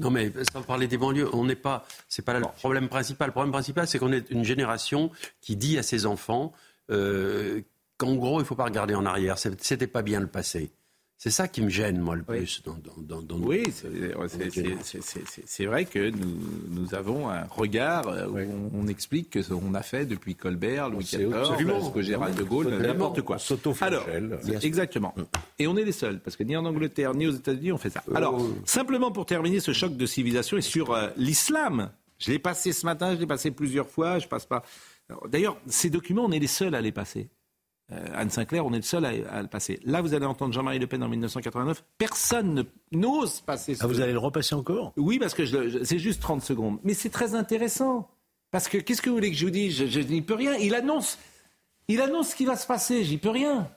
non, 0.00 0.10
mais 0.10 0.32
sans 0.50 0.62
parler 0.62 0.88
des 0.88 0.96
banlieues, 0.96 1.28
on 1.34 1.44
n'est 1.44 1.54
pas. 1.54 1.86
C'est 2.08 2.24
pas 2.24 2.38
le 2.38 2.46
problème 2.56 2.88
principal. 2.88 3.28
Le 3.28 3.32
problème 3.32 3.52
principal, 3.52 3.86
c'est 3.86 3.98
qu'on 3.98 4.12
est 4.12 4.30
une 4.30 4.44
génération 4.44 5.10
qui 5.42 5.56
dit 5.56 5.78
à 5.78 5.82
ses 5.82 6.06
enfants 6.06 6.52
euh, 6.90 7.60
qu'en 7.98 8.14
gros, 8.14 8.38
il 8.38 8.42
ne 8.42 8.46
faut 8.46 8.54
pas 8.54 8.64
regarder 8.64 8.94
en 8.94 9.04
arrière. 9.04 9.36
C'était 9.38 9.86
pas 9.86 10.02
bien 10.02 10.20
le 10.20 10.26
passé. 10.26 10.70
C'est 11.22 11.28
ça 11.28 11.48
qui 11.48 11.60
me 11.60 11.68
gêne, 11.68 11.98
moi, 11.98 12.16
le 12.16 12.22
plus. 12.22 12.62
Dans, 12.64 13.20
dans, 13.20 13.36
oui, 13.36 13.62
c'est 15.44 15.66
vrai 15.66 15.84
que 15.84 16.08
nous, 16.08 16.38
nous, 16.70 16.94
avons 16.94 17.28
un 17.28 17.44
regard 17.44 18.06
où 18.06 18.70
on, 18.72 18.86
explique 18.86 19.42
ce 19.42 19.52
qu'on 19.52 19.74
a 19.74 19.82
fait 19.82 20.06
depuis 20.06 20.34
Colbert, 20.34 20.88
Louis 20.88 21.04
XIV, 21.04 21.28
que 21.94 22.00
Gérald 22.00 22.34
de 22.38 22.42
Gaulle, 22.42 22.70
n'importe 22.70 23.20
quoi. 23.20 23.36
Alors, 23.82 24.06
exactement. 24.62 25.14
Et 25.58 25.66
on 25.66 25.76
est 25.76 25.84
les 25.84 25.92
seuls, 25.92 26.20
parce 26.20 26.36
que 26.36 26.42
ni 26.42 26.56
en 26.56 26.64
Angleterre, 26.64 27.12
ni 27.12 27.26
aux 27.26 27.32
États-Unis, 27.32 27.72
on 27.72 27.78
fait 27.78 27.90
ça. 27.90 28.02
Alors, 28.14 28.38
oh. 28.40 28.54
simplement 28.64 29.12
pour 29.12 29.26
terminer 29.26 29.60
ce 29.60 29.74
choc 29.74 29.98
de 29.98 30.06
civilisation 30.06 30.56
et 30.56 30.62
sur 30.62 30.94
euh, 30.94 31.08
l'islam. 31.18 31.90
Je 32.18 32.30
l'ai 32.30 32.38
passé 32.38 32.72
ce 32.72 32.86
matin, 32.86 33.14
je 33.14 33.20
l'ai 33.20 33.26
passé 33.26 33.50
plusieurs 33.50 33.90
fois, 33.90 34.20
je 34.20 34.26
passe 34.26 34.46
pas. 34.46 34.62
D'ailleurs, 35.28 35.58
ces 35.66 35.90
documents, 35.90 36.24
on 36.24 36.32
est 36.32 36.38
les 36.38 36.46
seuls 36.46 36.74
à 36.74 36.80
les 36.80 36.92
passer. 36.92 37.28
Euh, 37.92 38.06
Anne 38.14 38.30
Sinclair, 38.30 38.64
on 38.64 38.72
est 38.72 38.76
le 38.76 38.82
seul 38.82 39.04
à, 39.04 39.42
le 39.42 39.48
passer. 39.48 39.80
Là, 39.84 40.00
vous 40.00 40.14
allez 40.14 40.26
entendre 40.26 40.52
Jean-Marie 40.52 40.78
Le 40.78 40.86
Pen 40.86 41.02
en 41.02 41.08
1989. 41.08 41.82
Personne 41.98 42.64
n'ose 42.92 43.40
passer 43.40 43.74
ce. 43.74 43.82
Ah, 43.82 43.86
vous 43.86 44.00
allez 44.00 44.12
le 44.12 44.18
repasser 44.18 44.54
encore? 44.54 44.92
Oui, 44.96 45.18
parce 45.18 45.34
que 45.34 45.44
c'est 45.84 45.98
juste 45.98 46.22
30 46.22 46.42
secondes. 46.42 46.78
Mais 46.84 46.94
c'est 46.94 47.10
très 47.10 47.34
intéressant. 47.34 48.08
Parce 48.50 48.68
que 48.68 48.78
qu'est-ce 48.78 49.02
que 49.02 49.10
vous 49.10 49.16
voulez 49.16 49.30
que 49.30 49.36
je 49.36 49.44
vous 49.44 49.50
dise? 49.50 49.86
Je, 49.86 50.00
n'y 50.00 50.22
peux 50.22 50.34
rien. 50.34 50.54
Il 50.54 50.74
annonce, 50.74 51.18
il 51.88 52.00
annonce 52.00 52.30
ce 52.30 52.36
qui 52.36 52.44
va 52.44 52.56
se 52.56 52.66
passer. 52.66 53.04
J'y 53.04 53.18
peux 53.18 53.30
rien. 53.30 53.68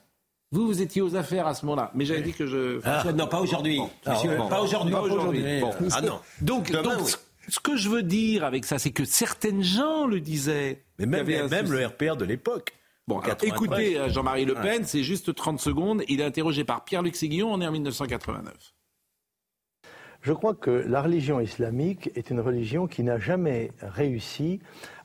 Vous, 0.52 0.68
vous 0.68 0.82
étiez 0.84 1.02
aux 1.02 1.16
affaires 1.16 1.48
à 1.48 1.56
ce 1.56 1.66
moment-là. 1.66 1.92
Mais 1.96 2.06
j'avais 2.06 2.22
dit 2.22 2.34
que 2.34 2.46
je. 2.46 2.80
Ah, 2.84 3.04
non, 3.14 3.28
pas 3.28 3.40
aujourd'hui. 3.40 3.80
pas 4.04 4.62
aujourd'hui. 4.62 4.94
Pas 4.94 5.02
aujourd'hui. 5.02 5.44
Ah 5.92 6.02
non. 6.02 6.20
Donc, 6.42 6.72
ce 7.48 7.60
que 7.60 7.76
je 7.76 7.90
veux 7.90 8.04
dire 8.04 8.44
avec 8.44 8.66
ça, 8.66 8.78
c'est 8.78 8.92
que 8.92 9.06
certaines 9.06 9.64
gens 9.64 10.06
le 10.06 10.20
disaient. 10.20 10.84
Mais 11.00 11.08
même, 11.08 11.50
même 11.50 11.72
le 11.72 11.86
RPR 11.86 12.16
de 12.16 12.26
l'époque. 12.26 12.74
Bon, 13.08 13.22
écoutez 13.42 13.98
euh, 13.98 14.10
Jean-Marie 14.10 14.46
Le 14.46 14.54
Pen, 14.54 14.86
c'est 14.86 15.04
juste 15.04 15.36
30 15.36 15.60
secondes. 15.60 16.04
Il 16.08 16.22
est 16.22 16.24
interrogé 16.24 16.64
par 16.64 16.86
Pierre-Luc 16.86 17.18
Séguillon, 17.18 17.52
on 17.52 17.60
est 17.60 17.68
en 17.68 17.72
1989. 17.72 18.74
Je 20.22 20.32
crois 20.32 20.54
que 20.56 20.72
la 20.72 21.02
religion 21.02 21.42
islamique 21.42 22.10
est 22.16 22.30
une 22.30 22.40
religion 22.40 22.88
qui 22.88 23.04
n'a 23.04 23.20
jamais 23.20 23.72
réussi 23.82 24.62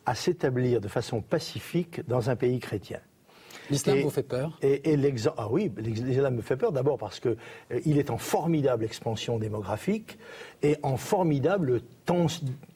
à 0.06 0.14
s'établir 0.14 0.80
de 0.80 0.86
façon 0.86 1.22
pacifique 1.22 2.06
dans 2.06 2.30
un 2.30 2.36
pays 2.36 2.60
chrétien. 2.60 3.00
L'islam 3.68 4.00
vous 4.00 4.10
fait 4.10 4.22
peur? 4.22 4.56
et, 4.62 4.96
Ah 5.36 5.48
oui, 5.50 5.70
l'islam 5.78 6.36
me 6.36 6.42
fait 6.42 6.56
peur 6.56 6.70
d'abord 6.70 6.98
parce 6.98 7.18
qu'il 7.18 7.36
euh, 7.72 7.80
est 7.84 8.10
en 8.10 8.16
formidable 8.16 8.84
expansion 8.84 9.38
démographique 9.38 10.18
et 10.62 10.76
en 10.84 10.96
formidable 10.96 11.82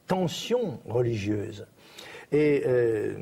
tension 0.07 0.79
religieuse. 0.85 1.65
Et 2.33 2.63
euh, 2.65 3.13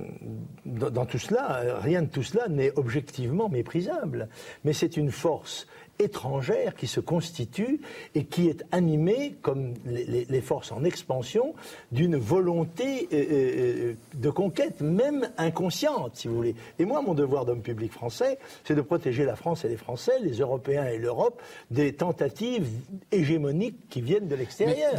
dans, 0.66 1.06
tout 1.06 1.20
cela, 1.20 1.80
rien 1.82 2.02
de 2.02 2.08
tout 2.08 2.24
cela 2.24 2.48
n'est 2.48 2.72
objectivement 2.78 3.50
méprisable. 3.50 4.30
Mais 4.64 4.72
c'est 4.74 4.96
une 4.96 5.12
force 5.12 5.68
étrangère 6.00 6.76
qui 6.76 6.88
se 6.88 7.00
constitue 7.00 7.82
et 8.16 8.26
qui 8.26 8.48
est 8.48 8.64
animée, 8.72 9.36
comme 9.42 9.74
les, 9.86 10.42
forces 10.42 10.72
en 10.72 10.84
expansion, 10.84 11.54
d'une 11.92 12.16
volonté 12.16 13.08
euh, 13.14 13.26
euh, 13.32 13.94
de 14.16 14.30
conquête, 14.30 14.82
même 14.82 15.30
inconsciente, 15.38 16.16
si 16.16 16.28
vous 16.28 16.36
voulez. 16.36 16.56
Et 16.80 16.86
moi, 16.86 17.02
mon 17.02 17.14
devoir 17.14 17.46
d'homme 17.46 17.62
public 17.62 17.92
français, 17.92 18.40
c'est 18.64 18.76
de 18.76 18.82
protéger 18.82 19.26
la 19.26 19.36
France 19.36 19.66
et 19.66 19.70
les 19.70 19.78
Français, 19.78 20.14
les 20.22 20.40
Européens 20.40 20.86
et 20.86 20.98
l'Europe, 20.98 21.42
des 21.70 21.94
tentatives 21.94 22.68
hégémoniques 23.12 23.90
qui 23.90 24.02
viennent 24.02 24.28
de 24.28 24.36
l'extérieur. 24.36 24.94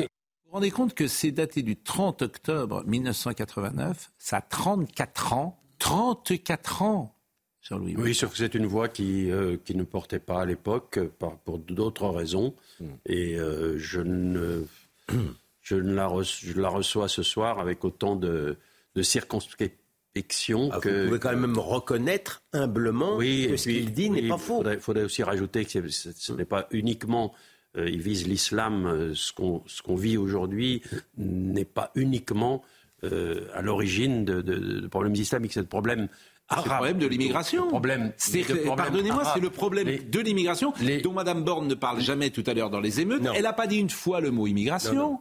Vous 0.52 0.56
vous 0.56 0.64
rendez 0.64 0.70
compte 0.70 0.92
que 0.92 1.06
c'est 1.06 1.30
daté 1.30 1.62
du 1.62 1.76
30 1.76 2.20
octobre 2.20 2.84
1989, 2.84 4.12
ça 4.18 4.36
a 4.36 4.40
34 4.42 5.32
ans, 5.32 5.58
34 5.78 6.82
ans, 6.82 7.16
Jean-Louis. 7.62 7.94
Oui, 7.96 8.14
sauf 8.14 8.32
que 8.32 8.36
c'est 8.36 8.54
une 8.54 8.66
voix 8.66 8.90
qui, 8.90 9.30
euh, 9.30 9.56
qui 9.64 9.74
ne 9.74 9.82
portait 9.82 10.18
pas 10.18 10.42
à 10.42 10.44
l'époque 10.44 11.00
pour 11.46 11.58
d'autres 11.58 12.06
raisons. 12.06 12.54
Hmm. 12.80 12.88
Et 13.06 13.38
euh, 13.38 13.78
je, 13.78 14.02
ne, 14.02 14.66
je, 15.62 15.76
ne 15.76 15.94
la 15.94 16.12
je 16.20 16.60
la 16.60 16.68
reçois 16.68 17.08
ce 17.08 17.22
soir 17.22 17.58
avec 17.58 17.82
autant 17.82 18.14
de, 18.14 18.58
de 18.94 19.02
circonspection 19.02 20.68
ah, 20.70 20.80
que... 20.80 20.90
Vous 20.90 21.06
pouvez 21.06 21.18
quand 21.18 21.34
même 21.34 21.58
reconnaître 21.58 22.42
humblement 22.52 23.16
que 23.16 23.56
ce 23.56 23.70
qu'il 23.70 23.94
dit 23.94 24.10
n'est 24.10 24.28
pas 24.28 24.36
faux. 24.36 24.62
Il 24.70 24.80
faudrait, 24.80 25.04
aussi 25.04 25.22
rajouter 25.22 25.64
que 25.64 25.88
ce 25.88 26.32
n'est 26.34 26.44
pas 26.44 26.66
uniquement 26.72 27.32
euh, 27.32 27.51
il 27.76 28.00
vise 28.00 28.26
l'islam. 28.26 28.87
Euh, 28.87 29.14
ce 29.14 29.32
qu'on 29.32 29.96
vit 29.96 30.16
aujourd'hui 30.16 30.82
n'est 31.16 31.64
pas 31.64 31.90
uniquement 31.94 32.62
euh, 33.04 33.46
à 33.54 33.62
l'origine 33.62 34.24
de, 34.24 34.87
problèmes 34.88 35.14
islamiques, 35.14 35.52
c'est 35.52 35.61
le 35.61 35.66
problème 35.66 36.08
le 36.54 36.62
problème 36.64 36.98
de 36.98 37.06
l'immigration. 37.06 37.68
Pardonnez-moi, 38.76 39.24
c'est 39.32 39.40
le 39.40 39.48
problème 39.48 39.88
de 40.11 40.20
l'immigration 40.20 40.74
dont 41.02 41.12
Mme 41.12 41.44
Borne 41.44 41.66
ne 41.66 41.74
parle 41.74 42.00
jamais 42.00 42.28
tout 42.30 42.44
à 42.46 42.52
l'heure 42.52 42.68
dans 42.68 42.80
les 42.80 43.00
émeutes. 43.00 43.22
Elle 43.35 43.44
n'a 43.44 43.54
pas 43.54 43.66
dit 43.66 43.78
une 43.78 43.90
fois 43.90 44.20
le 44.20 44.30
mot 44.30 44.46
immigration. 44.46 45.20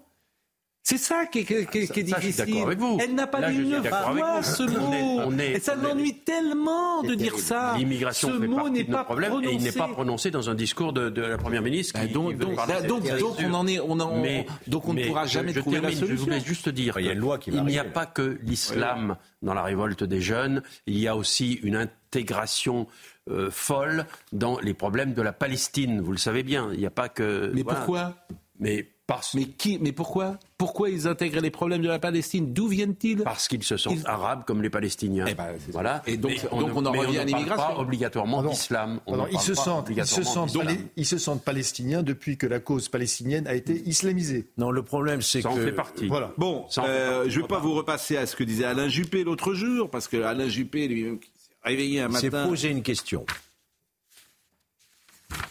C'est 0.83 0.97
ça 0.97 1.25
qui 1.27 1.39
est, 1.39 1.45
qui 1.45 1.53
est, 1.53 2.03
difficile. 2.03 2.55
Elle 2.99 3.13
n'a 3.13 3.27
pas 3.27 3.51
dit 3.51 3.57
une 3.57 3.83
fois 3.83 4.41
ce 4.41 4.63
mot. 4.63 5.31
et 5.39 5.59
ça 5.59 5.75
m'ennuie 5.75 6.15
tellement 6.19 7.03
de 7.03 7.13
dire 7.13 7.37
ça. 7.37 7.75
L'immigration 7.77 8.29
ce 8.29 8.33
mot 8.33 8.69
n'est 8.69 8.83
pas 8.83 9.03
problème 9.03 9.31
prononcé. 9.31 9.53
et 9.53 9.57
il 9.57 9.63
n'est 9.63 9.71
pas 9.71 9.87
prononcé 9.87 10.31
dans 10.31 10.49
un 10.49 10.55
discours 10.55 10.91
de, 10.91 11.09
de 11.09 11.21
la 11.21 11.37
première 11.37 11.61
ministre. 11.61 11.99
Qui, 11.99 12.07
donc, 12.09 12.35
donc, 12.37 12.55
donc, 12.87 13.19
donc 13.19 13.35
on 13.39 13.53
en 13.53 13.67
est, 13.67 13.79
on 13.79 13.99
en, 13.99 14.21
mais, 14.21 14.47
donc 14.67 14.87
on 14.87 14.93
ne 14.93 15.05
pourra 15.05 15.25
jamais 15.27 15.53
trouver 15.53 15.81
la 15.81 15.91
solution. 15.91 16.07
Je 16.15 16.21
voulais 16.21 16.39
juste 16.39 16.69
dire 16.69 16.97
il, 16.99 17.21
il 17.47 17.63
n'y 17.63 17.79
a 17.79 17.85
pas 17.85 18.05
que 18.07 18.39
l'islam 18.41 19.17
dans 19.41 19.53
la 19.53 19.63
révolte 19.63 20.03
des 20.03 20.21
jeunes. 20.21 20.63
Il 20.87 20.97
y 20.97 21.07
a 21.07 21.15
aussi 21.15 21.53
une 21.63 21.75
intégration 21.75 22.87
euh, 23.29 23.51
folle 23.51 24.05
dans 24.31 24.59
les 24.59 24.73
problèmes 24.73 25.13
de 25.13 25.21
la 25.21 25.31
Palestine. 25.31 26.01
Vous 26.01 26.11
le 26.11 26.17
savez 26.17 26.43
bien. 26.43 26.69
Il 26.73 26.79
n'y 26.79 26.87
a 26.87 26.91
pas 26.91 27.07
que. 27.07 27.51
Mais 27.53 27.63
pourquoi? 27.63 28.15
Mais 28.59 28.87
mais, 29.33 29.45
qui, 29.45 29.79
mais 29.79 29.91
pourquoi 29.91 30.37
Pourquoi 30.57 30.89
ils 30.89 31.07
intègrent 31.07 31.41
les 31.41 31.51
problèmes 31.51 31.81
de 31.81 31.87
la 31.87 31.99
Palestine? 31.99 32.53
D'où 32.53 32.67
viennent-ils? 32.67 33.23
Parce 33.23 33.47
qu'ils 33.47 33.63
se 33.63 33.77
sentent 33.77 34.05
arabes 34.05 34.43
comme 34.45 34.61
les 34.61 34.69
Palestiniens. 34.69 35.25
Eh 35.27 35.33
ben, 35.33 35.55
voilà. 35.69 36.01
Et 36.05 36.17
donc, 36.17 36.33
on, 36.51 36.61
donc 36.61 36.71
on 36.75 36.85
en 36.85 36.91
revient 36.91 37.19
à 37.19 37.23
l'immigration. 37.23 37.75
pas 37.75 37.79
obligatoirement 37.79 38.43
d'islam. 38.43 38.99
ils, 39.31 39.39
se 39.39 39.53
sentent, 39.53 39.89
ils, 39.89 40.05
se 40.05 40.23
sentent, 40.23 40.57
ils 40.95 41.05
se 41.05 41.17
sentent 41.17 41.43
palestiniens 41.43 42.03
depuis 42.03 42.37
que 42.37 42.47
la 42.47 42.59
cause 42.59 42.89
palestinienne 42.89 43.47
a 43.47 43.53
été 43.53 43.81
islamisée. 43.87 44.47
Non, 44.57 44.71
le 44.71 44.83
problème, 44.83 45.21
c'est 45.21 45.41
que... 45.41 45.49
Ça 45.49 45.53
en 45.53 45.57
fait 45.57 45.71
partie. 45.71 46.07
Voilà. 46.07 46.31
Bon, 46.37 46.65
euh, 46.77 47.25
je 47.27 47.37
ne 47.37 47.41
vais 47.41 47.47
pas 47.47 47.59
vous 47.59 47.73
repasser 47.73 48.17
à 48.17 48.25
ce 48.25 48.35
que 48.35 48.43
disait 48.43 48.65
Alain 48.65 48.89
Juppé 48.89 49.23
l'autre 49.23 49.53
jour, 49.53 49.89
parce 49.89 50.07
que 50.07 50.21
Alain 50.21 50.47
Juppé, 50.47 50.87
lui, 50.87 51.03
s'est 51.03 51.19
réveillé 51.63 52.01
un 52.01 52.07
matin... 52.07 52.19
s'est 52.19 52.47
posé 52.47 52.69
une 52.69 52.83
question. 52.83 53.25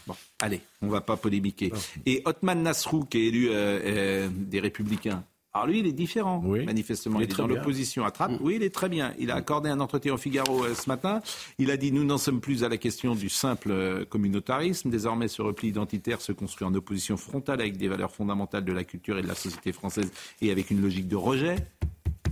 Bon. 0.07 0.15
Allez, 0.41 0.61
on 0.81 0.87
ne 0.87 0.91
va 0.91 1.01
pas 1.01 1.17
polémiquer. 1.17 1.71
Et 2.05 2.21
Otman 2.25 2.63
Nasrou, 2.63 3.05
qui 3.05 3.19
est 3.19 3.25
élu 3.27 3.49
euh, 3.49 3.53
euh, 3.53 4.29
des 4.31 4.59
Républicains, 4.59 5.23
alors 5.53 5.67
lui, 5.67 5.79
il 5.79 5.85
est 5.85 5.91
différent, 5.91 6.39
manifestement. 6.39 7.19
Il 7.19 7.23
est, 7.23 7.37
dans 7.37 7.45
l'opposition 7.45 8.05
à 8.05 8.11
Trump. 8.11 8.39
Mm. 8.39 8.43
Oui, 8.43 8.55
il 8.55 8.63
est 8.63 8.73
très 8.73 8.87
bien. 8.87 9.13
Il 9.19 9.31
a 9.31 9.35
accordé 9.35 9.69
un 9.69 9.81
entretien 9.81 10.13
au 10.13 10.17
Figaro 10.17 10.63
euh, 10.63 10.73
ce 10.73 10.87
matin. 10.87 11.21
Il 11.57 11.71
a 11.71 11.77
dit, 11.77 11.91
nous 11.91 12.05
n'en 12.05 12.17
sommes 12.17 12.39
plus 12.39 12.63
à 12.63 12.69
la 12.69 12.77
question 12.77 13.15
du 13.15 13.27
simple 13.27 14.05
communautarisme. 14.05 14.89
Désormais, 14.89 15.27
ce 15.27 15.41
repli 15.41 15.67
identitaire 15.67 16.21
se 16.21 16.31
construit 16.31 16.65
en 16.65 16.73
opposition 16.73 17.17
frontale 17.17 17.59
avec 17.59 17.75
des 17.75 17.89
valeurs 17.89 18.11
fondamentales 18.11 18.63
de 18.63 18.71
la 18.71 18.85
culture 18.85 19.19
et 19.19 19.21
de 19.21 19.27
la 19.27 19.35
société 19.35 19.73
française 19.73 20.09
et 20.41 20.51
avec 20.51 20.71
une 20.71 20.81
logique 20.81 21.09
de 21.09 21.17
rejet. 21.17 21.57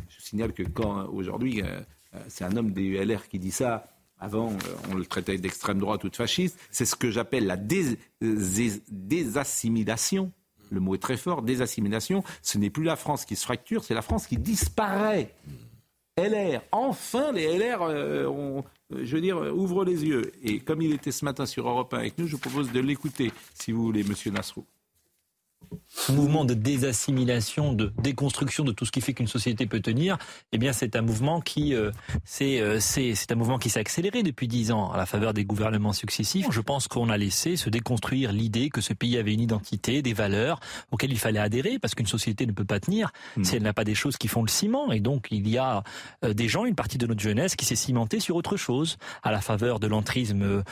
Je 0.07 0.21
signale 0.21 0.53
que 0.53 0.63
quand, 0.63 1.09
aujourd'hui, 1.09 1.61
c'est 2.29 2.45
un 2.45 2.55
homme 2.55 2.71
des 2.71 2.83
ULR 2.83 3.27
qui 3.27 3.37
dit 3.37 3.51
ça, 3.51 3.85
avant, 4.19 4.51
euh, 4.51 4.55
on 4.91 4.95
le 4.95 5.05
traitait 5.05 5.37
d'extrême 5.37 5.79
droite 5.79 6.03
ou 6.03 6.09
de 6.09 6.15
fasciste. 6.15 6.59
C'est 6.71 6.85
ce 6.85 6.95
que 6.95 7.11
j'appelle 7.11 7.45
la 7.45 7.57
désassimilation. 7.57 10.31
Le 10.71 10.79
mot 10.79 10.95
est 10.95 10.99
très 10.99 11.17
fort, 11.17 11.41
désassimilation. 11.41 12.23
Ce 12.41 12.57
n'est 12.57 12.69
plus 12.69 12.83
la 12.83 12.95
France 12.95 13.25
qui 13.25 13.35
se 13.35 13.43
fracture, 13.43 13.83
c'est 13.83 13.93
la 13.93 14.01
France 14.01 14.27
qui 14.27 14.37
disparaît. 14.37 15.33
LR, 16.17 16.61
enfin 16.71 17.31
les 17.31 17.57
LR, 17.57 17.81
euh, 17.81 18.61
je 18.91 19.15
veux 19.15 19.21
dire, 19.21 19.37
ouvrent 19.55 19.85
les 19.85 20.05
yeux. 20.05 20.33
Et 20.43 20.59
comme 20.59 20.81
il 20.81 20.91
était 20.91 21.13
ce 21.13 21.23
matin 21.23 21.45
sur 21.45 21.67
Europe 21.67 21.93
1 21.93 21.99
avec 21.99 22.17
nous, 22.17 22.27
je 22.27 22.33
vous 22.33 22.39
propose 22.39 22.71
de 22.71 22.79
l'écouter, 22.81 23.31
si 23.53 23.71
vous 23.71 23.83
voulez, 23.83 24.03
Monsieur 24.03 24.31
Nasrou. 24.31 24.65
Ce 25.87 26.11
mouvement 26.11 26.45
de 26.45 26.53
désassimilation, 26.53 27.73
de 27.73 27.91
déconstruction 28.01 28.63
de 28.63 28.71
tout 28.71 28.85
ce 28.85 28.91
qui 28.91 29.01
fait 29.01 29.13
qu'une 29.13 29.27
société 29.27 29.65
peut 29.65 29.79
tenir, 29.79 30.17
eh 30.51 30.57
bien 30.57 30.73
c'est 30.73 30.95
un 30.95 31.01
mouvement 31.01 31.41
qui 31.41 31.73
euh, 31.73 31.91
euh, 32.41 32.77
c'est 32.79 33.31
un 33.31 33.35
mouvement 33.35 33.57
qui 33.57 33.69
s'est 33.69 33.79
accéléré 33.79 34.23
depuis 34.23 34.47
dix 34.47 34.71
ans 34.71 34.91
à 34.91 34.97
la 34.97 35.05
faveur 35.05 35.33
des 35.33 35.45
gouvernements 35.45 35.93
successifs. 35.93 36.47
Je 36.51 36.61
pense 36.61 36.87
qu'on 36.87 37.09
a 37.09 37.17
laissé 37.17 37.55
se 37.55 37.69
déconstruire 37.69 38.31
l'idée 38.31 38.69
que 38.69 38.81
ce 38.81 38.93
pays 38.93 39.17
avait 39.17 39.33
une 39.33 39.41
identité, 39.41 40.01
des 40.01 40.13
valeurs 40.13 40.59
auxquelles 40.91 41.11
il 41.11 41.19
fallait 41.19 41.39
adhérer 41.39 41.79
parce 41.79 41.95
qu'une 41.95 42.07
société 42.07 42.45
ne 42.45 42.51
peut 42.51 42.65
pas 42.65 42.79
tenir 42.79 43.11
hmm. 43.37 43.43
si 43.43 43.55
elle 43.55 43.63
n'a 43.63 43.73
pas 43.73 43.83
des 43.83 43.95
choses 43.95 44.17
qui 44.17 44.27
font 44.27 44.43
le 44.43 44.49
ciment. 44.49 44.91
Et 44.91 44.99
donc 44.99 45.27
il 45.31 45.47
y 45.47 45.57
a 45.57 45.83
euh, 46.23 46.33
des 46.33 46.47
gens, 46.47 46.65
une 46.65 46.75
partie 46.75 46.97
de 46.97 47.07
notre 47.07 47.21
jeunesse 47.21 47.55
qui 47.55 47.65
s'est 47.65 47.75
cimentée 47.75 48.19
sur 48.19 48.35
autre 48.35 48.57
chose 48.57 48.97
à 49.23 49.31
la 49.31 49.41
faveur 49.41 49.79
de 49.79 49.87
l'entrisme 49.87 50.63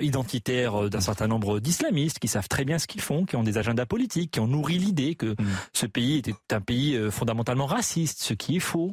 identitaire 0.00 0.90
d'un 0.90 1.00
certain 1.00 1.26
nombre 1.26 1.60
d'islamistes 1.60 2.18
qui 2.18 2.28
savent 2.28 2.48
très 2.48 2.64
bien 2.64 2.78
ce 2.78 2.86
qu'ils 2.86 3.00
font, 3.00 3.24
qui 3.24 3.36
ont 3.36 3.42
des 3.42 3.58
agendas 3.58 3.86
politiques, 3.86 4.32
qui 4.32 4.40
ont 4.40 4.45
nourri 4.46 4.78
l'idée 4.78 5.14
que 5.14 5.32
mm. 5.32 5.46
ce 5.72 5.86
pays 5.86 6.18
était 6.18 6.34
un 6.50 6.60
pays 6.60 6.96
euh, 6.96 7.10
fondamentalement 7.10 7.66
raciste, 7.66 8.20
ce 8.22 8.34
qui 8.34 8.56
est 8.56 8.60
faux. 8.60 8.92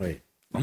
Oui. 0.00 0.18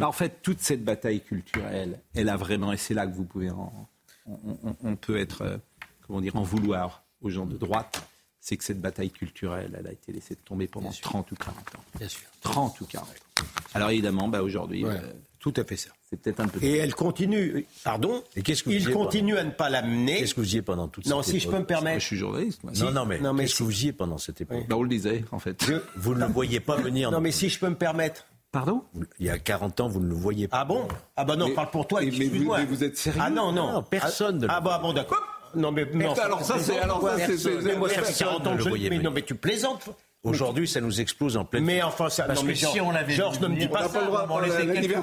Bah, 0.00 0.08
en 0.08 0.12
fait, 0.12 0.40
toute 0.42 0.60
cette 0.60 0.84
bataille 0.84 1.20
culturelle, 1.20 2.00
elle 2.14 2.30
a 2.30 2.36
vraiment, 2.36 2.72
et 2.72 2.78
c'est 2.78 2.94
là 2.94 3.06
que 3.06 3.14
vous 3.14 3.24
pouvez, 3.24 3.50
on, 3.50 4.96
peut 4.96 5.18
être, 5.18 5.42
euh, 5.42 5.58
comment 6.06 6.20
dire, 6.20 6.36
en 6.36 6.42
vouloir 6.42 7.04
aux 7.20 7.28
gens 7.28 7.44
de 7.44 7.58
droite, 7.58 8.08
c'est 8.40 8.56
que 8.56 8.64
cette 8.64 8.80
bataille 8.80 9.10
culturelle, 9.10 9.76
elle 9.78 9.86
a 9.86 9.92
été 9.92 10.12
laissée 10.12 10.34
tomber 10.34 10.66
pendant 10.66 10.90
30 10.90 11.30
ou 11.30 11.36
40 11.36 11.58
ans. 11.76 11.84
Bien 11.98 12.08
sûr. 12.08 12.26
30 12.40 12.80
ou 12.80 12.86
40 12.86 13.08
ans. 13.08 13.44
Alors 13.74 13.90
évidemment, 13.90 14.28
bah, 14.28 14.42
aujourd'hui, 14.42 14.84
euh, 14.84 14.98
tout 15.42 15.52
à 15.56 15.64
fait 15.64 15.76
ça. 15.76 15.90
C'est 16.08 16.20
peut-être 16.20 16.38
un 16.38 16.46
peu. 16.46 16.62
Et 16.62 16.76
elle 16.76 16.94
continue. 16.94 17.66
Pardon. 17.82 18.22
Et 18.36 18.42
qu'est-ce 18.42 18.62
que 18.62 18.70
il 18.70 18.88
continue 18.92 19.36
à 19.36 19.42
ne 19.42 19.50
pas 19.50 19.68
l'amener. 19.68 20.18
Qu'est-ce 20.18 20.36
que 20.36 20.40
vous 20.40 20.56
y 20.56 20.62
pendant 20.62 20.86
toute 20.86 21.02
cette 21.02 21.12
Non, 21.12 21.20
si 21.22 21.40
je 21.40 21.48
peux 21.48 21.58
me 21.58 21.64
permettre. 21.64 21.98
je 21.98 22.06
suis 22.06 22.16
journaliste. 22.16 22.62
Moi. 22.62 22.72
Non, 22.76 22.92
non, 22.92 23.04
mais, 23.04 23.18
qu'est-ce 23.42 23.58
que 23.58 23.64
vous 23.64 23.86
y 23.86 23.92
pendant 23.92 24.18
cette 24.18 24.40
époque 24.40 24.64
bah, 24.68 24.76
On 24.76 24.84
le 24.84 24.88
disait, 24.88 25.24
en 25.32 25.40
fait. 25.40 25.64
Vous 25.96 26.14
ne 26.14 26.20
le 26.20 26.32
voyez 26.32 26.60
pas 26.60 26.76
venir. 26.76 27.10
Non, 27.10 27.20
mais 27.20 27.32
si 27.32 27.48
je 27.48 27.58
peux 27.58 27.68
me 27.68 27.74
permettre. 27.74 28.24
Pardon? 28.52 28.84
Il 29.18 29.26
y 29.26 29.30
a 29.30 29.38
40 29.38 29.80
ans, 29.80 29.88
vous 29.88 29.98
ne 29.98 30.08
le 30.08 30.14
voyez 30.14 30.46
pas. 30.46 30.58
Ah 30.60 30.64
bon? 30.66 30.86
Ah 31.16 31.24
bah 31.24 31.36
non, 31.36 31.50
parle 31.54 31.70
pour 31.70 31.88
toi. 31.88 32.02
Mais, 32.02 32.12
mais, 32.18 32.26
vous, 32.26 32.52
mais, 32.52 32.66
vous, 32.66 32.84
êtes 32.84 32.98
sérieux? 32.98 33.20
Ah 33.24 33.30
non, 33.30 33.50
non. 33.50 33.82
personne 33.82 34.38
ne 34.38 34.46
Ah, 34.48 34.60
bah 34.60 34.78
bon, 34.80 34.92
d'accord. 34.92 35.22
Non, 35.54 35.72
mais, 35.72 35.86
mais 35.92 36.06
alors 36.20 36.44
ça, 36.44 36.58
c'est. 36.58 36.78
Alors 36.78 37.02
ça, 37.02 37.16
c'est. 37.36 37.76
Moi, 37.76 37.88
ça 37.88 38.02
fait 38.02 38.24
40 38.24 38.46
ans 38.46 38.56
que 38.56 38.62
je. 38.62 38.68
Mais 38.90 38.98
non, 38.98 39.10
mais 39.10 39.22
tu 39.22 39.34
plaisantes. 39.34 39.88
Aujourd'hui, 40.24 40.68
ça 40.68 40.80
nous 40.80 41.00
explose 41.00 41.36
en 41.36 41.44
pleine. 41.44 41.64
Mais 41.64 41.82
enfin, 41.82 42.08
ça. 42.08 42.24
Parce 42.24 42.44
que 42.44 42.54
si 42.54 42.80
on 42.80 42.92
l'avait 42.92 43.12
Georges 43.12 43.40
ne 43.40 43.48
me 43.48 43.56
dit 43.56 43.66
pas 43.66 43.88
ça. 43.88 44.08
On 44.30 44.38
les 44.38 44.50
quelques 44.50 45.00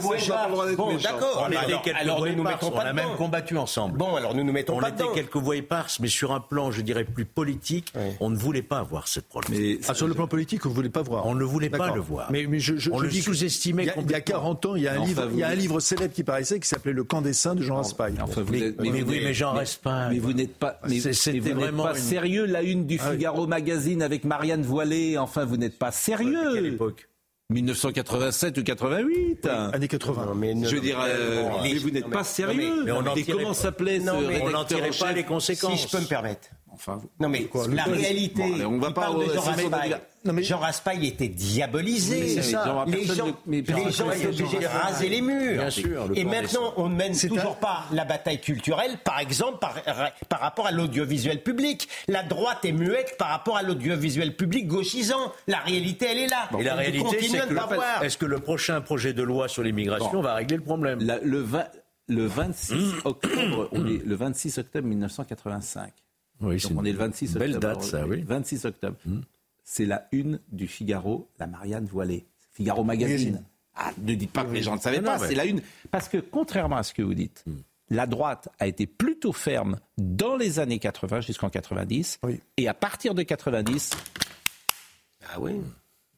Bon, 0.77 0.95
d'accord. 0.95 1.45
On 1.45 1.51
était 1.51 1.81
quelques 1.83 1.97
alors, 1.97 2.25
nous 2.25 2.43
mettons 2.43 2.71
pas 2.71 2.83
On 2.85 2.87
a 2.87 2.93
même 2.93 3.15
combattu 3.17 3.57
ensemble. 3.57 3.97
Bon, 3.97 4.15
alors 4.15 4.33
nous 4.33 4.45
nous 4.45 4.53
mettons 4.53 4.79
pas. 4.79 4.87
On 4.89 4.93
était 4.93 5.13
quelques 5.13 5.35
voix 5.35 5.57
éparses, 5.57 5.99
mais 5.99 6.07
sur 6.07 6.31
un 6.31 6.39
plan, 6.39 6.71
je 6.71 6.81
dirais, 6.81 7.03
plus 7.03 7.25
politique, 7.25 7.93
on 8.21 8.29
ne 8.29 8.37
voulait 8.37 8.61
pas 8.61 8.81
voir 8.81 9.07
cette 9.09 9.27
problématique. 9.27 9.83
Ah, 9.89 9.93
sur 9.93 10.07
le 10.07 10.13
plan 10.13 10.27
politique, 10.27 10.63
vous 10.63 10.69
ne 10.69 10.75
voulez 10.75 10.89
pas 10.89 11.01
voir 11.01 11.25
On 11.25 11.35
ne 11.35 11.43
voulait 11.43 11.69
pas 11.69 11.91
le 11.91 11.99
voir. 11.99 12.31
Mais 12.31 12.47
je 12.59 12.89
On 12.91 12.99
le 12.99 13.09
sous-estimait 13.09 13.87
Il 13.97 14.11
y 14.11 14.13
a 14.15 14.21
40 14.21 14.65
ans, 14.67 14.75
il 14.75 14.83
y 14.83 14.87
a 14.87 15.49
un 15.49 15.55
livre 15.55 15.79
célèbre 15.81 16.13
qui 16.13 16.23
paraissait 16.23 16.59
qui 16.59 16.67
s'appelait 16.67 16.93
Le 16.93 17.03
camp 17.03 17.21
des 17.21 17.33
saints 17.33 17.55
de 17.55 17.61
Jean 17.61 17.77
Raspail. 17.77 18.15
Mais 18.49 18.73
oui, 18.79 19.21
mais 19.23 19.33
Jean 19.33 19.51
Raspail. 19.51 20.13
Mais 20.13 20.19
vous 20.19 20.33
n'êtes 20.33 20.57
pas 20.57 20.79
sérieux. 21.95 22.45
La 22.45 22.61
une 22.61 22.85
du 22.85 22.97
ah 23.01 23.11
Figaro 23.11 23.47
Magazine 23.47 24.01
avec 24.01 24.23
Marianne 24.23 24.61
Voilé, 24.61 25.08
enfin, 25.17 25.45
vous 25.45 25.57
n'êtes 25.57 25.77
pas 25.77 25.91
sérieux. 25.91 26.53
quelle 26.53 26.65
époque 26.65 27.09
1987 27.51 28.59
ou 28.59 28.63
88 28.63 29.47
Années 29.47 29.87
80. 29.87 30.35
mais 30.35 30.53
je 30.63 30.75
veux 30.75 30.81
dire, 30.81 30.99
euh, 31.03 31.49
mais 31.63 31.73
vous 31.79 31.89
n'êtes 31.89 32.09
pas 32.09 32.23
sérieux. 32.23 32.83
Mais, 32.85 32.91
on 32.91 33.15
et 33.15 33.23
comment 33.23 33.53
s'appelait 33.53 33.99
ce 33.99 34.09
On 34.43 34.49
n'en 34.51 34.65
tirait 34.65 34.91
pas 34.91 35.13
les 35.13 35.23
conséquences. 35.23 35.79
Si 35.79 35.87
je 35.87 35.91
peux 35.91 36.03
me 36.03 36.07
permettre. 36.07 36.49
Enfin, 36.79 37.01
non 37.19 37.27
mais 37.27 37.43
quoi, 37.43 37.67
la 37.67 37.83
réalité. 37.83 38.41
Bon, 38.41 38.75
on 38.75 38.79
va 38.79 38.91
pas 38.91 39.01
parle 39.01 39.27
de 39.27 39.33
Jean 39.33 39.41
Raspail. 39.41 39.97
Non, 40.23 40.33
mais... 40.33 40.43
Jean 40.43 40.59
Raspail 40.59 41.07
était 41.07 41.27
diabolisé. 41.27 42.41
Ça. 42.41 42.85
Les 42.87 43.03
gens, 43.05 43.25
les 43.47 43.65
gens 43.65 44.11
étaient 44.11 44.27
obligés 44.27 44.59
de 44.59 44.65
raser 44.65 45.09
les 45.09 45.21
murs. 45.21 45.59
Bien 45.59 45.69
sûr, 45.69 46.09
et 46.15 46.23
maintenant, 46.23 46.73
on 46.77 46.87
ne 46.87 46.95
mène 46.95 47.17
toujours 47.17 47.57
pas 47.57 47.83
la 47.91 48.05
bataille 48.05 48.39
culturelle, 48.39 48.97
par 49.03 49.19
exemple, 49.19 49.59
par, 49.59 49.75
par 50.29 50.39
rapport 50.39 50.67
à 50.67 50.71
l'audiovisuel 50.71 51.43
public. 51.43 51.89
La 52.07 52.23
droite 52.23 52.63
est 52.63 52.71
muette 52.71 53.17
par 53.17 53.27
rapport 53.27 53.57
à 53.57 53.61
l'audiovisuel 53.61 54.37
public 54.37 54.67
gauchisant. 54.67 55.33
La 55.47 55.59
réalité, 55.59 56.07
elle 56.11 56.19
est 56.19 56.27
là. 56.27 56.49
et 56.57 56.63
la 56.63 56.75
réalité, 56.75 57.19
c'est 57.21 57.39
que 57.39 58.05
est-ce 58.05 58.17
que 58.17 58.25
le 58.25 58.39
prochain 58.39 58.79
projet 58.79 59.11
de 59.11 59.23
loi 59.23 59.49
sur 59.49 59.63
l'immigration 59.63 60.21
va 60.21 60.35
régler 60.35 60.55
le 60.57 60.63
problème? 60.63 60.99
Le, 61.01 61.45
le 62.07 62.25
26 62.25 62.73
octobre, 63.05 63.69
on 63.71 63.85
est 63.85 64.03
le 64.05 64.15
26 64.15 64.57
octobre 64.57 64.87
1985. 64.87 65.93
Oui, 66.41 66.61
on 66.75 66.85
est 66.85 66.91
le 66.91 66.97
26 66.97 67.33
belle 67.33 67.59
date, 67.59 67.83
ça, 67.83 68.07
oui. 68.07 68.23
26 68.25 68.65
octobre. 68.65 68.97
Hmm. 69.05 69.21
C'est 69.63 69.85
la 69.85 70.07
une 70.11 70.39
du 70.51 70.67
Figaro, 70.67 71.29
la 71.39 71.47
Marianne 71.47 71.85
Voilée. 71.85 72.25
Figaro 72.51 72.83
Magazine. 72.83 73.43
Ah, 73.75 73.91
ne 73.97 74.13
dites 74.15 74.31
pas 74.31 74.43
que 74.43 74.51
les 74.51 74.63
gens 74.63 74.75
ne 74.75 74.81
savaient 74.81 75.01
pas, 75.01 75.19
c'est 75.19 75.35
la 75.35 75.45
une. 75.45 75.61
Parce 75.91 76.09
que 76.09 76.17
contrairement 76.17 76.77
à 76.77 76.83
ce 76.83 76.93
que 76.93 77.01
vous 77.01 77.13
dites, 77.13 77.43
hmm. 77.45 77.57
la 77.89 78.07
droite 78.07 78.49
a 78.59 78.67
été 78.67 78.87
plutôt 78.87 79.33
ferme 79.33 79.79
dans 79.97 80.35
les 80.35 80.59
années 80.59 80.79
80 80.79 81.21
jusqu'en 81.21 81.49
90. 81.49 82.19
Et 82.57 82.67
à 82.67 82.73
partir 82.73 83.13
de 83.13 83.23
90, 83.23 83.91
ah 85.33 85.39
oui. 85.39 85.53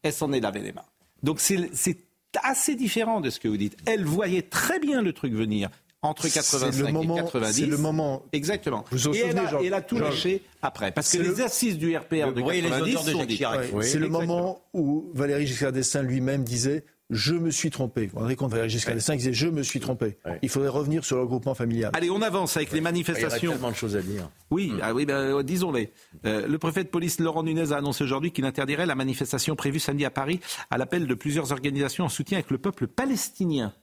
elle 0.04 0.14
s'en 0.14 0.32
est 0.32 0.40
lavé 0.40 0.62
les 0.62 0.72
mains. 0.72 0.86
Donc 1.24 1.40
c'est 1.40 1.98
assez 2.44 2.76
différent 2.76 3.22
de 3.22 3.30
ce 3.30 3.40
que 3.40 3.48
vous 3.48 3.58
dites. 3.58 3.78
Elle 3.86 4.06
voyait 4.06 4.44
très 4.44 4.80
bien 4.80 5.02
le 5.02 5.14
truc 5.14 5.34
venir 5.34 5.70
entre 6.04 6.28
85 6.28 6.90
et 6.90 7.08
90. 7.08 7.54
C'est 7.54 7.66
le 7.66 7.78
moment. 7.78 8.24
Exactement. 8.34 8.86
Vous 8.92 9.16
et 9.16 9.20
elle, 9.20 9.38
a, 9.38 9.52
elle 9.64 9.74
a 9.74 9.82
tout 9.82 10.00
lâché 10.00 10.44
après. 10.62 10.92
Parce 10.92 11.12
que 11.12 11.22
les 11.22 11.42
assises 11.42 11.78
du 11.78 11.96
RPR 11.96 12.34
de 12.34 12.42
90 12.42 12.98
sont 12.98 13.26
de 13.26 13.82
C'est 13.82 14.00
le 14.00 14.10
moment 14.10 14.62
où 14.74 15.12
Valéry 15.14 15.46
Giscard 15.46 15.72
d'Estaing 15.72 16.04
lui-même 16.04 16.44
disait 16.44 16.86
je 17.12 17.34
me 17.34 17.52
suis 17.52 17.70
trompé. 17.70 18.06
Vous 18.06 18.14
vous 18.14 18.20
rendez 18.20 18.38
compte, 18.38 18.52
Valéry 18.52 18.70
Giscard 18.70 18.96
d'Estaing 18.96 19.18
disait 19.18 19.34
je 19.34 19.48
me 19.48 19.64
suis 19.64 19.80
trompé. 19.80 20.18
Il 20.42 20.50
faudrait 20.50 20.70
revenir 20.70 21.06
sur 21.06 21.18
le 21.18 21.24
regroupement 21.24 21.54
familial. 21.54 21.92
Allez, 21.94 22.10
on 22.10 22.22
avance 22.22 22.58
avec 22.58 22.72
les 22.72 22.82
manifestations. 22.82 23.38
Il 23.42 23.46
y 23.46 23.48
a 23.50 23.52
tellement 23.52 23.72
de 23.72 23.76
choses 23.76 23.96
à 23.96 24.02
dire. 24.02 24.30
Oui, 24.50 24.74
ah 24.82 24.94
oui 24.94 25.06
ben, 25.06 25.16
euh, 25.16 25.44
disons-les. 25.44 25.92
Euh, 26.26 26.48
le 26.48 26.58
préfet 26.58 26.84
de 26.84 26.90
police 26.90 27.20
Laurent 27.20 27.44
Nunez 27.44 27.74
a 27.74 27.78
annoncé 27.78 28.04
aujourd'hui 28.04 28.32
qu'il 28.32 28.46
interdirait 28.46 28.86
la 28.86 28.96
manifestation 28.96 29.56
prévue 29.56 29.80
samedi 29.80 30.06
à 30.06 30.10
Paris 30.10 30.40
à 30.72 30.78
l'appel 30.78 31.06
de 31.06 31.14
plusieurs 31.14 31.52
organisations 31.52 32.06
en 32.06 32.10
soutien 32.10 32.38
avec 32.38 32.50
le 32.50 32.58
peuple 32.58 32.88
palestinien. 32.88 33.74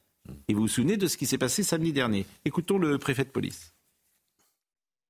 Et 0.48 0.54
vous 0.54 0.62
vous 0.62 0.68
souvenez 0.68 0.96
de 0.96 1.07
ce 1.07 1.16
qui 1.16 1.26
s'est 1.26 1.38
passé 1.38 1.62
samedi 1.62 1.92
dernier? 1.92 2.26
Écoutons 2.44 2.78
le 2.78 2.98
préfet 2.98 3.24
de 3.24 3.31
police. 3.31 3.72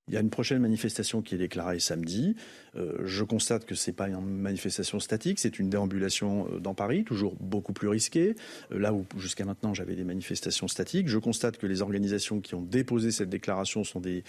Il 0.09 0.15
y 0.15 0.17
a 0.17 0.21
une 0.21 0.31
prochaine 0.31 0.61
manifestation 0.61 1.23
qui 1.23 1.35
est 1.35 1.39
déclarée 1.39 1.81
samedi. 1.81 2.35
Euh, 2.77 2.99
je 3.05 3.25
constate 3.25 3.65
que 3.65 3.75
ce 3.75 3.91
n'est 3.91 3.95
pas 3.95 4.09
une 4.09 4.21
manifestation 4.21 5.01
statique, 5.01 5.39
c'est 5.39 5.59
une 5.59 5.69
déambulation 5.69 6.49
euh, 6.53 6.59
dans 6.61 6.75
Paris, 6.75 7.05
toujours 7.05 7.35
beaucoup 7.41 7.73
plus 7.73 7.89
risquée. 7.89 8.35
Euh, 8.73 8.79
là 8.79 8.93
où 8.93 9.05
jusqu'à 9.19 9.45
maintenant 9.45 9.75
j'avais 9.75 9.95
des 9.95 10.05
manifestations 10.05 10.69
statiques, 10.69 11.09
je 11.09 11.19
constate 11.19 11.59
que 11.59 11.67
les 11.67 11.83
organisations 11.83 12.41
qui 12.41 12.55
ont 12.55 12.63
déposé 12.63 13.11
cette 13.11 13.29
déclaration 13.29 13.85
sont 13.85 14.01
des 14.01 14.25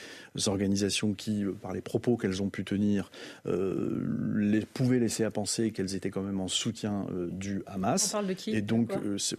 organisations 0.47 1.13
qui, 1.13 1.43
par 1.61 1.73
les 1.73 1.81
propos 1.81 2.17
qu'elles 2.17 2.41
ont 2.41 2.49
pu 2.49 2.63
tenir, 2.63 3.11
les, 3.45 4.65
pouvaient 4.65 4.99
laisser 4.99 5.23
à 5.23 5.31
penser 5.31 5.71
qu'elles 5.71 5.95
étaient 5.95 6.09
quand 6.09 6.21
même 6.21 6.39
en 6.39 6.47
soutien 6.47 7.07
du 7.29 7.61
Hamas. 7.65 8.09
On 8.09 8.11
parle 8.11 8.27
de 8.27 8.33
qui? 8.33 8.51
Et 8.51 8.61
donc 8.61 8.91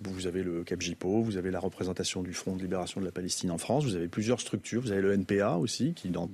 vous 0.02 0.26
avez 0.26 0.42
le 0.42 0.64
CAPJIPO, 0.64 1.22
vous 1.22 1.36
avez 1.36 1.50
la 1.50 1.60
représentation 1.60 2.22
du 2.22 2.32
Front 2.32 2.56
de 2.56 2.62
libération 2.62 3.00
de 3.00 3.06
la 3.06 3.12
Palestine 3.12 3.50
en 3.50 3.58
France, 3.58 3.84
vous 3.84 3.96
avez 3.96 4.08
plusieurs 4.08 4.40
structures, 4.40 4.80
vous 4.80 4.92
avez 4.92 5.02
le 5.02 5.12
NPA 5.12 5.56
aussi 5.56 5.94
qui 5.94 6.08
dans 6.08 6.29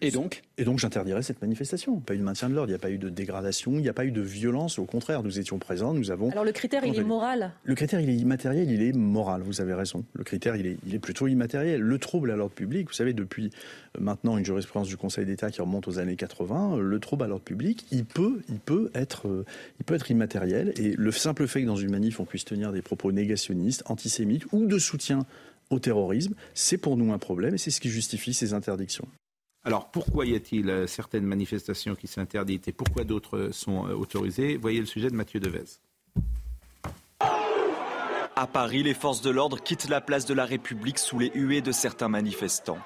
et 0.00 0.10
donc 0.10 0.42
Et 0.58 0.64
donc 0.64 0.78
j'interdirais 0.78 1.22
cette 1.22 1.40
manifestation. 1.40 1.98
Pas 2.00 2.14
eu 2.14 2.18
de 2.18 2.22
maintien 2.22 2.48
de 2.48 2.54
l'ordre, 2.54 2.68
il 2.68 2.72
n'y 2.72 2.76
a 2.76 2.80
pas 2.80 2.90
eu 2.90 2.98
de 2.98 3.08
dégradation, 3.08 3.72
il 3.72 3.80
n'y 3.80 3.88
a 3.88 3.92
pas 3.92 4.04
eu 4.04 4.10
de 4.10 4.20
violence. 4.20 4.78
Au 4.78 4.84
contraire, 4.84 5.22
nous 5.22 5.38
étions 5.38 5.58
présents, 5.58 5.94
nous 5.94 6.10
avons. 6.10 6.30
Alors 6.30 6.44
le 6.44 6.52
critère, 6.52 6.84
il 6.84 6.98
est 6.98 7.04
moral 7.04 7.52
Le 7.64 7.74
critère, 7.74 8.00
il 8.00 8.10
est 8.10 8.14
immatériel, 8.14 8.70
il 8.70 8.82
est 8.82 8.92
moral, 8.92 9.42
vous 9.42 9.60
avez 9.60 9.74
raison. 9.74 10.04
Le 10.14 10.24
critère, 10.24 10.56
il 10.56 10.66
est, 10.66 10.76
il 10.86 10.94
est 10.94 10.98
plutôt 10.98 11.26
immatériel. 11.28 11.80
Le 11.80 11.98
trouble 11.98 12.30
à 12.30 12.36
l'ordre 12.36 12.54
public, 12.54 12.88
vous 12.88 12.94
savez, 12.94 13.12
depuis 13.12 13.50
euh, 13.96 14.00
maintenant 14.00 14.36
une 14.36 14.44
jurisprudence 14.44 14.88
du 14.88 14.96
Conseil 14.96 15.24
d'État 15.24 15.50
qui 15.50 15.60
remonte 15.60 15.88
aux 15.88 15.98
années 15.98 16.16
80, 16.16 16.76
le 16.78 17.00
trouble 17.00 17.24
à 17.24 17.26
l'ordre 17.26 17.44
public, 17.44 17.86
il 17.90 18.04
peut, 18.04 18.42
il, 18.48 18.58
peut 18.58 18.90
être, 18.94 19.28
euh, 19.28 19.44
il 19.80 19.84
peut 19.84 19.94
être 19.94 20.10
immatériel. 20.10 20.72
Et 20.76 20.94
le 20.96 21.12
simple 21.12 21.46
fait 21.46 21.62
que 21.62 21.66
dans 21.66 21.76
une 21.76 21.90
manif, 21.90 22.20
on 22.20 22.24
puisse 22.24 22.44
tenir 22.44 22.72
des 22.72 22.82
propos 22.82 23.12
négationnistes, 23.12 23.82
antisémites 23.86 24.44
ou 24.52 24.66
de 24.66 24.78
soutien 24.78 25.26
au 25.72 25.78
terrorisme, 25.78 26.34
c'est 26.54 26.78
pour 26.78 26.96
nous 26.96 27.12
un 27.12 27.18
problème 27.18 27.54
et 27.54 27.58
c'est 27.58 27.70
ce 27.70 27.80
qui 27.80 27.90
justifie 27.90 28.34
ces 28.34 28.54
interdictions. 28.54 29.08
Alors 29.64 29.90
pourquoi 29.90 30.26
y 30.26 30.34
a-t-il 30.34 30.68
euh, 30.68 30.86
certaines 30.86 31.24
manifestations 31.24 31.94
qui 31.94 32.08
sont 32.08 32.20
interdites 32.20 32.66
et 32.66 32.72
pourquoi 32.72 33.04
d'autres 33.04 33.50
sont 33.52 33.86
euh, 33.86 33.94
autorisées? 33.94 34.56
Voyez 34.56 34.80
le 34.80 34.86
sujet 34.86 35.08
de 35.08 35.14
Mathieu 35.14 35.38
Devez. 35.38 35.78
À 38.34 38.46
Paris, 38.46 38.82
les 38.82 38.94
forces 38.94 39.20
de 39.20 39.30
l'ordre 39.30 39.62
quittent 39.62 39.88
la 39.88 40.00
place 40.00 40.26
de 40.26 40.34
la 40.34 40.44
République 40.44 40.98
sous 40.98 41.18
les 41.18 41.30
huées 41.34 41.60
de 41.60 41.70
certains 41.70 42.08
manifestants. 42.08 42.78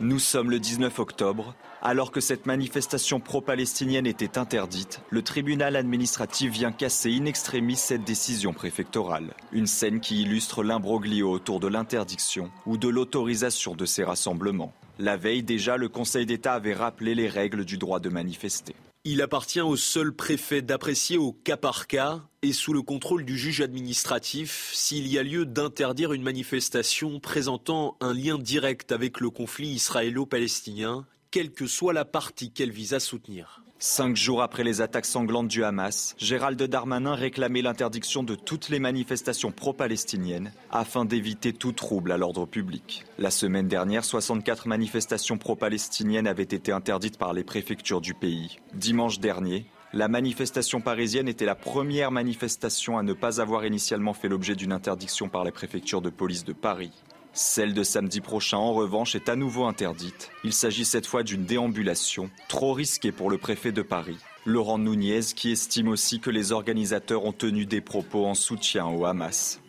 Nous 0.00 0.18
sommes 0.18 0.50
le 0.50 0.58
19 0.58 0.98
octobre. 0.98 1.54
Alors 1.80 2.10
que 2.10 2.20
cette 2.20 2.46
manifestation 2.46 3.20
pro-palestinienne 3.20 4.08
était 4.08 4.38
interdite, 4.38 5.00
le 5.10 5.22
tribunal 5.22 5.76
administratif 5.76 6.50
vient 6.50 6.72
casser 6.72 7.16
in 7.16 7.26
extremis 7.26 7.76
cette 7.76 8.02
décision 8.02 8.52
préfectorale. 8.52 9.34
Une 9.52 9.68
scène 9.68 10.00
qui 10.00 10.22
illustre 10.22 10.64
l'imbroglio 10.64 11.30
autour 11.30 11.60
de 11.60 11.68
l'interdiction 11.68 12.50
ou 12.66 12.76
de 12.76 12.88
l'autorisation 12.88 13.76
de 13.76 13.84
ces 13.84 14.02
rassemblements. 14.02 14.72
La 14.98 15.16
veille 15.16 15.44
déjà, 15.44 15.76
le 15.76 15.88
Conseil 15.88 16.26
d'État 16.26 16.54
avait 16.54 16.74
rappelé 16.74 17.14
les 17.14 17.28
règles 17.28 17.64
du 17.64 17.78
droit 17.78 18.00
de 18.00 18.08
manifester. 18.08 18.74
Il 19.06 19.20
appartient 19.20 19.60
au 19.60 19.76
seul 19.76 20.14
préfet 20.14 20.62
d'apprécier 20.62 21.18
au 21.18 21.32
cas 21.32 21.58
par 21.58 21.86
cas 21.86 22.22
et 22.40 22.54
sous 22.54 22.72
le 22.72 22.80
contrôle 22.80 23.26
du 23.26 23.36
juge 23.36 23.60
administratif 23.60 24.70
s'il 24.72 25.06
y 25.08 25.18
a 25.18 25.22
lieu 25.22 25.44
d'interdire 25.44 26.14
une 26.14 26.22
manifestation 26.22 27.20
présentant 27.20 27.98
un 28.00 28.14
lien 28.14 28.38
direct 28.38 28.92
avec 28.92 29.20
le 29.20 29.28
conflit 29.28 29.68
israélo-palestinien, 29.68 31.06
quelle 31.30 31.52
que 31.52 31.66
soit 31.66 31.92
la 31.92 32.06
partie 32.06 32.50
qu'elle 32.50 32.70
vise 32.70 32.94
à 32.94 33.00
soutenir. 33.00 33.63
Cinq 33.86 34.16
jours 34.16 34.40
après 34.40 34.64
les 34.64 34.80
attaques 34.80 35.04
sanglantes 35.04 35.48
du 35.48 35.62
Hamas, 35.62 36.14
Gérald 36.16 36.60
Darmanin 36.62 37.14
réclamait 37.14 37.60
l'interdiction 37.60 38.22
de 38.22 38.34
toutes 38.34 38.70
les 38.70 38.78
manifestations 38.78 39.52
pro-palestiniennes 39.52 40.54
afin 40.70 41.04
d'éviter 41.04 41.52
tout 41.52 41.72
trouble 41.72 42.10
à 42.10 42.16
l'ordre 42.16 42.46
public. 42.46 43.04
La 43.18 43.30
semaine 43.30 43.68
dernière, 43.68 44.06
64 44.06 44.68
manifestations 44.68 45.36
pro-palestiniennes 45.36 46.26
avaient 46.26 46.44
été 46.44 46.72
interdites 46.72 47.18
par 47.18 47.34
les 47.34 47.44
préfectures 47.44 48.00
du 48.00 48.14
pays. 48.14 48.56
Dimanche 48.72 49.20
dernier, 49.20 49.66
la 49.92 50.08
manifestation 50.08 50.80
parisienne 50.80 51.28
était 51.28 51.44
la 51.44 51.54
première 51.54 52.10
manifestation 52.10 52.96
à 52.96 53.02
ne 53.02 53.12
pas 53.12 53.42
avoir 53.42 53.66
initialement 53.66 54.14
fait 54.14 54.30
l'objet 54.30 54.54
d'une 54.54 54.72
interdiction 54.72 55.28
par 55.28 55.44
les 55.44 55.52
préfectures 55.52 56.00
de 56.00 56.08
police 56.08 56.46
de 56.46 56.54
Paris. 56.54 56.90
Celle 57.36 57.74
de 57.74 57.82
samedi 57.82 58.20
prochain, 58.20 58.58
en 58.58 58.72
revanche, 58.72 59.16
est 59.16 59.28
à 59.28 59.34
nouveau 59.34 59.64
interdite. 59.64 60.30
Il 60.44 60.52
s'agit 60.52 60.84
cette 60.84 61.06
fois 61.06 61.24
d'une 61.24 61.44
déambulation, 61.44 62.30
trop 62.48 62.72
risquée 62.72 63.10
pour 63.10 63.28
le 63.28 63.38
préfet 63.38 63.72
de 63.72 63.82
Paris. 63.82 64.18
Laurent 64.46 64.78
Nunez, 64.78 65.20
qui 65.34 65.50
estime 65.50 65.88
aussi 65.88 66.20
que 66.20 66.30
les 66.30 66.52
organisateurs 66.52 67.24
ont 67.24 67.32
tenu 67.32 67.66
des 67.66 67.80
propos 67.80 68.24
en 68.24 68.34
soutien 68.34 68.86
au 68.86 69.04
Hamas. 69.04 69.60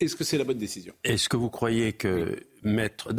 Est-ce 0.00 0.16
que 0.16 0.24
c'est 0.24 0.38
la 0.38 0.44
bonne 0.44 0.58
décision? 0.58 0.92
Est-ce 1.04 1.28
que 1.28 1.36
vous 1.36 1.48
croyez 1.48 1.92
que 1.92 2.42
mettre... 2.66 3.14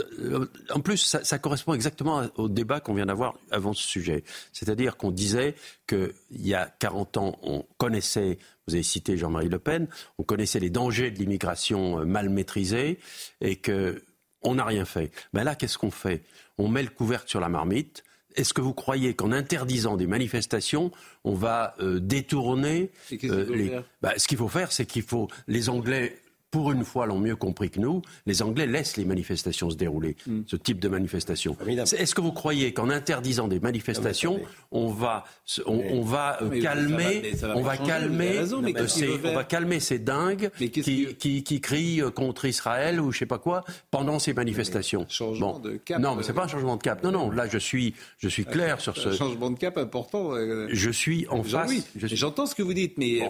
En 0.69 0.81
plus, 0.81 0.97
ça, 0.97 1.39
correspond 1.39 1.73
exactement 1.73 2.27
au 2.35 2.49
débat 2.49 2.79
qu'on 2.79 2.93
vient 2.93 3.05
d'avoir 3.05 3.37
avant 3.51 3.73
ce 3.73 3.87
sujet. 3.87 4.23
C'est-à-dire 4.53 4.97
qu'on 4.97 5.11
disait 5.11 5.55
qu'il 5.87 6.11
y 6.31 6.53
a 6.53 6.71
40 6.79 7.17
ans, 7.17 7.39
on 7.41 7.65
connaissait, 7.77 8.37
vous 8.67 8.75
avez 8.75 8.83
cité 8.83 9.17
Jean-Marie 9.17 9.49
Le 9.49 9.59
Pen, 9.59 9.87
on 10.17 10.23
connaissait 10.23 10.59
les 10.59 10.69
dangers 10.69 11.11
de 11.11 11.17
l'immigration 11.17 11.99
euh, 11.99 12.05
mal 12.05 12.29
maîtrisée 12.29 12.99
et 13.41 13.55
qu'on 13.55 14.55
n'a 14.55 14.65
rien 14.65 14.85
fait. 14.85 15.11
Ben 15.33 15.43
là, 15.43 15.55
qu'est-ce 15.55 15.77
qu'on 15.77 15.91
fait? 15.91 16.23
On 16.57 16.67
met 16.67 16.83
le 16.83 16.89
couvercle 16.89 17.29
sur 17.29 17.39
la 17.39 17.49
marmite, 17.49 18.03
est-ce 18.37 18.53
que 18.53 18.61
vous 18.61 18.73
croyez 18.73 19.15
qu'en 19.15 19.31
interdisant 19.31 19.97
des 19.97 20.05
manifestations, 20.05 20.91
on 21.23 21.33
va 21.33 21.73
euh, 21.79 21.99
détourner 21.99 22.91
euh, 23.23 23.55
les... 23.55 23.79
Bah, 24.01 24.13
ce 24.17 24.27
qu'il 24.27 24.37
faut 24.37 24.47
faire, 24.47 24.71
c'est 24.71 24.85
qu'il 24.85 25.01
faut 25.01 25.27
les 25.47 25.69
Anglais 25.69 26.17
pour 26.51 26.71
une 26.71 26.85
fois, 26.85 27.05
l'ont 27.05 27.19
mieux 27.19 27.35
compris 27.35 27.69
que 27.69 27.79
nous. 27.79 28.01
Les 28.25 28.41
Anglais 28.41 28.67
laissent 28.67 28.97
les 28.97 29.05
manifestations 29.05 29.69
se 29.69 29.75
dérouler, 29.75 30.15
hmm. 30.25 30.41
ce 30.47 30.55
type 30.55 30.79
de 30.79 30.87
manifestation. 30.87 31.57
Est-ce 31.67 32.15
que 32.15 32.21
vous 32.21 32.31
croyez 32.31 32.73
qu'en 32.73 32.89
interdisant 32.89 33.47
des 33.47 33.59
manifestations, 33.59 34.39
on 34.71 34.87
va, 34.87 35.25
on, 35.65 36.01
va 36.01 36.39
calmer, 36.61 37.33
on 37.43 37.61
va 37.61 37.77
calmer, 37.77 38.39
on 38.53 39.33
va 39.33 39.43
calmer 39.43 39.79
ces 39.79 39.99
dingues 39.99 40.49
qui, 40.57 41.43
qui, 41.43 41.61
crient 41.61 42.03
contre 42.15 42.45
Israël 42.45 43.01
ou 43.01 43.11
je 43.11 43.19
sais 43.19 43.25
pas 43.25 43.39
quoi 43.39 43.63
pendant 43.91 44.19
ces 44.19 44.33
manifestations. 44.33 45.05
Changement 45.09 45.59
de 45.59 45.77
cap. 45.77 45.99
Non, 45.99 46.15
mais 46.15 46.23
c'est 46.23 46.33
pas 46.33 46.43
un 46.43 46.47
changement 46.47 46.77
de 46.77 46.83
cap. 46.83 47.03
Non, 47.03 47.11
non. 47.11 47.29
Là, 47.29 47.47
je 47.47 47.57
suis, 47.57 47.93
je 48.17 48.29
suis 48.29 48.45
clair 48.45 48.79
sur 48.79 48.95
ce. 48.95 49.11
changement 49.11 49.49
de 49.49 49.57
cap 49.57 49.77
important. 49.77 50.33
Euh, 50.33 50.67
je 50.71 50.89
suis 50.89 51.27
en 51.29 51.43
face. 51.43 51.71
J'entends 51.95 52.45
ce 52.45 52.55
que 52.55 52.63
vous 52.63 52.73
dites, 52.73 52.97
mais 52.97 53.21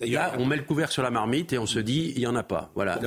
D'ailleurs, 0.00 0.34
on 0.38 0.46
met 0.46 0.56
le 0.56 0.64
couvert 0.64 0.90
sur 0.90 1.02
la 1.02 1.10
marmite 1.10 1.52
et 1.52 1.58
on 1.58 1.66
se 1.66 1.78
dit, 1.78 2.12
il 2.16 2.20
n'y 2.20 2.26
en 2.26 2.34
a 2.34 2.42
pas. 2.42 2.70
Voilà. 2.74 2.98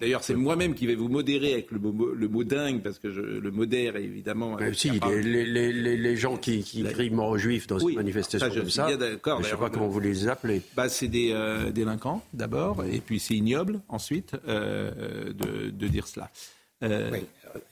D'ailleurs, 0.00 0.22
c'est 0.22 0.34
moi-même 0.34 0.74
qui 0.74 0.86
vais 0.86 0.94
vous 0.94 1.08
modérer 1.08 1.54
avec 1.54 1.70
le 1.72 1.78
mot, 1.78 2.44
dingue, 2.44 2.82
parce 2.82 2.98
que 2.98 3.10
je 3.10 3.20
le 3.20 3.50
modère 3.50 3.96
évidemment. 3.96 4.56
Mais 4.58 4.72
si, 4.74 4.90
les, 4.90 6.16
gens 6.16 6.36
qui, 6.36 6.62
crient 6.62 7.10
mort 7.10 7.30
aux 7.30 7.38
juifs 7.38 7.66
dans 7.66 7.78
une 7.78 7.96
manifestation 7.96 8.48
comme 8.48 8.70
ça, 8.70 8.88
je 8.88 8.94
ne 8.94 9.42
sais 9.42 9.56
pas 9.56 9.70
comment 9.70 9.88
vous 9.88 10.00
les 10.00 10.28
appelez. 10.28 10.62
Bah, 10.76 10.88
c'est 10.88 11.08
des 11.08 11.30
euh, 11.32 11.70
délinquants 11.70 12.22
d'abord, 12.32 12.84
et 12.84 13.00
puis 13.00 13.18
c'est 13.20 13.34
ignoble 13.34 13.80
ensuite 13.88 14.36
euh, 14.48 15.32
de, 15.32 15.88
dire 15.88 16.06
cela. 16.06 16.30
Euh, 16.82 17.18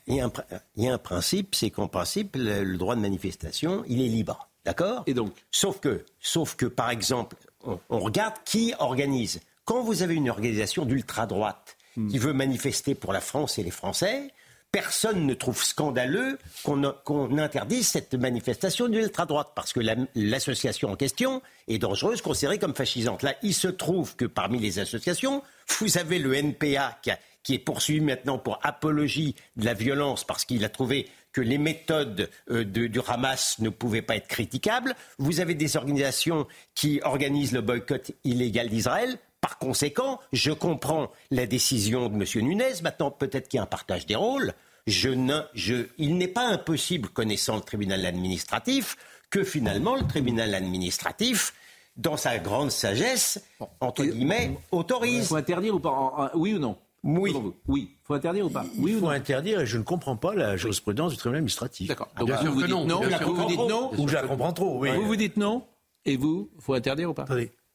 il, 0.07 0.15
y 0.15 0.19
a 0.19 0.25
un, 0.25 0.31
il, 0.75 0.83
y 0.83 0.87
a 0.87 0.93
un, 0.93 0.97
principe, 0.97 1.55
c'est 1.55 1.69
qu'en 1.69 1.87
principe, 1.87 2.35
le, 2.35 2.77
droit 2.77 2.95
de 2.95 3.01
manifestation, 3.01 3.83
il 3.87 4.01
est 4.01 4.07
libre. 4.07 4.49
D'accord? 4.65 5.03
Et 5.05 5.13
donc? 5.13 5.33
Sauf 5.51 5.79
que, 5.79 6.03
sauf 6.19 6.55
que, 6.55 6.65
par 6.65 6.89
exemple, 6.89 7.35
on, 7.65 7.99
regarde 7.99 8.35
qui 8.45 8.73
organise. 8.79 9.39
Quand 9.65 9.81
vous 9.81 10.03
avez 10.03 10.15
une 10.15 10.29
organisation 10.29 10.85
d'ultra-droite 10.85 11.77
hmm. 11.97 12.07
qui 12.09 12.17
veut 12.17 12.33
manifester 12.33 12.95
pour 12.95 13.13
la 13.13 13.21
France 13.21 13.57
et 13.57 13.63
les 13.63 13.71
Français, 13.71 14.31
personne 14.75 15.25
ne 15.25 15.33
trouve 15.33 15.63
scandaleux 15.63 16.37
qu'on 16.65 17.37
interdise 17.37 17.87
cette 17.87 18.13
manifestation 18.13 18.89
d'ultra-droite, 18.89 19.51
parce 19.55 19.71
que 19.71 19.79
l'association 20.15 20.91
en 20.91 20.97
question 20.97 21.41
est 21.69 21.77
dangereuse, 21.77 22.21
considérée 22.21 22.59
comme 22.59 22.75
fascisante. 22.75 23.23
Là, 23.23 23.35
il 23.41 23.53
se 23.53 23.69
trouve 23.69 24.17
que 24.17 24.25
parmi 24.25 24.59
les 24.59 24.79
associations, 24.79 25.43
vous 25.79 25.97
avez 25.97 26.19
le 26.19 26.33
NPA 26.35 26.99
qui 27.43 27.53
est 27.53 27.59
poursuivi 27.59 28.01
maintenant 28.01 28.37
pour 28.37 28.59
apologie 28.63 29.35
de 29.55 29.63
la 29.63 29.73
violence, 29.73 30.25
parce 30.25 30.43
qu'il 30.43 30.65
a 30.65 30.69
trouvé 30.69 31.07
que 31.35 31.41
les 31.41 31.57
méthodes 31.57 32.29
euh, 32.49 32.63
du 32.63 33.01
Hamas 33.05 33.59
ne 33.59 33.67
pouvaient 33.67 34.01
pas 34.01 34.15
être 34.15 34.29
critiquables. 34.29 34.95
Vous 35.17 35.41
avez 35.41 35.53
des 35.53 35.75
organisations 35.75 36.47
qui 36.75 37.01
organisent 37.03 37.51
le 37.51 37.59
boycott 37.59 38.13
illégal 38.23 38.69
d'Israël. 38.69 39.17
Par 39.41 39.57
conséquent, 39.57 40.21
je 40.31 40.53
comprends 40.53 41.11
la 41.31 41.45
décision 41.45 42.07
de 42.07 42.15
M. 42.15 42.45
Nunez. 42.47 42.81
Maintenant, 42.83 43.11
peut-être 43.11 43.49
qu'il 43.49 43.57
y 43.57 43.59
a 43.59 43.63
un 43.63 43.67
partage 43.67 44.05
des 44.05 44.15
rôles. 44.15 44.53
Je 44.87 45.09
je, 45.53 45.87
il 45.97 46.17
n'est 46.17 46.29
pas 46.29 46.47
impossible, 46.47 47.09
connaissant 47.09 47.57
le 47.57 47.63
tribunal 47.63 48.05
administratif, 48.05 48.95
que 49.29 49.43
finalement 49.43 49.97
le 49.97 50.07
tribunal 50.07 50.55
administratif 50.55 51.53
dans 51.97 52.15
sa 52.15 52.37
grande 52.37 52.71
sagesse, 52.71 53.43
entre 53.81 54.05
guillemets, 54.05 54.57
autorise. 54.71 55.25
Il 55.25 55.27
faut 55.27 55.35
interdire 55.35 55.75
ou 55.75 55.79
pas 55.81 56.31
Oui 56.33 56.53
ou 56.53 56.59
non? 56.59 56.77
Oui. 57.05 57.33
Oui. 57.67 57.89
Il 57.91 58.05
faut 58.05 58.13
interdire 58.15 58.45
ou 58.47 58.49
pas 58.49 58.65
Oui 58.77 58.93
Il 58.93 58.99
faut 58.99 59.09
interdire 59.09 59.61
et 59.61 59.65
je 59.65 59.77
ne 59.77 59.83
comprends 59.83 60.17
pas 60.17 60.33
la 60.33 60.57
jurisprudence 60.57 61.11
du 61.11 61.17
tribunal 61.17 61.37
administratif. 61.37 61.87
D'accord. 61.87 62.09
Donc 62.19 62.29
vous, 62.29 62.53
vous, 62.53 62.61
dites 62.63 62.69
non. 62.69 63.01
vous, 63.01 63.45
dites 63.47 63.57
non. 63.57 63.91
Ou 63.97 64.07
je 64.07 64.13
la 64.15 64.23
comprends 64.23 64.53
trop. 64.53 64.79
Oui. 64.79 64.89
Vous 64.95 65.05
vous 65.05 65.15
dites 65.15 65.37
non. 65.37 65.63
Et 66.05 66.17
vous, 66.17 66.49
il 66.55 66.61
faut 66.61 66.73
interdire 66.73 67.11
ou 67.11 67.13
pas 67.13 67.25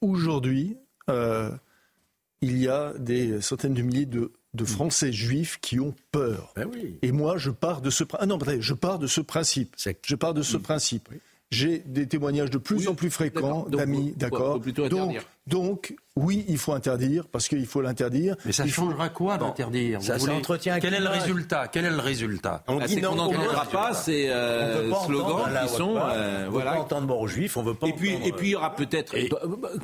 Aujourd'hui, 0.01 0.77
euh, 1.09 1.51
il 2.41 2.59
y 2.59 2.69
a 2.69 2.93
des 2.99 3.41
centaines 3.41 3.75
de 3.75 3.83
milliers 3.83 4.07
de, 4.07 4.33
de 4.55 4.65
Français 4.65 5.13
juifs 5.13 5.59
qui 5.61 5.79
ont 5.79 5.95
peur. 6.11 6.53
Ben 6.57 6.69
oui. 6.73 6.99
Et 7.03 7.13
moi, 7.13 7.37
je 7.39 7.51
pars 7.51 7.81
de 7.81 7.91
ce, 7.91 8.05
ah 8.19 8.27
non, 8.27 8.39
je 8.59 8.75
pars 8.75 8.99
de 8.99 9.07
ce 9.07 9.21
principe. 9.21 9.77
Je 9.77 10.15
pars 10.15 10.35
de 10.35 10.43
ce 10.43 10.57
principe. 10.57 11.09
J'ai 11.51 11.79
des 11.81 12.07
témoignages 12.07 12.51
de 12.51 12.59
plus 12.59 12.87
en 12.87 12.95
plus 12.95 13.11
fréquents 13.11 13.67
d'amis, 13.69 14.15
d'accord. 14.17 14.61
Donc, 14.61 15.21
donc, 15.51 15.97
oui, 16.15 16.45
il 16.49 16.59
faut 16.59 16.73
interdire 16.73 17.27
parce 17.27 17.49
qu'il 17.49 17.67
faut 17.67 17.81
l'interdire. 17.81 18.37
Mais 18.45 18.53
ça 18.53 18.67
changera 18.69 19.09
quoi 19.09 19.37
d'interdire 19.37 20.01
Ça 20.01 20.19
s'entretient. 20.19 20.79
Quel 20.79 20.95
est 20.95 21.01
le 21.01 21.09
résultat 21.09 21.67
Quel 21.67 21.85
est 21.85 21.91
le 21.91 21.99
résultat 21.99 22.63
On 22.69 22.79
dit 22.79 23.01
non, 23.01 23.13
on 23.13 23.17
n'entendra 23.17 23.65
pas 23.67 23.93
ces 23.93 24.29
euh, 24.29 24.93
slogans 25.05 25.49
qui 25.63 25.69
sont. 25.75 25.97
Euh, 25.97 26.47
on 26.47 26.51
voilà. 26.51 26.71
veut 26.71 26.77
pas 26.77 26.83
entendre 26.83 27.07
mort 27.09 27.21
aux 27.21 27.27
juifs, 27.27 27.57
on 27.57 27.63
veut 27.63 27.75
pas. 27.75 27.89
Et 27.89 27.93
puis, 27.93 28.13
et 28.25 28.33
puis 28.33 28.49
il 28.49 28.51
y 28.53 28.57
aura 28.57 28.77
peut-être. 28.77 29.15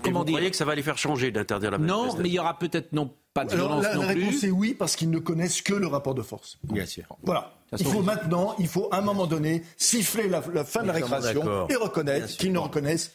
Comment 0.02 0.24
dire 0.24 0.32
Vous 0.32 0.32
croyez 0.32 0.50
que 0.50 0.56
ça 0.56 0.64
va 0.64 0.76
les 0.76 0.82
faire 0.82 0.98
changer 0.98 1.32
d'interdire 1.32 1.72
la 1.72 1.78
Non, 1.78 2.14
mais 2.18 2.28
il 2.28 2.34
y 2.34 2.38
aura 2.38 2.58
peut-être 2.58 2.92
non 2.92 3.10
pas 3.34 3.44
de 3.44 3.54
violence 3.54 3.82
la, 3.82 3.94
non 3.96 4.02
la 4.02 4.08
réponse 4.08 4.44
est 4.44 4.50
oui 4.50 4.72
parce 4.72 4.96
qu'ils 4.96 5.10
ne 5.10 5.18
connaissent 5.18 5.60
que 5.62 5.74
le 5.74 5.88
rapport 5.88 6.14
de 6.14 6.22
force. 6.22 6.58
Bien 6.62 6.86
sûr. 6.86 7.04
Voilà. 7.24 7.52
Il 7.76 7.84
faut 7.84 8.02
maintenant, 8.02 8.54
il 8.58 8.68
faut 8.68 8.88
à 8.92 8.98
un 8.98 9.02
moment 9.02 9.26
donné 9.26 9.64
siffler 9.76 10.28
la, 10.28 10.40
fin 10.40 10.82
de 10.82 10.86
la 10.86 10.92
récréation 10.92 11.68
et 11.68 11.74
reconnaître 11.74 12.28
qu'ils 12.28 12.52
ne 12.52 12.58
reconnaissent 12.58 13.12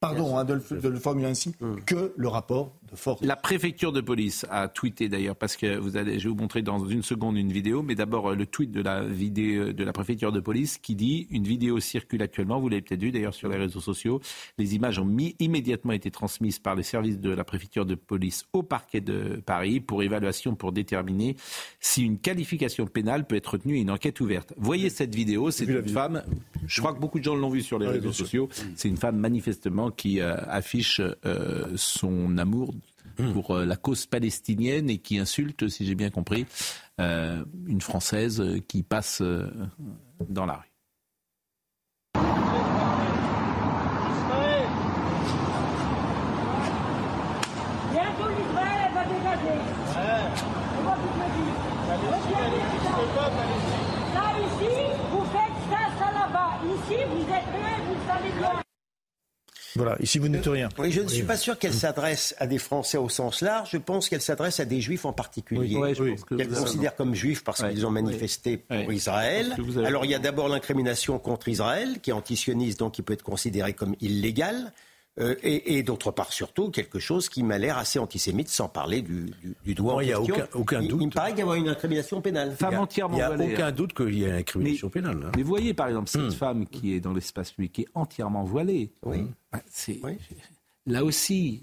pardon 0.00 0.38
hein, 0.38 0.44
de, 0.44 0.54
le, 0.54 0.98
formuler 0.98 1.28
ainsi, 1.28 1.54
hum. 1.60 1.80
que 1.84 2.12
le 2.16 2.28
rapport 2.28 2.72
de 2.90 2.96
force. 2.96 3.22
La 3.22 3.36
préfecture 3.36 3.92
de 3.92 4.00
police 4.00 4.46
a 4.50 4.68
tweeté 4.68 5.08
d'ailleurs, 5.08 5.36
parce 5.36 5.56
que 5.56 5.76
vous 5.76 5.96
allez, 5.96 6.18
je 6.18 6.24
vais 6.24 6.34
vous 6.34 6.40
montrer 6.40 6.62
dans 6.62 6.84
une 6.86 7.02
seconde 7.02 7.36
une 7.36 7.52
vidéo, 7.52 7.82
mais 7.82 7.94
d'abord 7.94 8.30
euh, 8.30 8.34
le 8.34 8.46
tweet 8.46 8.70
de 8.70 8.82
la, 8.82 9.02
vidéo, 9.02 9.72
de 9.72 9.84
la 9.84 9.92
préfecture 9.92 10.32
de 10.32 10.40
police 10.40 10.78
qui 10.78 10.94
dit 10.94 11.26
une 11.30 11.44
vidéo 11.44 11.80
circule 11.80 12.22
actuellement, 12.22 12.60
vous 12.60 12.68
l'avez 12.68 12.82
peut-être 12.82 13.00
vu 13.00 13.10
d'ailleurs 13.10 13.34
sur 13.34 13.48
les 13.48 13.56
réseaux 13.56 13.80
sociaux, 13.80 14.20
les 14.58 14.74
images 14.74 14.98
ont 14.98 15.04
mis, 15.04 15.36
immédiatement 15.38 15.92
été 15.92 16.10
transmises 16.10 16.58
par 16.58 16.74
les 16.74 16.82
services 16.82 17.18
de 17.18 17.30
la 17.30 17.44
préfecture 17.44 17.86
de 17.86 17.94
police 17.94 18.46
au 18.52 18.62
parquet 18.62 19.00
de 19.00 19.42
Paris 19.44 19.80
pour 19.80 20.02
évaluation 20.02 20.54
pour 20.54 20.72
déterminer 20.72 21.36
si 21.80 22.04
une 22.04 22.18
qualification 22.18 22.86
pénale 22.86 23.26
peut 23.26 23.36
être 23.36 23.52
retenue 23.52 23.76
et 23.76 23.80
une 23.80 23.90
enquête 23.90 24.20
ouverte. 24.20 24.52
Voyez 24.56 24.90
cette 24.90 25.14
vidéo, 25.14 25.50
c'est 25.50 25.64
une 25.64 25.88
femme, 25.88 26.22
je 26.66 26.80
crois 26.80 26.94
que 26.94 27.00
beaucoup 27.00 27.18
de 27.18 27.24
gens 27.24 27.36
l'ont 27.36 27.50
vu 27.50 27.62
sur 27.62 27.78
les 27.78 27.86
réseaux 27.86 28.12
sociaux, 28.12 28.48
c'est 28.74 28.88
une 28.88 28.96
femme 28.96 29.16
manifestement 29.16 29.90
qui 29.90 30.20
euh, 30.20 30.36
affiche 30.48 31.00
euh, 31.24 31.66
son 31.76 32.38
amour. 32.38 32.74
Hmm. 33.20 33.32
pour 33.32 33.50
euh, 33.52 33.64
la 33.64 33.76
cause 33.76 34.06
palestinienne 34.06 34.88
et 34.88 34.98
qui 34.98 35.18
insulte, 35.18 35.68
si 35.68 35.84
j'ai 35.84 35.94
bien 35.94 36.10
compris, 36.10 36.46
euh, 37.00 37.44
une 37.66 37.80
Française 37.80 38.40
euh, 38.40 38.60
qui 38.66 38.82
passe 38.82 39.22
dans 40.28 40.46
la 40.46 40.54
rue. 40.54 40.66
Ici, 54.40 54.76
vous 55.10 55.24
faites 55.32 55.58
ça, 55.70 55.78
ça 55.98 56.12
là-bas. 56.12 56.52
Ici, 56.64 56.96
voilà, 59.76 59.96
ici 60.00 60.18
vous 60.18 60.28
n'êtes 60.28 60.46
rien. 60.46 60.68
Oui, 60.78 60.90
je 60.90 61.00
ne 61.00 61.08
suis 61.08 61.22
pas 61.22 61.36
sûr 61.36 61.58
qu'elle 61.58 61.74
s'adresse 61.74 62.34
à 62.38 62.46
des 62.46 62.58
Français 62.58 62.98
au 62.98 63.08
sens 63.08 63.40
large. 63.40 63.70
Je 63.72 63.78
pense 63.78 64.08
qu'elle 64.08 64.20
s'adresse 64.20 64.60
à 64.60 64.64
des 64.64 64.80
Juifs 64.80 65.04
en 65.04 65.12
particulier. 65.12 65.76
Oui, 65.76 66.16
qu'elle 66.36 66.48
considère 66.48 66.96
comme 66.96 67.14
Juifs 67.14 67.44
parce 67.44 67.62
qu'ils 67.62 67.86
ont 67.86 67.90
manifesté 67.90 68.58
pour 68.58 68.92
Israël. 68.92 69.56
Alors 69.84 70.04
il 70.04 70.10
y 70.10 70.14
a 70.14 70.18
d'abord 70.18 70.48
l'incrimination 70.48 71.18
contre 71.18 71.48
Israël, 71.48 72.00
qui 72.00 72.10
est 72.10 72.14
antisioniste, 72.14 72.80
donc 72.80 72.94
qui 72.94 73.02
peut 73.02 73.12
être 73.12 73.22
considérée 73.22 73.74
comme 73.74 73.94
illégale. 74.00 74.72
Euh, 75.18 75.34
et, 75.42 75.82
d'autre 75.82 76.12
part, 76.12 76.32
surtout, 76.32 76.70
quelque 76.70 76.98
chose 76.98 77.28
qui 77.28 77.42
m'a 77.42 77.58
l'air 77.58 77.76
assez 77.76 77.98
antisémite, 77.98 78.48
sans 78.48 78.68
parler 78.68 79.02
du, 79.02 79.26
du, 79.64 79.74
doigt 79.74 80.02
Il 80.02 80.06
n'y 80.06 80.12
a 80.12 80.20
aucun, 80.20 80.46
aucun 80.54 80.82
doute. 80.82 81.00
Il, 81.00 81.06
me 81.08 81.12
paraît 81.12 81.34
qu'il 81.34 81.44
y 81.44 81.48
a 81.48 81.56
une 81.56 81.68
incrimination 81.68 82.20
pénale. 82.22 82.54
Femme 82.58 82.78
entièrement 82.78 83.18
Il 83.18 83.46
n'y 83.46 83.52
a 83.52 83.54
aucun 83.54 83.72
doute 83.72 83.92
qu'il 83.92 84.14
y 84.14 84.24
ait 84.24 84.28
une 84.28 84.34
incrimination 84.36 84.88
pénale. 84.88 85.20
Hein. 85.26 85.32
Mais 85.36 85.42
vous 85.42 85.48
voyez, 85.48 85.74
par 85.74 85.88
exemple, 85.88 86.08
cette 86.08 86.22
hmm. 86.22 86.30
femme 86.30 86.66
qui 86.66 86.94
est 86.94 87.00
dans 87.00 87.12
l'espace 87.12 87.50
public, 87.50 87.72
qui 87.72 87.82
est 87.82 87.88
entièrement 87.94 88.44
voilée. 88.44 88.92
Oui. 89.04 89.26
Bah, 89.52 89.60
Là 90.86 91.04
aussi, 91.04 91.62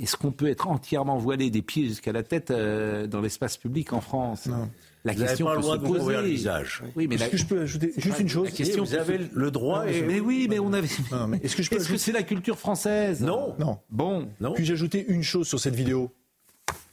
est-ce 0.00 0.16
qu'on 0.16 0.32
peut 0.32 0.48
être 0.48 0.68
entièrement 0.68 1.18
voilé 1.18 1.50
des 1.50 1.62
pieds 1.62 1.86
jusqu'à 1.86 2.12
la 2.12 2.22
tête 2.22 2.50
euh, 2.50 3.06
dans 3.06 3.20
l'espace 3.20 3.56
public 3.56 3.92
en 3.92 4.00
France? 4.00 4.46
Non. 4.46 4.70
La 5.04 5.14
question 5.14 5.46
peut 5.54 5.62
se 5.62 5.76
poser. 5.76 6.16
Le 6.16 6.22
visage. 6.22 6.82
Oui, 6.96 7.06
mais 7.06 7.16
est-ce 7.16 7.28
que 7.28 7.36
je 7.36 7.44
peux 7.44 7.60
ajouter 7.60 7.92
juste 7.96 8.20
une 8.20 8.28
chose? 8.28 8.46
La 8.46 8.50
question, 8.50 8.84
vous 8.84 8.94
avez 8.94 9.18
le 9.18 9.50
droit. 9.50 9.86
Et... 9.86 10.02
Mais 10.02 10.18
oui, 10.18 10.46
mais 10.48 10.58
on 10.58 10.72
avait. 10.72 10.86
Est-ce 11.42 11.56
que 11.56 11.62
je 11.62 11.68
peux 11.68 11.76
Est-ce 11.76 11.90
que 11.90 11.98
c'est 11.98 12.12
la 12.12 12.22
culture 12.22 12.58
française? 12.58 13.20
Non. 13.20 13.54
Non. 13.58 13.78
Bon. 13.90 14.28
Non. 14.40 14.54
Puis-je 14.54 14.72
ajouter 14.72 15.04
une 15.06 15.22
chose 15.22 15.46
sur 15.46 15.60
cette 15.60 15.74
vidéo? 15.74 16.10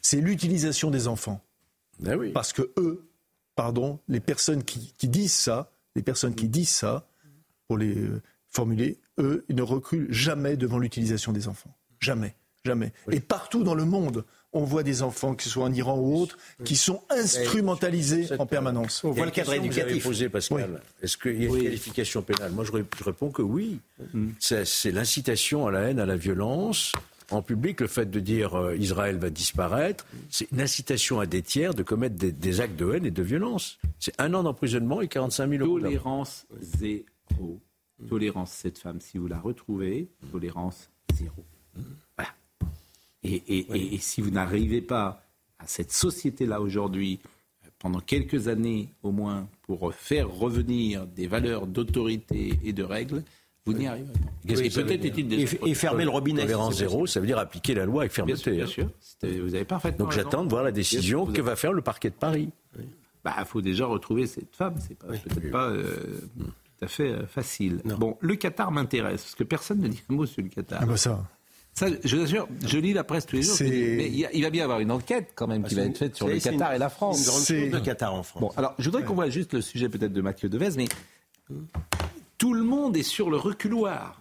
C'est 0.02 0.20
l'utilisation 0.20 0.92
des 0.92 1.08
enfants. 1.08 1.42
Ben 2.00 2.18
oui. 2.18 2.32
Parce 2.32 2.52
que 2.52 2.74
eux, 2.78 3.08
pardon, 3.56 4.00
les 4.10 4.20
personnes 4.20 4.64
qui, 4.64 4.94
qui, 4.98 5.08
disent 5.08 5.34
ça, 5.34 5.72
les 5.96 6.02
personnes 6.02 6.36
qui 6.36 6.50
disent 6.50 6.70
ça, 6.70 7.08
pour 7.68 7.78
les 7.78 7.96
euh, 7.96 8.22
formuler, 8.50 9.00
eux, 9.22 9.46
ils 9.50 9.56
ne 9.56 9.62
reculent 9.62 10.12
jamais 10.12 10.58
devant 10.58 10.80
l'utilisation 10.80 11.32
des 11.32 11.48
enfants. 11.48 11.74
Jamais. 12.00 12.36
Jamais. 12.66 12.92
Et 13.12 13.20
partout 13.20 13.64
dans 13.64 13.74
le 13.74 13.86
monde, 13.86 14.24
on 14.54 14.64
voit 14.64 14.84
des 14.84 15.02
enfants, 15.02 15.34
que 15.34 15.44
ce 15.44 15.50
soit 15.50 15.64
en 15.64 15.74
Iran 15.74 15.98
ou 15.98 16.18
autre, 16.18 16.38
qui 16.64 16.76
sont 16.76 17.02
instrumentalisés 17.10 18.28
en 18.38 18.46
permanence. 18.46 19.04
On 19.04 19.12
voit 19.12 19.26
le 19.26 19.32
cadre 19.32 19.54
éducatif. 19.54 20.04
Posé, 20.04 20.30
Pascal. 20.30 20.82
Est-ce 21.02 21.18
qu'il 21.18 21.42
y 21.42 21.46
a 21.46 21.50
une 21.50 21.64
qualification 21.64 22.22
pénale? 22.22 22.52
Moi, 22.52 22.66
je 22.66 23.04
réponds 23.04 23.32
que 23.32 23.42
oui. 23.42 23.80
Mm. 24.14 24.30
C'est 24.40 24.92
l'incitation 24.92 25.68
à 25.68 25.72
la 25.72 25.82
haine, 25.82 26.00
à 26.00 26.06
la 26.06 26.18
violence. 26.18 26.92
En 27.32 27.42
public, 27.42 27.80
le 27.80 27.88
fait 27.88 28.12
de 28.12 28.20
dire 28.20 28.56
euh, 28.56 28.76
Israël 28.76 29.18
va 29.18 29.30
disparaître, 29.30 30.06
c'est 30.30 30.52
une 30.52 30.60
incitation 30.60 31.22
à 31.22 31.26
des 31.26 31.42
tiers 31.42 31.74
de 31.74 31.82
commettre 31.82 32.16
des, 32.16 32.62
actes 32.62 32.76
de 32.76 32.94
haine 32.94 33.06
et 33.06 33.12
de 33.12 33.24
violence. 33.24 33.80
C'est 34.00 34.14
un 34.20 34.34
an 34.34 34.44
d'emprisonnement 34.44 35.00
et 35.00 35.08
45 35.08 35.50
000 35.50 35.64
euros. 35.64 35.80
Tolérance 35.80 36.46
zéro. 36.60 37.62
Tolérance, 38.10 38.52
cette 38.52 38.78
femme, 38.78 39.00
si 39.00 39.18
vous 39.18 39.28
la 39.28 39.40
retrouvez, 39.40 40.10
tolérance 40.32 40.90
zéro. 41.14 41.46
Voilà. 42.18 42.32
Et, 43.24 43.98
si 44.00 44.22
vous 44.22 44.32
n'arrivez 44.32 44.82
pas 44.82 45.24
à 45.60 45.68
cette 45.68 45.92
société-là 45.92 46.62
aujourd'hui, 46.62 47.20
pendant 47.80 48.00
quelques 48.00 48.48
années 48.48 48.90
au 49.04 49.12
moins, 49.12 49.48
pour 49.64 49.94
faire 49.94 50.30
revenir 50.30 51.08
des 51.08 51.28
valeurs 51.28 51.68
d'autorité 51.68 52.60
et 52.64 52.74
de 52.74 52.84
règles, 52.84 53.24
vous 53.66 53.74
n'y 53.74 53.88
arrivez 53.88 54.12
pas. 54.14 54.84
peut-être 54.84 55.68
Et, 55.68 55.74
fermer 55.76 56.04
le 56.04 56.10
robinet. 56.10 56.42
Tolérance 56.42 56.78
zéro, 56.78 57.06
ça 57.06 57.20
veut 57.20 57.28
dire 57.28 57.38
appliquer 57.38 57.76
la 57.76 57.86
loi 57.86 58.04
avec 58.04 58.12
fermeté. 58.12 58.52
Bien 58.52 58.66
sûr, 58.66 58.86
hein. 58.86 59.28
vous 59.44 59.56
avez 59.56 59.66
parfaitement 59.66 60.06
Donc 60.06 60.14
j'attends 60.14 60.44
de 60.44 60.50
voir 60.50 60.64
la 60.64 60.72
décision 60.72 61.26
que 61.26 61.42
va 61.42 61.56
faire 61.56 61.74
le 61.74 61.82
parquet 61.82 62.10
de 62.10 62.16
Paris. 62.16 62.50
Il 62.78 62.86
bah, 63.24 63.46
faut 63.46 63.62
déjà 63.62 63.86
retrouver 63.86 64.26
cette 64.26 64.56
femme. 64.56 64.76
C'est 64.80 64.98
peut-être 64.98 65.52
pas 65.52 65.70
euh, 65.70 66.22
tout 66.82 66.86
à 66.86 66.88
fait 66.88 67.12
euh, 67.12 67.28
facile. 67.28 67.80
Bon, 67.86 68.18
le 68.22 68.36
Qatar 68.36 68.72
m'intéresse, 68.72 69.22
parce 69.22 69.36
que 69.36 69.44
personne 69.44 69.82
ne 69.82 69.88
dit 69.88 70.02
un 70.10 70.14
mot 70.16 70.26
sur 70.26 70.42
le 70.42 70.50
Qatar. 70.50 70.80
Ah 70.82 70.86
bah 70.88 70.98
ça. 70.98 71.24
Ça, 71.74 71.88
je 72.04 72.16
vous 72.18 72.24
assure, 72.24 72.48
je 72.66 72.78
lis 72.80 72.92
la 72.92 73.04
presse 73.04 73.28
tous 73.28 73.36
les 73.36 73.44
jours. 73.44 73.56
mais 73.62 74.10
il 74.10 74.42
va 74.42 74.50
bien 74.50 74.62
y 74.62 74.64
avoir 74.64 74.80
une 74.80 74.92
enquête 74.92 75.32
quand 75.36 75.48
même 75.48 75.64
qui 75.64 75.76
va 75.76 75.84
être 75.84 75.98
faite 75.98 76.16
sur 76.16 76.28
le 76.28 76.40
Qatar 76.40 76.74
et 76.74 76.80
la 76.80 76.90
France. 76.90 77.20
C'est 77.20 77.70
le 77.70 77.80
Qatar 77.80 78.14
en 78.14 78.24
France. 78.24 78.42
Bon, 78.42 78.52
alors 78.58 78.74
je 78.80 78.86
voudrais 78.86 79.04
qu'on 79.04 79.14
voit 79.14 79.30
juste 79.30 79.54
le 79.54 79.62
sujet 79.62 79.90
peut-être 79.90 80.12
de 80.12 80.22
Mathieu 80.22 80.50
Devez, 80.50 80.72
mais 80.76 80.88
tout 82.38 82.54
le 82.54 82.64
monde 82.64 82.98
est 82.98 83.04
sur 83.04 83.30
le 83.30 83.38
reculoir. 83.38 84.20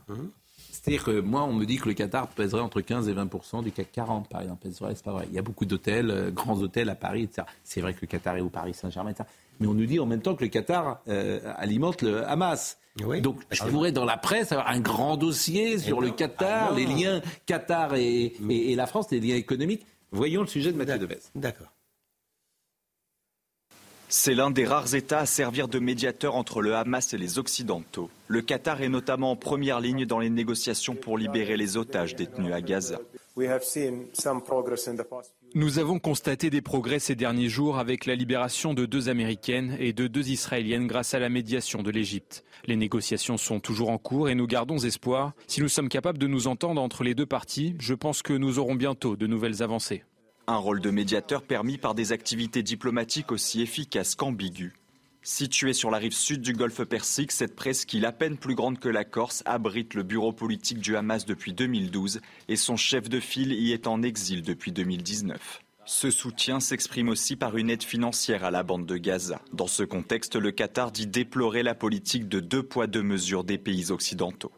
C'est-à-dire 0.70 1.04
que 1.04 1.20
moi, 1.20 1.44
on 1.44 1.52
me 1.52 1.66
dit 1.66 1.76
que 1.76 1.88
le 1.88 1.94
Qatar 1.94 2.28
pèserait 2.28 2.60
entre 2.60 2.80
15 2.80 3.08
et 3.08 3.14
20% 3.14 3.62
du 3.62 3.72
CAC 3.72 3.92
40, 3.92 4.28
par 4.28 4.40
exemple. 4.42 4.66
C'est 4.70 5.02
pas 5.02 5.12
vrai. 5.12 5.26
Il 5.28 5.34
y 5.34 5.38
a 5.38 5.42
beaucoup 5.42 5.66
d'hôtels, 5.66 6.10
euh, 6.10 6.30
grands 6.30 6.58
hôtels 6.58 6.88
à 6.88 6.94
Paris, 6.94 7.24
etc. 7.24 7.46
C'est 7.64 7.82
vrai 7.82 7.92
que 7.92 7.98
le 8.00 8.06
Qatar 8.06 8.36
est 8.36 8.40
au 8.40 8.48
Paris 8.48 8.72
Saint-Germain, 8.72 9.10
etc. 9.10 9.28
Mais 9.60 9.66
on 9.66 9.74
nous 9.74 9.86
dit 9.86 10.00
en 10.00 10.06
même 10.06 10.22
temps 10.22 10.34
que 10.34 10.42
le 10.42 10.50
Qatar 10.50 11.00
euh, 11.08 11.40
alimente 11.56 12.02
le 12.02 12.26
Hamas. 12.26 12.78
Donc, 13.22 13.40
je 13.50 13.62
pourrais 13.64 13.92
dans 13.92 14.04
la 14.04 14.16
presse 14.16 14.52
avoir 14.52 14.68
un 14.68 14.80
grand 14.80 15.16
dossier 15.16 15.78
sur 15.78 16.00
le 16.00 16.10
Qatar, 16.10 16.70
ah 16.72 16.74
les 16.74 16.86
liens 16.86 17.22
Qatar 17.46 17.94
et, 17.94 18.34
la 18.74 18.86
France, 18.86 19.10
les 19.10 19.20
liens 19.20 19.36
économiques. 19.36 19.86
Voyons 20.10 20.40
le 20.40 20.48
sujet 20.48 20.72
de 20.72 20.76
Mathieu 20.76 20.98
Devez. 20.98 21.20
D'accord. 21.34 21.68
C'est 24.08 24.34
l'un 24.34 24.50
des 24.50 24.64
rares 24.64 24.96
États 24.96 25.20
à 25.20 25.26
servir 25.26 25.68
de 25.68 25.78
médiateur 25.78 26.34
entre 26.34 26.62
le 26.62 26.74
Hamas 26.74 27.14
et 27.14 27.18
les 27.18 27.38
Occidentaux. 27.38 28.10
Le 28.26 28.42
Qatar 28.42 28.82
est 28.82 28.88
notamment 28.88 29.30
en 29.30 29.36
première 29.36 29.78
ligne 29.78 30.04
dans 30.04 30.18
les 30.18 30.30
négociations 30.30 30.96
pour 30.96 31.16
libérer 31.16 31.56
les 31.56 31.76
otages 31.76 32.16
détenus 32.16 32.52
à 32.52 32.60
Gaza. 32.60 32.98
Nous 35.56 35.80
avons 35.80 35.98
constaté 35.98 36.48
des 36.48 36.60
progrès 36.60 37.00
ces 37.00 37.16
derniers 37.16 37.48
jours 37.48 37.78
avec 37.78 38.06
la 38.06 38.14
libération 38.14 38.72
de 38.72 38.86
deux 38.86 39.08
Américaines 39.08 39.76
et 39.80 39.92
de 39.92 40.06
deux 40.06 40.30
Israéliennes 40.30 40.86
grâce 40.86 41.12
à 41.12 41.18
la 41.18 41.28
médiation 41.28 41.82
de 41.82 41.90
l'Égypte. 41.90 42.44
Les 42.66 42.76
négociations 42.76 43.36
sont 43.36 43.58
toujours 43.58 43.90
en 43.90 43.98
cours 43.98 44.28
et 44.28 44.36
nous 44.36 44.46
gardons 44.46 44.78
espoir. 44.78 45.32
Si 45.48 45.60
nous 45.60 45.68
sommes 45.68 45.88
capables 45.88 46.18
de 46.18 46.28
nous 46.28 46.46
entendre 46.46 46.80
entre 46.80 47.02
les 47.02 47.16
deux 47.16 47.26
parties, 47.26 47.74
je 47.80 47.94
pense 47.94 48.22
que 48.22 48.32
nous 48.32 48.60
aurons 48.60 48.76
bientôt 48.76 49.16
de 49.16 49.26
nouvelles 49.26 49.60
avancées. 49.60 50.04
Un 50.46 50.56
rôle 50.56 50.80
de 50.80 50.90
médiateur 50.90 51.42
permis 51.42 51.78
par 51.78 51.96
des 51.96 52.12
activités 52.12 52.62
diplomatiques 52.62 53.32
aussi 53.32 53.60
efficaces 53.60 54.14
qu'ambiguës. 54.14 54.72
Située 55.22 55.74
sur 55.74 55.90
la 55.90 55.98
rive 55.98 56.14
sud 56.14 56.40
du 56.40 56.54
golfe 56.54 56.82
Persique, 56.84 57.30
cette 57.30 57.54
presqu'île 57.54 58.06
à 58.06 58.12
peine 58.12 58.38
plus 58.38 58.54
grande 58.54 58.78
que 58.78 58.88
la 58.88 59.04
Corse 59.04 59.42
abrite 59.44 59.92
le 59.92 60.02
bureau 60.02 60.32
politique 60.32 60.78
du 60.78 60.96
Hamas 60.96 61.26
depuis 61.26 61.52
2012 61.52 62.22
et 62.48 62.56
son 62.56 62.76
chef 62.76 63.10
de 63.10 63.20
file 63.20 63.52
y 63.52 63.72
est 63.72 63.86
en 63.86 64.02
exil 64.02 64.40
depuis 64.40 64.72
2019. 64.72 65.60
Ce 65.84 66.10
soutien 66.10 66.58
s'exprime 66.58 67.10
aussi 67.10 67.36
par 67.36 67.58
une 67.58 67.68
aide 67.68 67.82
financière 67.82 68.44
à 68.44 68.50
la 68.50 68.62
bande 68.62 68.86
de 68.86 68.96
Gaza. 68.96 69.42
Dans 69.52 69.66
ce 69.66 69.82
contexte, 69.82 70.36
le 70.36 70.52
Qatar 70.52 70.90
dit 70.90 71.06
déplorer 71.06 71.62
la 71.62 71.74
politique 71.74 72.26
de 72.26 72.40
deux 72.40 72.62
poids 72.62 72.86
deux 72.86 73.02
mesures 73.02 73.44
des 73.44 73.58
pays 73.58 73.90
occidentaux. 73.90 74.52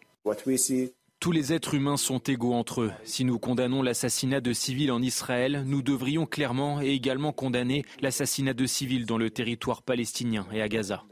Tous 1.22 1.30
les 1.30 1.52
êtres 1.52 1.74
humains 1.74 1.96
sont 1.96 2.18
égaux 2.18 2.52
entre 2.52 2.80
eux. 2.80 2.92
Si 3.04 3.24
nous 3.24 3.38
condamnons 3.38 3.80
l'assassinat 3.80 4.40
de 4.40 4.52
civils 4.52 4.90
en 4.90 5.00
Israël, 5.00 5.62
nous 5.66 5.80
devrions 5.80 6.26
clairement 6.26 6.82
et 6.82 6.88
également 6.88 7.32
condamner 7.32 7.84
l'assassinat 8.00 8.54
de 8.54 8.66
civils 8.66 9.06
dans 9.06 9.18
le 9.18 9.30
territoire 9.30 9.82
palestinien 9.82 10.48
et 10.52 10.60
à 10.60 10.68
Gaza. 10.68 11.04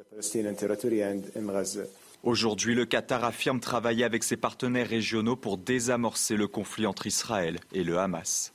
Aujourd'hui, 2.24 2.74
le 2.74 2.86
Qatar 2.86 3.22
affirme 3.22 3.60
travailler 3.60 4.02
avec 4.02 4.24
ses 4.24 4.36
partenaires 4.36 4.88
régionaux 4.88 5.36
pour 5.36 5.58
désamorcer 5.58 6.34
le 6.34 6.48
conflit 6.48 6.86
entre 6.86 7.06
Israël 7.06 7.60
et 7.72 7.84
le 7.84 7.96
Hamas. 7.96 8.52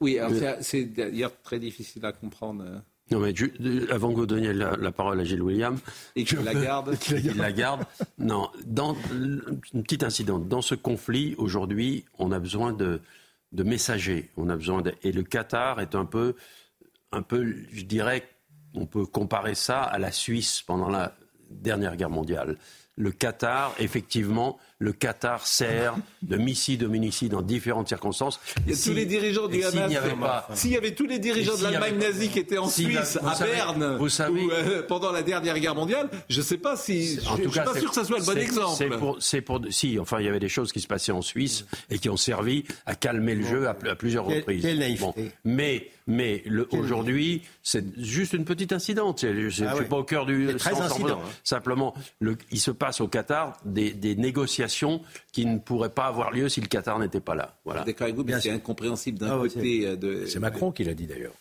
oui, 0.00 0.18
c'est 0.62 0.84
d'ailleurs 0.86 1.38
très 1.42 1.58
difficile 1.58 2.06
à 2.06 2.12
comprendre 2.12 2.64
euh, 2.66 2.78
non, 3.10 3.20
mais 3.20 3.34
avant 3.90 4.10
que 4.10 4.16
vous 4.16 4.26
donniez 4.26 4.54
la, 4.54 4.92
parole 4.92 5.20
à 5.20 5.24
Gilles 5.24 5.42
William. 5.42 5.76
Et 6.16 6.24
que 6.24 6.36
la 6.42 6.54
garde. 6.54 6.96
La 7.36 7.52
garde. 7.52 7.84
Non, 8.18 8.50
dans, 8.64 8.96
une 9.12 9.82
petite 9.82 10.02
incident. 10.02 10.38
Dans 10.38 10.62
ce 10.62 10.74
conflit, 10.74 11.34
aujourd'hui, 11.36 12.06
on 12.18 12.32
a 12.32 12.38
besoin 12.38 12.72
de, 12.72 13.00
de 13.52 13.62
messagers. 13.62 14.30
On 14.36 14.48
a 14.48 14.56
besoin 14.56 14.82
et 15.02 15.12
le 15.12 15.22
Qatar 15.22 15.80
est 15.80 15.94
un 15.94 16.06
peu, 16.06 16.34
un 17.12 17.22
peu, 17.22 17.54
je 17.70 17.84
dirais, 17.84 18.26
on 18.74 18.86
peut 18.86 19.06
comparer 19.06 19.54
ça 19.54 19.82
à 19.82 19.98
la 19.98 20.10
Suisse 20.10 20.62
pendant 20.62 20.88
la 20.88 21.14
dernière 21.50 21.96
guerre 21.96 22.10
mondiale. 22.10 22.56
Le 22.96 23.10
Qatar, 23.10 23.74
effectivement, 23.78 24.58
le 24.78 24.92
Qatar 24.92 25.46
sert 25.46 25.94
de 26.22 26.36
missile 26.36 26.78
dominicide 26.78 27.32
dans 27.32 27.42
différentes 27.42 27.88
circonstances. 27.88 28.40
Il 28.66 28.72
y 28.72 28.74
a 28.74 28.82
tous 28.82 28.92
les 28.92 29.06
dirigeants 29.06 29.46
du 29.46 29.62
Hamas. 29.62 29.92
S'il 30.54 30.72
y 30.72 30.76
avait 30.76 30.94
tous 30.94 31.06
les 31.06 31.18
dirigeants 31.18 31.56
de 31.56 31.62
l'Allemagne 31.62 31.98
nazie 31.98 32.28
qui 32.28 32.40
étaient 32.40 32.58
en 32.58 32.68
Suisse, 32.68 33.18
à 33.24 33.44
Berne, 33.44 33.96
vous 33.98 34.08
savez, 34.08 34.48
euh, 34.50 34.82
pendant 34.86 35.12
la 35.12 35.22
dernière 35.22 35.58
guerre 35.58 35.74
mondiale, 35.74 36.10
je 36.28 36.40
ne 36.40 36.44
sais 36.44 36.58
pas 36.58 36.76
si. 36.76 37.18
En 37.26 37.36
je 37.36 37.42
ne 37.42 37.48
suis 37.48 37.60
pas 37.60 37.78
sûr 37.78 37.88
que 37.88 37.94
ça 37.94 38.04
soit 38.04 38.18
le 38.18 38.24
bon 38.24 38.36
exemple. 38.36 39.16
C'est 39.20 39.40
pour, 39.42 39.60
si, 39.70 39.98
enfin, 39.98 40.20
il 40.20 40.26
y 40.26 40.28
avait 40.28 40.40
des 40.40 40.48
choses 40.48 40.72
qui 40.72 40.80
se 40.80 40.88
passaient 40.88 41.12
en 41.12 41.22
Suisse 41.22 41.64
et 41.90 41.98
qui 41.98 42.08
ont 42.08 42.16
servi 42.16 42.64
à 42.86 42.94
calmer 42.94 43.34
le 43.34 43.46
jeu 43.46 43.68
à, 43.68 43.74
plusieurs 43.74 44.26
reprises. 44.26 44.66
Mais 45.44 45.90
mais 46.06 46.44
aujourd'hui, 46.70 47.42
c'est 47.62 47.82
juste 47.98 48.34
une 48.34 48.44
petite 48.44 48.74
incidente. 48.74 49.22
Je 49.22 49.28
ne 49.28 49.48
suis 49.48 49.64
ah 49.64 49.74
pas 49.88 49.96
au 49.96 50.04
cœur 50.04 50.26
du. 50.26 50.54
Très 50.56 50.78
incident. 50.78 51.18
Simplement, 51.44 51.94
le, 52.20 52.36
il 52.50 52.60
se 52.60 52.70
passe 52.70 53.00
au 53.00 53.08
Qatar 53.08 53.56
des, 53.64 53.92
des 53.92 54.14
négociations 54.14 54.63
qui 55.32 55.46
ne 55.46 55.58
pourrait 55.58 55.90
pas 55.90 56.06
avoir 56.06 56.30
lieu 56.30 56.48
si 56.48 56.60
le 56.60 56.66
Qatar 56.66 56.98
n'était 56.98 57.20
pas 57.20 57.34
là. 57.34 57.58
Voilà. 57.64 57.84
D'accord 57.84 58.04
avec 58.04 58.16
vous, 58.16 58.24
mais 58.24 58.40
c'est 58.40 58.50
incompréhensible 58.50 59.18
d'un 59.18 59.36
ah 59.36 59.38
côté. 59.38 59.86
Euh, 59.86 59.96
de... 59.96 60.26
C'est 60.26 60.38
Macron 60.38 60.72
qui 60.72 60.84
l'a 60.84 60.94
dit 60.94 61.06
d'ailleurs. 61.06 61.34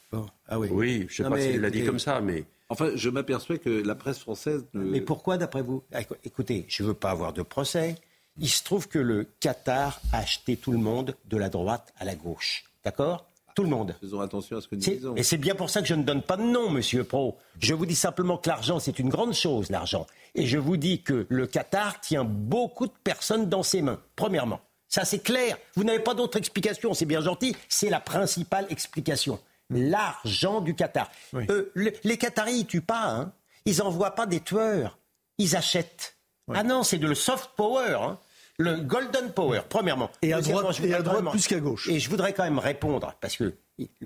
Ah 0.47 0.59
oui. 0.59 0.67
Oui, 0.71 1.07
je 1.09 1.23
ne 1.23 1.27
sais 1.27 1.33
pas 1.33 1.41
s'il 1.41 1.61
l'a 1.61 1.69
dit 1.69 1.85
comme 1.85 1.99
ça, 1.99 2.21
mais. 2.21 2.45
Enfin, 2.69 2.91
je 2.95 3.09
m'aperçois 3.09 3.57
que 3.57 3.69
la 3.69 3.95
presse 3.95 4.19
française. 4.19 4.65
Mais 4.73 5.01
pourquoi, 5.01 5.37
d'après 5.37 5.61
vous? 5.61 5.83
Ah, 5.93 5.99
Écoutez, 6.23 6.65
je 6.67 6.83
ne 6.83 6.87
veux 6.87 6.93
pas 6.93 7.11
avoir 7.11 7.33
de 7.33 7.41
procès. 7.41 7.95
Il 8.39 8.49
se 8.49 8.63
trouve 8.63 8.87
que 8.87 8.99
le 8.99 9.27
Qatar 9.39 10.01
a 10.11 10.19
acheté 10.19 10.57
tout 10.57 10.71
le 10.71 10.79
monde 10.79 11.15
de 11.25 11.37
la 11.37 11.49
droite 11.49 11.93
à 11.99 12.05
la 12.05 12.15
gauche. 12.15 12.63
D'accord? 12.83 13.27
Tout 13.53 13.63
le 13.63 13.69
monde. 13.69 13.95
Faisons 14.01 14.19
attention 14.21 14.57
à 14.57 14.61
ce 14.61 14.67
que 14.67 14.75
nous 14.75 14.81
disons. 14.81 15.15
Et 15.15 15.23
c'est 15.23 15.37
bien 15.37 15.55
pour 15.55 15.69
ça 15.69 15.81
que 15.81 15.87
je 15.87 15.95
ne 15.95 16.03
donne 16.03 16.21
pas 16.21 16.37
de 16.37 16.43
nom, 16.43 16.69
monsieur 16.69 17.03
Pro. 17.03 17.37
Je 17.59 17.73
vous 17.73 17.85
dis 17.85 17.95
simplement 17.95 18.37
que 18.37 18.49
l'argent, 18.49 18.79
c'est 18.79 18.99
une 18.99 19.09
grande 19.09 19.33
chose, 19.33 19.69
l'argent. 19.69 20.05
Et 20.35 20.45
je 20.45 20.57
vous 20.57 20.77
dis 20.77 21.01
que 21.01 21.25
le 21.29 21.47
Qatar 21.47 21.99
tient 22.01 22.23
beaucoup 22.23 22.87
de 22.87 22.93
personnes 23.03 23.49
dans 23.49 23.63
ses 23.63 23.81
mains, 23.81 23.99
premièrement. 24.15 24.61
Ça, 24.87 25.05
c'est 25.05 25.19
clair. 25.19 25.57
Vous 25.75 25.83
n'avez 25.83 25.99
pas 25.99 26.13
d'autre 26.13 26.37
explication. 26.37 26.93
C'est 26.93 27.05
bien 27.05 27.21
gentil. 27.21 27.55
C'est 27.67 27.89
la 27.89 27.99
principale 27.99 28.67
explication. 28.69 29.39
L'argent 29.71 30.61
du 30.61 30.75
Qatar. 30.75 31.09
Euh, 31.33 31.71
les 31.75 32.17
Qataris, 32.17 32.59
ils 32.59 32.67
tuent 32.67 32.81
pas. 32.81 33.07
Hein. 33.07 33.33
Ils 33.65 33.77
n'envoient 33.77 34.13
pas 34.13 34.27
des 34.27 34.39
tueurs. 34.39 34.99
Ils 35.39 35.55
achètent. 35.55 36.15
Ah 36.53 36.63
non, 36.63 36.83
c'est 36.83 36.99
de 36.99 37.07
le 37.07 37.15
soft 37.15 37.51
power. 37.55 37.97
Hein. 38.01 38.19
Le 38.59 38.77
golden 38.77 39.31
power, 39.31 39.61
premièrement. 39.67 40.11
Et 40.21 40.33
à 40.33 40.41
droite, 40.41 40.79
et 40.83 40.93
à 40.93 41.01
droite 41.01 41.31
plus 41.31 41.47
qu'à 41.47 41.59
gauche. 41.59 41.89
Et 41.89 41.99
je 41.99 42.09
voudrais 42.09 42.33
quand 42.33 42.43
même 42.43 42.59
répondre, 42.59 43.13
parce 43.19 43.35
que 43.35 43.55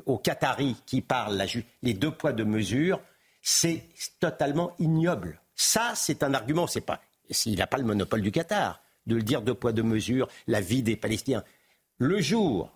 aux 0.06 0.18
Qataris 0.18 0.78
qui 0.86 1.02
parlent 1.02 1.44
les 1.84 1.94
deux 1.94 2.12
poids, 2.12 2.32
deux 2.32 2.46
mesures, 2.46 3.02
c'est 3.42 3.84
totalement 4.20 4.74
ignoble. 4.80 5.42
Ça, 5.56 5.94
c'est 5.96 6.24
un 6.24 6.34
argument. 6.34 6.68
C'est 6.68 6.82
pas. 6.82 7.02
Il 7.46 7.58
n'a 7.58 7.68
pas 7.68 7.78
le 7.78 7.84
monopole 7.84 8.22
du 8.22 8.32
Qatar 8.32 8.82
de 9.06 9.16
le 9.16 9.24
dire 9.24 9.42
deux 9.42 9.54
poids, 9.54 9.72
deux 9.72 9.84
mesures, 9.84 10.28
la 10.48 10.62
vie 10.62 10.84
des 10.84 10.96
Palestiniens. 10.96 11.44
Le 11.98 12.22
jour 12.22 12.72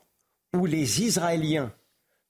où 0.53 0.65
les 0.65 1.03
Israéliens 1.03 1.71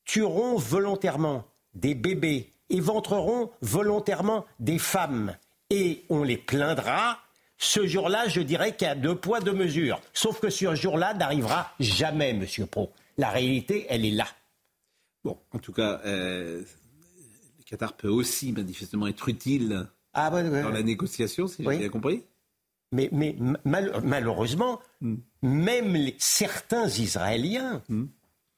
tueront 0.05 0.57
volontairement 0.57 1.45
des 1.73 1.95
bébés, 1.95 2.51
éventreront 2.69 3.51
volontairement 3.61 4.45
des 4.59 4.77
femmes, 4.79 5.35
et 5.69 6.03
on 6.09 6.23
les 6.23 6.37
plaindra, 6.37 7.19
ce 7.61 7.85
jour-là, 7.85 8.27
je 8.27 8.41
dirais 8.41 8.75
qu'il 8.75 8.87
y 8.87 8.89
a 8.89 8.95
deux 8.95 9.13
poids, 9.13 9.39
deux 9.39 9.53
mesures. 9.53 10.01
Sauf 10.13 10.39
que 10.39 10.49
ce 10.49 10.73
jour-là 10.73 11.13
n'arrivera 11.13 11.71
jamais, 11.79 12.33
Monsieur 12.33 12.65
Pro. 12.65 12.91
La 13.19 13.29
réalité, 13.29 13.85
elle 13.87 14.03
est 14.03 14.11
là. 14.11 14.25
Bon, 15.23 15.37
en 15.51 15.59
tout 15.59 15.71
cas, 15.71 16.01
euh, 16.05 16.63
le 17.59 17.63
Qatar 17.63 17.93
peut 17.93 18.07
aussi 18.07 18.51
manifestement 18.51 19.05
être 19.05 19.29
utile 19.29 19.87
ah, 20.15 20.31
dans 20.31 20.69
la 20.69 20.81
négociation, 20.81 21.47
si 21.47 21.63
j'ai 21.63 21.77
bien 21.77 21.89
compris. 21.89 22.23
Mais, 22.91 23.09
mais 23.11 23.35
malheureusement, 23.63 24.79
hmm. 25.01 25.17
même 25.43 26.11
certains 26.17 26.87
Israéliens, 26.87 27.83
hmm. 27.89 28.05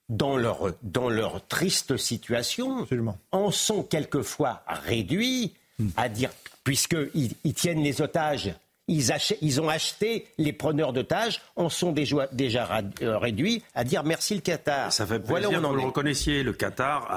dans, 0.08 0.38
leur, 0.38 0.72
dans 0.82 1.10
leur 1.10 1.45
triste 1.47 1.97
situation, 1.97 2.88
en 3.34 3.51
sont 3.51 3.84
quelquefois 3.84 4.64
réduits 4.66 5.56
hmm. 5.78 5.89
à 5.97 6.08
dire, 6.08 6.32
puisqu'ils 6.64 7.34
ils 7.43 7.54
tiennent 7.54 7.84
les 7.84 8.01
otages 8.01 8.56
ils, 8.88 9.61
ont 9.61 9.69
acheté 9.69 10.27
les 10.38 10.51
preneurs 10.51 10.93
d'otages, 10.93 11.41
en 11.55 11.69
sont 11.69 11.91
déjà, 11.91 12.81
euh, 13.01 13.17
réduits 13.17 13.63
à 13.75 13.84
dire 13.84 14.03
merci 14.03 14.36
le 14.36 14.41
Qatar. 14.41 14.91
Ça 14.91 15.05
fait 15.05 15.19
plaisir 15.19 15.49
voilà 15.49 15.59
que 15.59 15.65
vous 15.65 15.75
le 15.75 15.81
reconnaissiez. 15.81 16.43
Le 16.43 16.53
Qatar, 16.53 17.07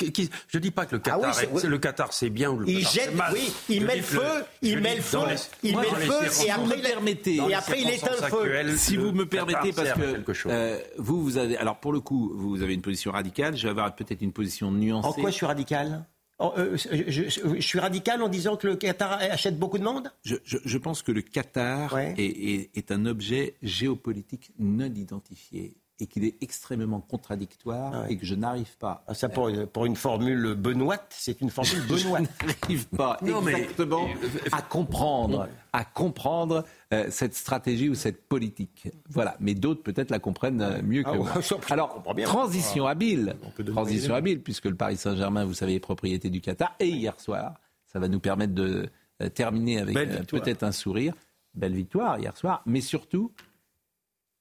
je 0.00 0.58
ne 0.58 0.62
dis 0.62 0.70
pas 0.70 0.86
que 0.86 0.96
le 0.96 1.02
ah 1.04 1.10
Qatar, 1.10 1.34
c'est 1.34 1.66
le 1.68 1.78
Qatar 1.78 2.12
c'est 2.12 2.30
bien 2.30 2.50
ou 2.50 2.58
le 2.58 2.68
il 2.68 2.78
Qatar 2.78 2.92
jette, 2.92 3.14
mal. 3.14 3.32
Oui, 3.32 3.52
il 3.68 3.84
met 3.84 3.96
le 3.96 4.02
feu, 4.02 4.44
il 4.62 4.80
met 4.80 4.96
le 4.96 5.02
feu, 5.02 5.18
il 5.62 5.76
met 5.76 5.88
le 5.88 5.96
feu 5.96 6.46
et 6.46 6.50
après, 6.50 6.78
permettez, 6.78 7.36
et 7.36 7.54
après 7.54 7.80
il 7.80 7.90
éteint 7.90 8.10
le 8.10 8.28
feu. 8.28 8.76
Si 8.76 8.96
vous 8.96 9.12
me 9.12 9.26
permettez, 9.26 9.72
parce 9.72 9.92
que 9.92 10.48
euh, 10.48 10.80
vous, 10.98 11.22
vous 11.22 11.38
avez, 11.38 11.56
alors 11.56 11.76
pour 11.76 11.92
le 11.92 12.00
coup, 12.00 12.32
vous 12.34 12.62
avez 12.62 12.74
une 12.74 12.82
position 12.82 13.12
radicale. 13.12 13.56
Je 13.56 13.64
vais 13.64 13.70
avoir 13.70 13.94
peut-être 13.94 14.22
une 14.22 14.32
position 14.32 14.70
nuancée. 14.72 15.08
En 15.08 15.12
quoi 15.12 15.30
je 15.30 15.36
suis 15.36 15.46
radical? 15.46 16.04
Euh, 16.40 16.76
je, 16.76 17.60
suis 17.60 17.78
radical 17.78 18.20
en 18.20 18.28
disant 18.28 18.56
que 18.56 18.66
le 18.66 18.74
Qatar 18.74 19.12
achète 19.12 19.56
beaucoup 19.56 19.78
de 19.78 19.84
monde 19.84 20.10
je, 20.24 20.78
pense 20.78 21.02
que 21.02 21.12
le 21.12 21.22
Qatar 21.22 21.96
est, 21.96 22.90
un 22.90 23.06
objet 23.06 23.54
géopolitique 23.62 24.50
non 24.58 24.92
identifié 24.92 25.76
et 26.00 26.06
qu'il 26.06 26.24
est 26.24 26.36
extrêmement 26.40 27.00
contradictoire 27.00 27.92
ah 27.94 28.10
et 28.10 28.16
que 28.16 28.26
je 28.26 28.34
n'arrive 28.34 28.76
pas. 28.78 29.04
Ah, 29.06 29.14
ça 29.14 29.28
pour, 29.28 29.50
pour, 29.72 29.86
une 29.86 29.94
formule 29.94 30.54
benoîte, 30.54 31.14
c'est 31.16 31.40
une 31.40 31.50
formule 31.50 31.82
benoîte. 31.88 32.24
je 32.40 32.46
n'arrive 32.46 32.86
pas 32.88 33.18
exactement 33.22 34.08
à 34.50 34.62
comprendre, 34.62 35.48
à 35.72 35.84
comprendre 35.84 36.64
euh, 36.92 37.06
cette 37.10 37.34
stratégie 37.34 37.88
ou 37.88 37.94
cette 37.94 38.26
politique. 38.26 38.88
Voilà, 39.08 39.36
mais 39.38 39.54
d'autres 39.54 39.82
peut-être 39.82 40.10
la 40.10 40.18
comprennent 40.18 40.62
euh, 40.62 40.82
mieux 40.82 41.04
que 41.04 41.10
ah, 41.10 41.14
moi. 41.14 41.30
Alors, 41.70 42.02
transition 42.24 42.86
habile, 42.86 43.36
transition 43.66 44.14
habile, 44.14 44.42
puisque 44.42 44.66
le 44.66 44.74
Paris 44.74 44.96
Saint-Germain, 44.96 45.44
vous 45.44 45.54
savez, 45.54 45.74
est 45.74 45.80
propriété 45.80 46.28
du 46.28 46.40
Qatar. 46.40 46.74
Et 46.80 46.88
hier 46.88 47.18
soir, 47.20 47.54
ça 47.86 48.00
va 48.00 48.08
nous 48.08 48.20
permettre 48.20 48.54
de 48.54 48.88
euh, 49.22 49.28
terminer 49.28 49.78
avec 49.78 50.26
peut-être 50.26 50.64
un 50.64 50.72
sourire. 50.72 51.14
Belle 51.54 51.74
victoire 51.74 52.18
hier 52.18 52.36
soir, 52.36 52.62
mais 52.66 52.80
surtout, 52.80 53.30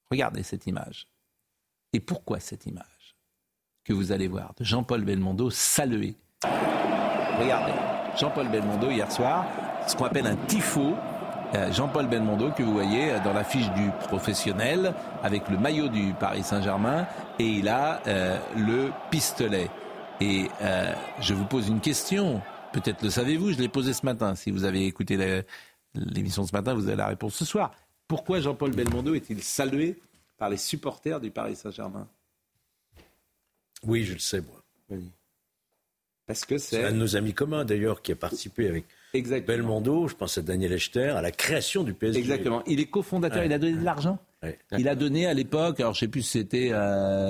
regardez 0.10 0.41
cette 0.41 0.66
image. 0.66 1.08
Et 1.94 2.00
pourquoi 2.00 2.39
cette 2.39 2.66
image 2.66 3.16
que 3.86 3.94
vous 3.94 4.12
allez 4.12 4.28
voir 4.28 4.54
de 4.58 4.64
Jean-Paul 4.64 5.04
Belmondo 5.04 5.50
salué 5.50 6.16
Regardez, 7.39 7.74
Jean-Paul 8.20 8.50
Belmondo 8.50 8.89
hier 8.89 9.12
soir, 9.12 9.46
ce 9.88 9.96
qu'on 9.96 10.06
appelle 10.06 10.28
un 10.28 10.36
tifo. 10.36 10.96
Euh, 11.56 11.72
Jean-Paul 11.72 12.08
Belmondo 12.08 12.50
que 12.52 12.64
vous 12.64 12.74
voyez 12.74 13.12
euh, 13.12 13.20
dans 13.24 13.32
l'affiche 13.32 13.70
du 13.74 13.91
professionnel 14.08 14.96
avec 15.22 15.50
le 15.50 15.58
maillot 15.58 15.88
du 15.88 16.14
Paris 16.20 16.41
Saint-Germain 16.41 17.06
et 17.38 17.46
il 17.46 17.68
a 17.68 18.02
euh, 18.08 18.39
le 18.58 18.89
pistolet. 19.12 19.70
Et 20.20 20.50
je 21.20 21.34
vous 21.34 21.44
pose 21.44 21.68
une 21.68 21.82
question, 21.82 22.41
peut-être 22.72 23.02
le 23.04 23.10
savez-vous, 23.10 23.52
je 23.52 23.58
l'ai 23.58 23.68
posé 23.68 23.91
ce 23.91 24.06
matin. 24.06 24.36
Si 24.36 24.52
vous 24.52 24.64
avez 24.64 24.86
écouté 24.86 25.44
l'émission 25.96 26.46
ce 26.46 26.54
matin, 26.54 26.74
vous 26.76 26.88
avez 26.88 26.96
la 26.96 27.08
réponse 27.08 27.36
ce 27.36 27.44
soir. 27.44 27.72
Pourquoi 28.08 28.39
Jean-Paul 28.39 28.72
Belmondo 28.72 29.16
est-il 29.16 29.44
salué 29.44 30.00
par 30.44 30.50
les 30.50 30.58
supporters 30.58 31.22
du 31.22 31.32
Paris 31.32 31.56
Saint-Germain 31.56 32.06
Oui, 33.82 34.04
je 34.04 34.12
le 34.12 34.20
sais, 34.20 34.41
moi. 34.41 34.62
Parce 36.28 36.44
que 36.44 36.58
c'est... 36.58 36.84
un 36.84 36.91
de 36.91 36.98
nos 36.98 37.16
amis 37.16 37.34
communs, 37.34 37.64
d'ailleurs, 37.64 38.02
qui 38.02 38.12
a 38.12 38.18
participé 38.18 38.68
avec 38.68 39.46
Belmondo, 39.46 40.10
je 40.10 40.16
pense 40.16 40.38
à 40.38 40.41
Daniel 40.41 40.74
Echter, 40.74 41.12
à 41.12 41.22
la 41.22 41.32
création 41.32 41.86
du 41.86 41.94
PSG. 41.94 42.20
Exactement. 42.20 42.62
Il 42.68 42.82
est 42.82 42.88
cofondateur, 42.88 43.46
il 43.46 43.54
a 43.54 43.58
donné 43.58 43.78
de 43.78 43.86
l'argent 43.86 44.20
il 44.78 44.88
a 44.88 44.96
donné 44.96 45.26
à 45.26 45.34
l'époque, 45.34 45.80
alors 45.80 45.94
je 45.94 46.00
sais 46.00 46.08
plus 46.08 46.22
si 46.22 46.39
c'était 46.39 46.72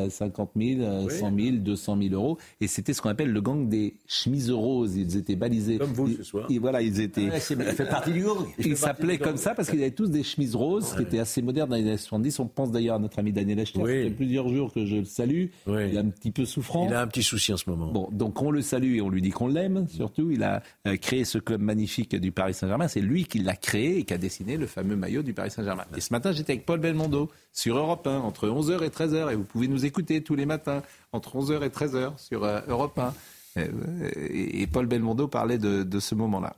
50 0.10 0.52
000, 0.56 1.10
100 1.10 1.36
000, 1.38 1.58
200 1.58 1.98
000 2.02 2.14
euros, 2.14 2.38
et 2.62 2.68
c'était 2.68 2.94
ce 2.94 3.02
qu'on 3.02 3.10
appelle 3.10 3.32
le 3.32 3.42
gang 3.42 3.68
des 3.68 3.96
chemises 4.08 4.52
roses. 4.52 4.96
Ils 4.96 5.18
étaient 5.18 5.36
balisés. 5.36 5.78
Comme 5.78 5.94
vous 5.94 6.16
ce 6.16 6.24
soir. 6.24 6.48
Et 6.50 6.60
voilà, 6.60 6.82
ils 6.82 7.02
étaient. 7.02 7.30
Ah 7.32 7.38
il 7.50 7.64
fait 7.76 7.86
partie 7.86 8.12
du 8.12 8.24
gang. 8.24 8.46
Ils 8.58 8.78
s'appelaient 8.78 9.18
comme 9.18 9.38
ça 9.38 9.54
parce 9.54 9.70
qu'ils 9.70 9.82
avaient 9.82 9.92
tous 9.92 10.10
des 10.10 10.24
chemises 10.24 10.56
roses, 10.56 10.94
qui 10.96 11.04
étaient 11.04 11.20
assez 11.20 11.42
modernes 11.42 11.70
dans 11.70 11.76
les 11.76 11.84
années 11.84 11.98
70. 11.98 12.40
On 12.40 12.48
pense 12.48 12.72
d'ailleurs 12.72 12.96
à 12.96 13.00
notre 13.00 13.20
ami 13.20 13.32
Daniel 13.32 13.60
Echter. 13.60 13.80
Ça 13.80 13.86
fait 13.86 14.10
plusieurs 14.10 14.50
jours 14.50 14.72
que 14.74 14.86
je 14.86 14.98
le 14.98 15.06
salue. 15.06 15.48
Il 15.68 15.74
est 15.74 15.98
un 15.98 16.10
petit 16.10 16.32
peu 16.32 16.46
souffrant. 16.46 16.88
Il 16.88 16.94
a 16.94 17.02
un 17.02 17.08
petit 17.08 17.24
souci 17.24 17.54
en 17.54 17.58
ce 17.58 17.70
moment. 17.70 17.92
Bon, 17.92 18.10
donc 18.12 18.42
on 18.42 18.52
le 18.52 18.62
salue 18.62 18.96
et 18.96 19.02
on 19.02 19.10
lui 19.10 19.22
dit 19.22 19.32
qu'on 19.32 19.48
l'aime. 19.48 19.88
Surtout, 19.88 20.32
il 20.32 20.44
a 20.44 20.62
euh, 20.88 20.98
créé 20.98 21.26
ce 21.26 21.38
club 21.38 21.62
magnifique 21.62 22.16
du 22.16 22.32
Paris 22.32 22.54
Saint-Germain. 22.54 22.88
C'est 22.88 23.02
lui 23.02 23.26
qui 23.26 23.40
l'a 23.40 23.56
créé 23.56 24.00
et 24.00 24.04
qui 24.04 24.14
a 24.14 24.18
dessiné 24.18 24.58
le 24.58 24.68
fameux 24.68 24.96
maillot 24.96 25.24
du 25.24 25.34
Paris 25.34 25.52
Saint-Germain. 25.52 25.86
Et 25.96 26.02
ce 26.02 26.14
matin, 26.14 26.32
j'étais 26.32 26.54
avec 26.54 26.66
Paul 26.66 26.80
Sur 27.52 27.78
Europe 27.78 28.08
1 28.08 28.20
entre 28.20 28.48
11h 28.48 28.84
et 28.84 28.90
13h. 28.90 29.32
Et 29.32 29.36
vous 29.36 29.44
pouvez 29.44 29.68
nous 29.68 29.86
écouter 29.86 30.24
tous 30.24 30.36
les 30.36 30.46
matins 30.46 30.82
entre 31.12 31.38
11h 31.38 31.64
et 31.64 31.70
13h 31.70 32.18
sur 32.18 32.44
euh, 32.44 32.60
Europe 32.68 32.98
1. 32.98 33.14
Et, 33.56 34.66
Paul 34.66 34.88
Belmondo 34.88 35.28
parlait 35.28 35.60
de, 35.60 36.00
ce 36.00 36.16
moment-là. 36.16 36.56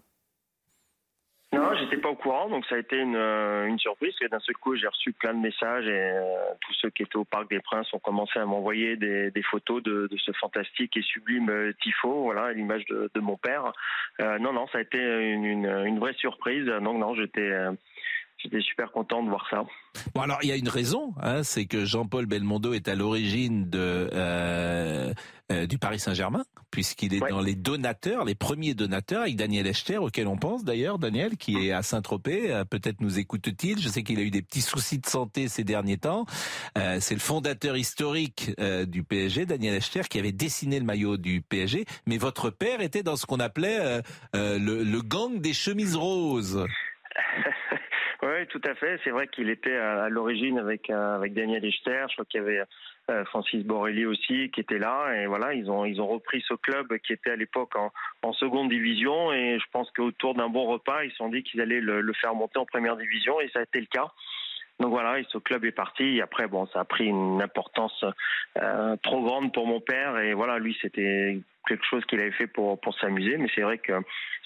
Non, 1.52 1.74
j'étais 1.78 1.98
pas 1.98 2.10
au 2.10 2.16
courant, 2.16 2.50
donc 2.50 2.66
ça 2.68 2.76
a 2.76 2.78
été 2.78 2.98
une, 2.98 3.16
euh, 3.16 3.78
surprise. 3.78 4.14
d'un 4.32 4.40
seul 4.40 4.56
coup, 4.56 4.76
j'ai 4.76 4.88
reçu 4.88 5.12
plein 5.12 5.34
de 5.34 5.40
messages 5.40 5.86
et 5.88 6.12
euh, 6.14 6.54
tous 6.62 6.74
ceux 6.82 6.90
qui 6.90 7.04
étaient 7.04 7.18
au 7.18 7.26
Parc 7.26 7.50
des 7.50 7.60
Princes 7.60 7.94
ont 7.94 8.00
commencé 8.00 8.40
à 8.40 8.46
m'envoyer 8.46 8.96
des, 8.96 9.32
photos 9.50 9.84
de, 9.84 10.10
ce 10.18 10.32
fantastique 10.34 10.96
et 10.96 11.02
sublime 11.02 11.74
tifo, 11.82 12.24
voilà, 12.24 12.54
l'image 12.54 12.86
de, 12.86 13.20
mon 13.20 13.36
père. 13.36 13.74
non, 14.20 14.54
non, 14.54 14.68
ça 14.68 14.78
a 14.78 14.82
été 14.82 14.98
une, 14.98 15.66
une 15.66 16.00
vraie 16.00 16.14
surprise. 16.14 16.66
Donc 16.66 16.98
non, 16.98 17.14
j'étais 17.16 17.52
j'étais 18.46 18.62
super 18.62 18.92
content 18.92 19.24
de 19.24 19.30
voir 19.30 19.46
ça. 19.50 19.64
Bon 20.14 20.22
alors 20.22 20.40
il 20.44 20.50
y 20.50 20.52
a 20.52 20.56
une 20.56 20.70
raison, 20.70 21.14
hein, 21.22 21.44
c'est 21.44 21.66
que 21.66 21.86
Jean-Paul 21.86 22.26
Belmondo 22.26 22.74
est 22.74 22.88
à 22.88 22.96
l'origine 22.96 23.70
de 23.70 24.10
euh, 24.14 25.14
euh, 25.52 25.68
du 25.68 25.78
Paris 25.78 26.00
Saint-Germain, 26.00 26.44
puisqu'il 26.72 27.14
est 27.14 27.20
dans 27.20 27.42
les 27.42 27.56
donateurs, 27.56 28.26
les 28.26 28.36
premiers 28.36 28.74
donateurs, 28.74 29.22
avec 29.22 29.36
Daniel 29.36 29.68
Echter, 29.68 29.98
auquel 29.98 30.28
on 30.28 30.38
pense 30.38 30.64
d'ailleurs, 30.64 30.98
Daniel, 30.98 31.38
qui 31.38 31.68
est 31.68 31.72
à 31.72 31.84
Saint-Tropez, 31.84 32.52
euh, 32.52 32.66
peut-être 32.66 33.00
nous 33.00 33.20
écoute-t-il. 33.20 33.80
Je 33.80 33.88
sais 33.88 34.04
qu'il 34.04 34.20
a 34.20 34.24
eu 34.24 34.32
des 34.32 34.42
petits 34.42 34.62
soucis 34.62 34.98
de 34.98 35.06
santé 35.06 35.48
ces 35.48 35.64
derniers 35.64 35.98
temps. 35.98 36.26
c'est 36.76 37.14
le 37.14 37.20
fondateur 37.20 37.78
historique 37.78 38.52
du 38.88 39.04
PSG, 39.04 39.46
Daniel 39.46 39.76
Echter, 39.76 40.02
qui 40.10 40.20
avait 40.20 40.32
dessiné 40.32 40.80
le 40.80 40.86
maillot 40.86 41.18
du 41.18 41.42
PSG. 41.42 41.86
Mais 42.08 42.18
votre 42.18 42.50
père 42.50 42.82
était 42.82 43.04
dans 43.04 43.16
ce 43.16 43.26
qu'on 43.26 43.40
appelait 43.40 44.02
le, 44.34 44.84
le 44.84 45.02
gang 45.02 45.40
des 45.40 45.54
chemises 45.54 45.96
roses. 45.96 46.66
Oui, 48.36 48.46
tout 48.48 48.62
à 48.66 48.76
fait. 48.76 49.00
C'est 49.04 49.12
vrai 49.12 49.28
qu'il 49.28 49.50
était 49.50 49.78
à, 49.78 50.10
l'origine 50.10 50.60
avec 50.60 50.90
avec 50.90 51.34
Daniel 51.34 51.64
Echter. 51.64 52.06
Je 52.10 52.16
crois 52.16 52.26
qu'il 52.26 52.42
y 52.42 52.44
avait 52.44 52.64
Francis 53.26 53.64
Borrelli 53.64 54.06
aussi 54.06 54.50
qui 54.52 54.60
était 54.60 54.80
là 54.80 55.14
et 55.16 55.28
voilà 55.28 55.54
ils 55.54 55.70
ont 55.70 56.08
repris 56.08 56.44
ce 56.48 56.56
club 56.56 56.98
qui 57.06 57.14
était 57.14 57.30
à 57.30 57.36
l'époque 57.36 57.74
en, 58.24 58.34
seconde 58.34 58.70
division 58.70 59.32
et 59.32 59.60
je 59.60 59.66
pense 59.72 59.90
qu'autour 59.92 60.34
d'un 60.34 60.50
bon 60.50 60.66
repas 60.66 61.04
ils 61.04 61.12
se 61.12 61.18
sont 61.18 61.30
dit 61.30 61.44
qu'ils 61.44 61.62
allaient 61.62 61.82
le, 61.82 62.14
faire 62.14 62.34
monter 62.34 62.58
en 62.58 62.66
première 62.66 62.98
division 62.98 63.40
et 63.40 63.50
ça 63.50 63.60
a 63.60 63.64
été 63.64 63.80
le 63.80 63.86
cas. 63.86 64.08
Donc 64.80 64.90
voilà, 64.90 65.24
ce 65.30 65.38
club 65.38 65.66
est 65.66 65.72
parti. 65.72 66.04
Et 66.04 66.22
après, 66.22 66.48
bon, 66.48 66.68
ça 66.68 66.82
a 66.82 66.86
pris 66.86 67.06
une 67.06 67.42
importance 67.42 68.04
euh, 68.62 68.96
trop 69.02 69.24
grande 69.24 69.54
pour 69.54 69.68
mon 69.68 69.80
père. 69.80 70.18
Et 70.20 70.34
voilà, 70.34 70.60
lui, 70.60 70.78
c'était 70.82 71.40
quelque 71.68 71.86
chose 71.90 72.04
qu'il 72.06 72.20
avait 72.20 72.32
fait 72.32 72.48
pour, 72.48 72.80
pour 72.80 72.98
s'amuser. 73.00 73.38
Mais 73.38 73.48
c'est 73.56 73.62
vrai 73.62 73.78
que 73.78 73.94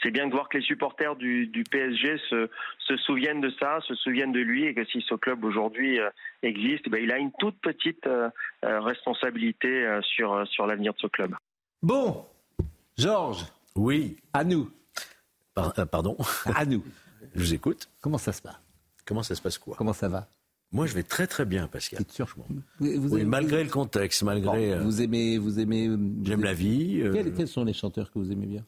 c'est 0.01 0.11
bien 0.11 0.27
de 0.27 0.32
voir 0.32 0.47
que 0.47 0.57
les 0.57 0.63
supporters 0.63 1.15
du, 1.15 1.47
du 1.47 1.63
PSG 1.63 2.17
se, 2.30 2.49
se, 2.77 2.97
souviennent 2.97 3.41
de 3.41 3.51
ça, 3.59 3.80
se 3.82 3.95
souviennent 3.95 4.32
de 4.32 4.39
lui, 4.39 4.65
et 4.65 4.73
que 4.73 4.86
si 4.86 5.03
ce 5.07 5.15
club 5.15 5.43
aujourd'hui 5.43 5.99
euh, 5.99 6.09
existe, 6.43 6.88
ben, 6.89 7.01
il 7.03 7.11
a 7.11 7.17
une 7.17 7.32
toute 7.39 7.59
petite 7.59 8.05
euh, 8.07 8.30
responsabilité 8.61 9.99
sur, 10.01 10.47
sur 10.47 10.67
l'avenir 10.67 10.93
de 10.93 10.99
ce 10.99 11.07
club. 11.07 11.36
Bon, 11.82 12.25
Georges. 12.97 13.45
Oui. 13.75 14.17
À 14.34 14.43
nous. 14.43 14.69
pardon. 15.91 16.17
À 16.53 16.65
nous. 16.65 16.84
Je 17.36 17.39
vous 17.39 17.53
écoute. 17.53 17.89
Comment 18.01 18.17
ça 18.17 18.32
se 18.32 18.41
passe? 18.41 18.68
Comment 19.10 19.24
ça 19.24 19.34
se 19.34 19.41
passe 19.41 19.57
quoi 19.57 19.76
Comment 19.76 19.93
ça 19.93 20.07
va 20.07 20.30
moi, 20.72 20.86
je 20.86 20.93
vais 20.93 21.01
très 21.01 21.26
très 21.26 21.45
bien, 21.45 21.68
Pascal. 21.68 22.05
Sûr, 22.10 22.28
oui, 22.80 23.26
malgré 23.26 23.64
le 23.64 23.72
contexte, 23.72 24.22
malgré. 24.22 24.74
Euh, 24.74 24.84
vous 24.84 25.01
aimez, 25.01 25.39
vous 25.39 25.60
aimez. 25.60 25.89
J'aime 26.24 26.43
la 26.43 26.53
vie. 26.53 27.01
Euh, 27.01 27.12
quels, 27.12 27.47
sont 27.47 27.64
les 27.64 27.74
chanteurs 27.74 28.12
que 28.12 28.20
vous 28.20 28.32
aimez 28.32 28.45
bien 28.45 28.64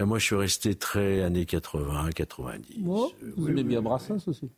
euh, 0.00 0.04
Moi, 0.04 0.18
je 0.18 0.24
suis 0.24 0.34
resté 0.34 0.74
très 0.74 1.22
années 1.22 1.46
80, 1.46 2.10
90. 2.10 2.82
vous 2.82 3.48
aimez 3.48 3.62
bien 3.62 3.80
Brassens 3.82 4.26
aussi 4.26 4.50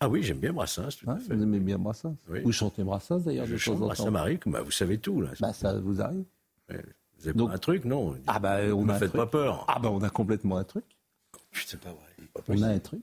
ah 0.00 0.08
oui, 0.08 0.24
j'aime 0.24 0.38
bien 0.38 0.52
Brassens. 0.52 0.88
Tout 0.98 1.08
à 1.08 1.16
fait. 1.18 1.34
Vous 1.34 1.42
aimez 1.44 1.60
bien 1.60 1.78
Brassens 1.78 2.16
Vous 2.26 2.50
chantez 2.52 2.82
Brassens 2.82 3.20
d'ailleurs 3.20 3.46
de 3.46 3.56
temps 3.56 3.80
en 3.80 3.88
temps. 3.90 3.94
Ça 3.94 4.10
m'arrive, 4.10 4.40
bah, 4.44 4.60
vous 4.60 4.72
savez 4.72 4.98
tout 4.98 5.20
là. 5.20 5.30
Bah, 5.38 5.52
ça 5.52 5.78
vous 5.78 6.02
arrive. 6.02 6.24
Vous 6.68 7.28
avez 7.28 7.38
pas 7.38 7.52
un 7.52 7.58
truc, 7.58 7.84
non 7.84 8.16
Ah 8.26 8.40
bah 8.40 8.58
on 8.74 8.84
ne 8.84 8.92
faites 8.94 9.12
pas 9.12 9.26
peur. 9.26 9.64
Ah 9.68 9.78
bah 9.78 9.88
on 9.90 10.02
a 10.02 10.10
complètement 10.10 10.56
un 10.56 10.64
truc. 10.64 10.84
C'est 11.52 11.78
pas 11.78 11.90
vrai. 11.90 12.28
Pas 12.34 12.40
on 12.48 12.60
a 12.62 12.66
un 12.66 12.78
truc. 12.80 13.02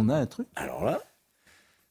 On 0.00 0.08
a 0.08 0.14
un 0.14 0.26
truc. 0.26 0.46
Alors 0.54 0.84
là. 0.84 1.00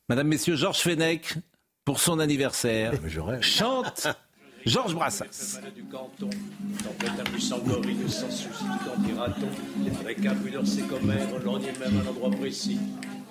Madame, 0.08 0.30
Messieurs, 0.30 0.56
Georges 0.56 0.80
Fenech, 0.80 1.36
pour 1.84 2.00
son 2.00 2.20
anniversaire, 2.20 2.94
chante 3.42 4.08
Georges 4.66 4.96
Brassens. 4.96 5.60
du 5.76 5.84
canton, 5.84 6.30
tempête 6.82 7.20
un 7.20 7.24
puissant 7.30 7.60
gorille 7.60 8.10
sans 8.10 8.32
souci 8.32 8.64
du 8.64 9.08
piraton, 9.10 9.50
avec 10.00 10.26
un 10.26 10.36
pudeur 10.36 10.66
sécomère, 10.66 11.28
lorgné 11.44 11.74
même 11.74 11.98
à 12.00 12.04
un 12.04 12.08
endroit 12.08 12.32
précis, 12.32 12.80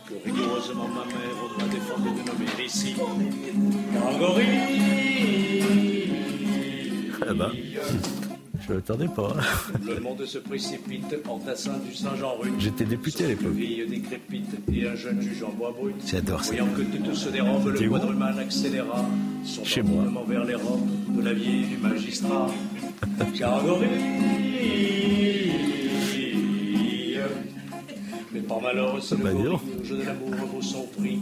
que 0.07 0.15
rigoureusement 0.23 0.89
ma 0.89 1.07
mère 1.07 1.57
m'a 1.59 1.69
défendu 1.73 2.11
de 2.11 2.29
nommer 2.29 2.65
ici. 2.67 2.95
Ah 7.27 7.33
bah. 7.33 7.51
Je 8.67 8.73
ne 8.73 8.79
l'attendais 8.79 9.07
pas. 9.07 9.33
Le 9.85 10.01
monde 10.01 10.25
se 10.25 10.39
précipite, 10.39 11.17
entassin 11.29 11.79
du 11.89 11.95
Saint-Jean-Rue. 11.95 12.51
J'étais 12.59 12.85
député 12.85 13.25
à 13.25 13.29
l'époque. 13.29 13.53
Une 13.57 13.91
décrépite 13.91 14.57
et 14.73 14.89
un 14.89 14.97
jeune 14.97 15.21
juge 15.21 15.43
en 15.45 15.51
bois 15.51 15.71
brut. 15.71 15.95
J'adore 16.05 16.43
ça. 16.43 16.51
Voyant 16.51 16.67
que 16.75 16.83
tout 16.83 17.15
se 17.15 17.29
dérobe, 17.29 17.69
le 17.69 17.89
quadruman 17.89 18.39
accéléra. 18.39 19.05
Son 19.45 19.65
Chez 19.65 19.83
moi. 19.83 20.05
vers 20.27 20.45
les 20.45 20.57
robes 20.57 20.89
de 21.17 21.23
la 21.23 21.33
vieille 21.33 21.67
du 21.67 21.77
magistrat. 21.77 22.49
Mais 28.33 28.41
par 28.41 28.61
malheur, 28.61 29.01
c'est 29.01 29.17
le 29.17 29.85
jeu 29.85 29.97
de 29.97 30.03
l'amour 30.03 30.35
vaut 30.53 30.63
son 30.63 30.87
prix. 30.99 31.21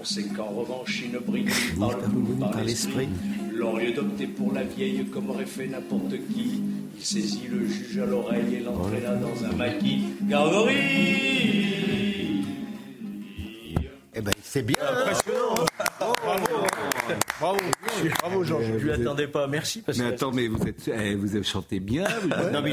On 0.00 0.04
sait 0.04 0.24
qu'en 0.24 0.46
revanche, 0.46 1.02
il 1.04 1.12
ne 1.12 1.18
brille 1.18 1.46
par 1.78 1.90
le 1.90 2.40
par 2.40 2.64
l'esprit. 2.64 3.08
L'orieux 3.52 3.92
d'opter 3.92 4.26
pour 4.26 4.52
la 4.52 4.64
vieille 4.64 5.04
comme 5.12 5.30
aurait 5.30 5.46
fait 5.46 5.66
n'importe 5.66 6.14
qui. 6.32 6.62
Il 6.98 7.04
saisit 7.04 7.46
le 7.50 7.66
juge 7.66 7.98
à 7.98 8.06
l'oreille 8.06 8.54
et 8.56 8.60
l'entraîna 8.60 9.14
dans 9.16 9.44
un 9.44 9.52
maquis. 9.52 10.14
Gargorie 10.22 10.74
Eh 14.14 14.20
ben, 14.22 14.32
c'est 14.42 14.62
bien. 14.62 14.78
Impressionnant. 14.80 15.54
Bravo. 15.98 16.14
Bravo. 17.40 17.58
Bravo, 18.36 18.44
Georges. 18.44 18.66
Je 18.66 18.72
ne 18.72 18.78
lui 18.78 18.92
attendais 18.92 19.26
pas. 19.26 19.46
Merci. 19.46 19.82
Parce 19.82 19.98
mais 19.98 20.06
attends, 20.06 20.32
mais 20.32 20.48
vous, 20.48 20.66
êtes, 20.66 20.88
eh, 20.88 21.14
vous 21.14 21.34
avez 21.34 21.44
chanté 21.44 21.80
bien. 21.80 22.04
Vous 22.22 22.28
non, 22.52 22.62
mais 22.62 22.72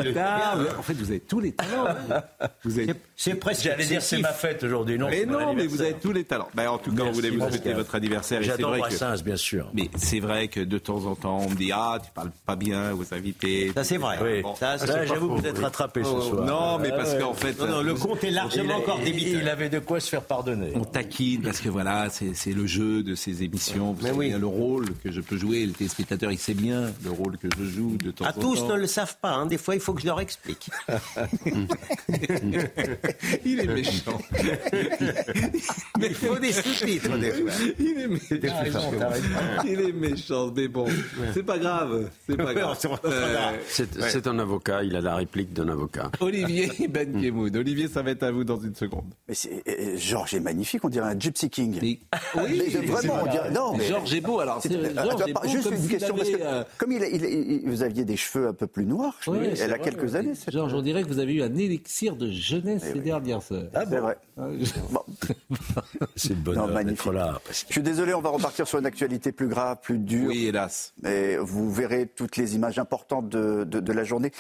En 0.78 0.84
fait, 0.84 0.94
vous 0.94 1.10
avez 1.10 1.20
tous 1.20 1.40
les 1.40 1.54
talents. 1.54 1.96
Vous 2.64 2.80
êtes... 2.80 2.98
C'est 3.16 3.36
presque. 3.36 3.64
J'allais 3.64 3.86
dire 3.86 4.02
c'est 4.02 4.20
ma 4.20 4.34
fête 4.34 4.64
aujourd'hui. 4.64 4.98
Non, 4.98 5.08
mais 5.10 5.26
non, 5.26 5.54
mais 5.54 5.68
vous 5.68 5.82
avez 5.82 5.94
tous 5.94 6.12
les 6.12 6.24
talents. 6.24 6.50
Ben, 6.54 6.70
en 6.70 6.78
tout 6.78 6.94
cas, 6.94 7.04
on 7.04 7.12
voulait 7.12 7.30
vous 7.30 7.40
souhaiter 7.40 7.74
votre 7.74 7.96
anniversaire. 7.96 8.42
J'adore 8.42 8.78
Brassens, 8.78 9.18
que... 9.18 9.24
bien 9.24 9.36
sûr. 9.36 9.70
Mais 9.74 9.90
c'est 9.96 10.20
vrai 10.20 10.48
que 10.48 10.60
de 10.60 10.78
temps 10.78 11.06
en 11.06 11.16
temps, 11.16 11.40
on 11.40 11.50
me 11.50 11.56
dit 11.56 11.72
Ah, 11.74 12.00
tu 12.04 12.12
parles 12.12 12.32
pas 12.46 12.56
bien 12.56 12.94
aux 12.94 13.14
invités. 13.14 13.72
Ça, 13.74 13.84
c'est 13.84 13.98
vrai. 13.98 14.18
Oui. 14.22 14.52
Ça, 14.60 14.78
j'avoue 15.06 15.36
vous 15.36 15.48
êtes 15.48 15.60
rattrapé 15.60 16.04
ce 16.04 16.10
soir. 16.10 16.46
Non, 16.46 16.80
mais 16.80 16.90
parce 16.90 17.16
qu'en 17.16 17.34
fait. 17.34 17.60
Non, 17.60 17.68
non, 17.68 17.82
le 17.82 17.94
compte 17.94 18.24
est 18.24 18.32
largement 18.32 18.76
encore 18.76 19.00
débité. 19.00 19.38
Il 19.42 19.50
avait 19.50 19.70
de 19.70 19.80
quoi 19.80 20.00
se 20.00 20.10
faire 20.10 20.24
pardonner. 20.24 20.72
On 20.76 20.84
taquine 20.84 21.42
parce 21.42 21.60
que 21.60 21.70
voilà, 21.70 22.08
c'est 22.10 22.54
le 22.54 22.68
jeu 22.68 23.04
de 23.04 23.16
ces 23.16 23.44
émissions. 23.44 23.94
Vous 23.94 24.06
savez 24.06 24.28
bien 24.28 24.40
le 24.40 24.48
rôle 24.48 24.86
que 25.04 25.12
je 25.12 25.22
peux 25.22 25.38
jouer. 25.38 25.53
Le 25.54 25.72
téléspectateur, 25.72 26.32
il 26.32 26.40
sait 26.40 26.56
bien 26.56 26.92
le 27.04 27.12
rôle 27.12 27.38
que 27.38 27.48
je 27.58 27.64
joue 27.64 27.98
de 27.98 28.12
temps 28.12 28.26
en 28.26 28.32
temps. 28.32 28.40
À 28.40 28.42
tous 28.42 28.64
ne 28.64 28.74
le 28.76 28.88
savent 28.88 29.18
pas. 29.22 29.34
Hein. 29.34 29.46
Des 29.46 29.58
fois, 29.58 29.76
il 29.76 29.82
faut 29.82 29.94
que 29.94 30.02
je 30.02 30.08
leur 30.08 30.20
explique. 30.20 30.70
il 33.46 33.60
est 33.60 33.68
méchant. 33.68 34.18
mais 36.00 36.08
il 36.08 36.16
faut 36.16 36.40
des 36.40 36.52
sous-titres 36.52 37.18
des 37.18 37.32
fois. 37.32 37.52
Il 37.80 38.00
est 38.00 38.08
méchant. 38.08 38.92
Il 39.66 39.80
est 39.80 39.94
méchant, 39.94 40.52
mais 40.56 40.68
bon, 40.68 40.88
c'est 41.34 41.44
pas 41.44 41.60
grave. 41.60 42.10
C'est 42.28 42.38
pas 42.38 42.54
grave. 42.54 42.78
Euh, 43.06 43.58
c'est 43.70 44.28
un 44.28 44.40
avocat. 44.40 44.84
Il 44.84 44.96
a 44.96 45.02
la 45.02 45.16
réplique 45.16 45.54
d'un 45.54 45.70
avocat. 45.70 46.12
Olivier 46.20 46.72
Ben 46.90 47.22
Kemoun. 47.22 47.56
Olivier, 47.56 47.88
ça 47.88 48.02
va 48.02 48.12
être 48.12 48.24
à 48.24 48.32
vous 48.32 48.44
dans 48.44 48.60
une 48.60 48.76
seconde. 48.76 49.14
Mais 49.28 49.36
euh, 49.68 49.98
Georges 49.98 50.34
est 50.34 50.40
magnifique. 50.40 50.84
On 50.84 50.90
dirait 50.90 51.10
un 51.14 51.20
Gypsy 51.20 51.50
King. 51.50 51.80
oui, 52.36 52.76
vraiment. 52.88 53.20
On 53.24 53.32
dirait... 53.32 53.52
Non, 53.52 53.78
mais 53.78 53.88
Georges 53.88 54.14
est 54.14 54.22
beau. 54.22 54.40
Alors, 54.40 54.62
c'est 54.62 54.70
juste 55.48 55.70
une 55.72 55.88
question 55.88 56.16
parce 56.16 56.30
que 56.30 56.38
euh, 56.42 56.64
comme 56.78 56.92
il, 56.92 57.62
vous 57.66 57.84
aviez 57.84 58.06
des 58.06 58.18
cheveux 58.18 58.48
un 58.48 58.54
peu 58.54 58.68
plus 58.68 58.86
noirs, 58.86 59.20
elle 59.28 59.74
a 59.74 59.80
quelques 59.80 60.16
années. 60.16 60.34
Georges, 60.48 60.74
on 60.74 60.82
dirait 60.82 61.04
que 61.04 61.08
vous 61.08 61.20
avez 61.20 61.34
eu 61.34 61.44
un 61.44 61.56
élixir 61.56 62.16
de 62.16 62.30
jeunesse 62.32 62.84
eh 62.88 62.94
ces 62.94 63.00
dernières 63.00 63.52
heures. 63.52 63.70
Ah, 63.74 63.84
c'est 63.90 64.00
vrai. 64.00 64.18
c'est 66.16 66.30
une 66.30 66.42
bonne 66.42 66.56
non, 66.56 66.84
d'être 66.84 67.12
là. 67.12 67.40
Je 67.50 67.74
suis 67.74 67.84
désolé, 67.84 68.14
on 68.14 68.22
va 68.22 68.30
repartir 68.30 68.68
sur 68.68 68.80
une 68.80 68.86
actualité 68.86 69.32
plus 69.32 69.48
grave, 69.48 69.78
plus 69.82 70.00
dure. 70.00 70.30
Oui, 70.30 70.46
hélas. 70.48 70.94
Mais 71.02 71.38
vous 71.38 71.72
verrez 71.72 72.08
toutes 72.08 72.38
les 72.38 72.56
images 72.56 72.80
importantes 72.80 73.30
de, 73.30 73.64
de, 73.64 73.80
de 73.80 73.94
la 73.94 74.04
journée. 74.04 74.32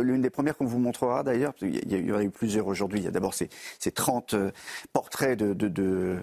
L'une 0.00 0.20
des 0.20 0.30
premières 0.30 0.56
qu'on 0.56 0.66
vous 0.66 0.78
montrera 0.78 1.22
d'ailleurs, 1.22 1.52
il 1.62 1.90
y, 1.90 2.12
a 2.12 2.22
eu 2.22 2.30
plusieurs 2.30 2.66
aujourd'hui. 2.66 3.00
Il 3.00 3.04
y 3.04 3.08
a 3.08 3.10
d'abord 3.10 3.34
ces, 3.34 3.48
ces 3.78 3.92
30 3.92 4.34
euh, 4.34 4.50
portraits 4.92 5.38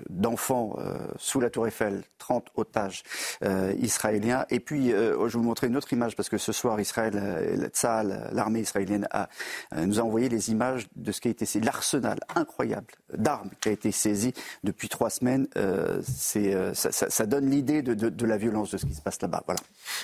d'enfants 0.09 0.75
de, 0.77 0.83
de, 0.83 0.87
euh, 0.87 1.07
sous 1.17 1.39
la 1.39 1.49
tour 1.49 1.67
Eiffel, 1.67 2.03
30 2.17 2.47
otages 2.55 3.03
euh, 3.43 3.73
israéliens. 3.79 4.12
Et 4.49 4.59
puis, 4.59 4.91
euh, 4.91 5.27
je 5.27 5.33
vais 5.33 5.39
vous 5.39 5.43
montrer 5.43 5.67
une 5.67 5.77
autre 5.77 5.91
image 5.93 6.15
parce 6.15 6.29
que 6.29 6.37
ce 6.37 6.51
soir, 6.51 6.79
Israël, 6.79 7.13
euh, 7.15 8.29
l'armée 8.31 8.59
israélienne, 8.59 9.07
a, 9.11 9.29
euh, 9.75 9.85
nous 9.85 9.99
a 9.99 10.03
envoyé 10.03 10.29
les 10.29 10.51
images 10.51 10.87
de 10.95 11.11
ce 11.11 11.21
qui 11.21 11.27
a 11.27 11.31
été 11.31 11.45
l'arsenal 11.59 12.19
incroyable 12.35 12.87
d'armes 13.15 13.49
qui 13.61 13.69
a 13.69 13.71
été 13.71 13.91
saisi 13.91 14.33
depuis 14.63 14.89
trois 14.89 15.09
semaines. 15.09 15.47
ça, 15.55 16.73
ça, 16.73 17.09
ça, 17.09 17.25
donne 17.25 17.49
l'idée 17.49 17.81
de, 17.81 17.93
de, 17.93 18.09
de, 18.09 18.25
la 18.25 18.37
violence 18.37 18.71
de 18.71 18.77
ce 18.77 18.85
qui 18.85 18.93
se 18.93 19.01
passe 19.01 19.21
là-bas. 19.21 19.43
Voilà. 19.45 19.59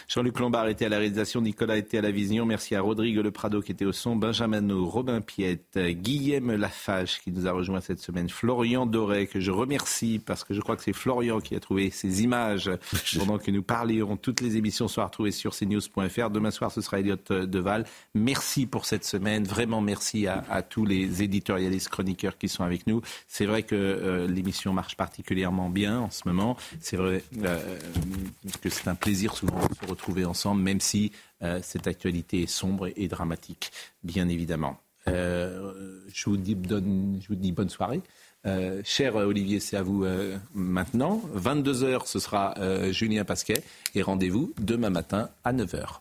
Jean-Luc 0.08 0.40
Lombard 0.40 0.68
était 0.68 0.86
à 0.86 0.90
la 0.90 0.98
réalisation, 0.98 1.42
Nicolas 1.42 1.78
était 1.78 1.98
à 1.98 2.02
la 2.02 2.12
vision. 2.12 2.46
Merci 2.46 2.76
à 2.76 2.82
Rodrigue 2.82 3.18
Le 3.18 3.32
Prado 3.32 3.62
qui 3.62 3.72
était 3.72 3.86
au 3.86 3.92
son, 3.92 4.16
Benjamin 4.16 4.68
Robin 4.72 5.22
Piette, 5.22 5.78
Guillaume 5.78 6.56
Lafage 6.56 7.20
qui 7.22 7.32
nous 7.32 7.48
a 7.48 7.52
rejoint 7.52 7.82
cette 7.82 8.00
semaine, 8.00 8.30
Florian 8.30 8.86
Doré 8.86 9.28
que 9.28 9.40
je 9.40 9.52
remercie 9.52 10.22
parce 10.24 10.44
que 10.44 10.54
je 10.54 10.62
crois 10.62 10.76
que 10.76 10.84
c'est 10.84 10.94
Florian 10.94 11.40
qui 11.40 11.56
a 11.56 11.60
trouvé 11.60 11.90
ces 11.90 12.24
images 12.24 12.70
pendant 13.18 13.38
que 13.38 13.52
nous 13.52 13.64
parlions. 13.64 13.99
Toutes 14.22 14.42
les 14.42 14.58
émissions 14.58 14.88
sont 14.88 15.02
à 15.02 15.06
retrouver 15.06 15.32
sur 15.32 15.56
cnews.fr. 15.56 16.30
Demain 16.30 16.52
soir, 16.52 16.72
ce 16.72 16.82
sera 16.82 17.00
Elliot 17.00 17.18
Deval. 17.30 17.86
Merci 18.14 18.66
pour 18.66 18.86
cette 18.86 19.06
semaine. 19.06 19.44
Vraiment 19.44 19.82
merci 19.82 20.28
à, 20.28 20.62
tous 20.62 20.86
les 20.86 21.24
éditorialistes, 21.24 21.90
chroniqueurs 21.90 22.38
qui 22.38 22.50
sont 22.50 22.64
avec 22.64 22.88
nous. 22.88 23.02
C'est 23.28 23.46
vrai 23.46 23.64
que 23.64 23.76
euh, 23.76 24.28
l'émission 24.28 24.74
marche 24.74 24.96
particulièrement 24.96 25.70
bien 25.70 26.00
en 26.00 26.10
ce 26.10 26.28
moment. 26.28 26.58
C'est 26.80 26.98
vrai 26.98 27.24
euh, 27.44 27.80
que 28.62 28.70
c'est 28.70 28.88
un 28.88 28.96
plaisir 28.96 29.36
souvent 29.36 29.66
de 29.68 29.74
se 29.74 29.90
retrouver 29.90 30.26
ensemble, 30.26 30.62
même 30.62 30.80
si 30.80 31.12
euh, 31.42 31.60
cette 31.64 31.88
actualité 31.88 32.44
est 32.44 32.48
sombre 32.48 32.90
et, 32.96 33.08
dramatique, 33.08 33.72
bien 34.04 34.28
évidemment. 34.28 34.80
Euh, 35.08 36.02
je 36.14 36.30
vous 36.30 36.38
dis 36.38 36.56
bonne 36.56 37.70
soirée. 37.70 38.02
Euh, 38.46 38.82
cher 38.86 39.16
Olivier, 39.16 39.60
c'est 39.60 39.78
à 39.78 39.84
vous 39.84 40.06
euh, 40.06 40.38
maintenant. 40.54 41.22
22h, 41.36 42.06
ce 42.06 42.20
sera 42.20 42.54
euh, 42.58 42.92
Julien 42.92 43.26
Pasquet. 43.26 43.64
Et 43.96 44.02
rendez-vous 44.02 44.54
demain 44.60 44.90
matin 44.90 45.30
à 45.44 45.54
9h. 45.54 46.00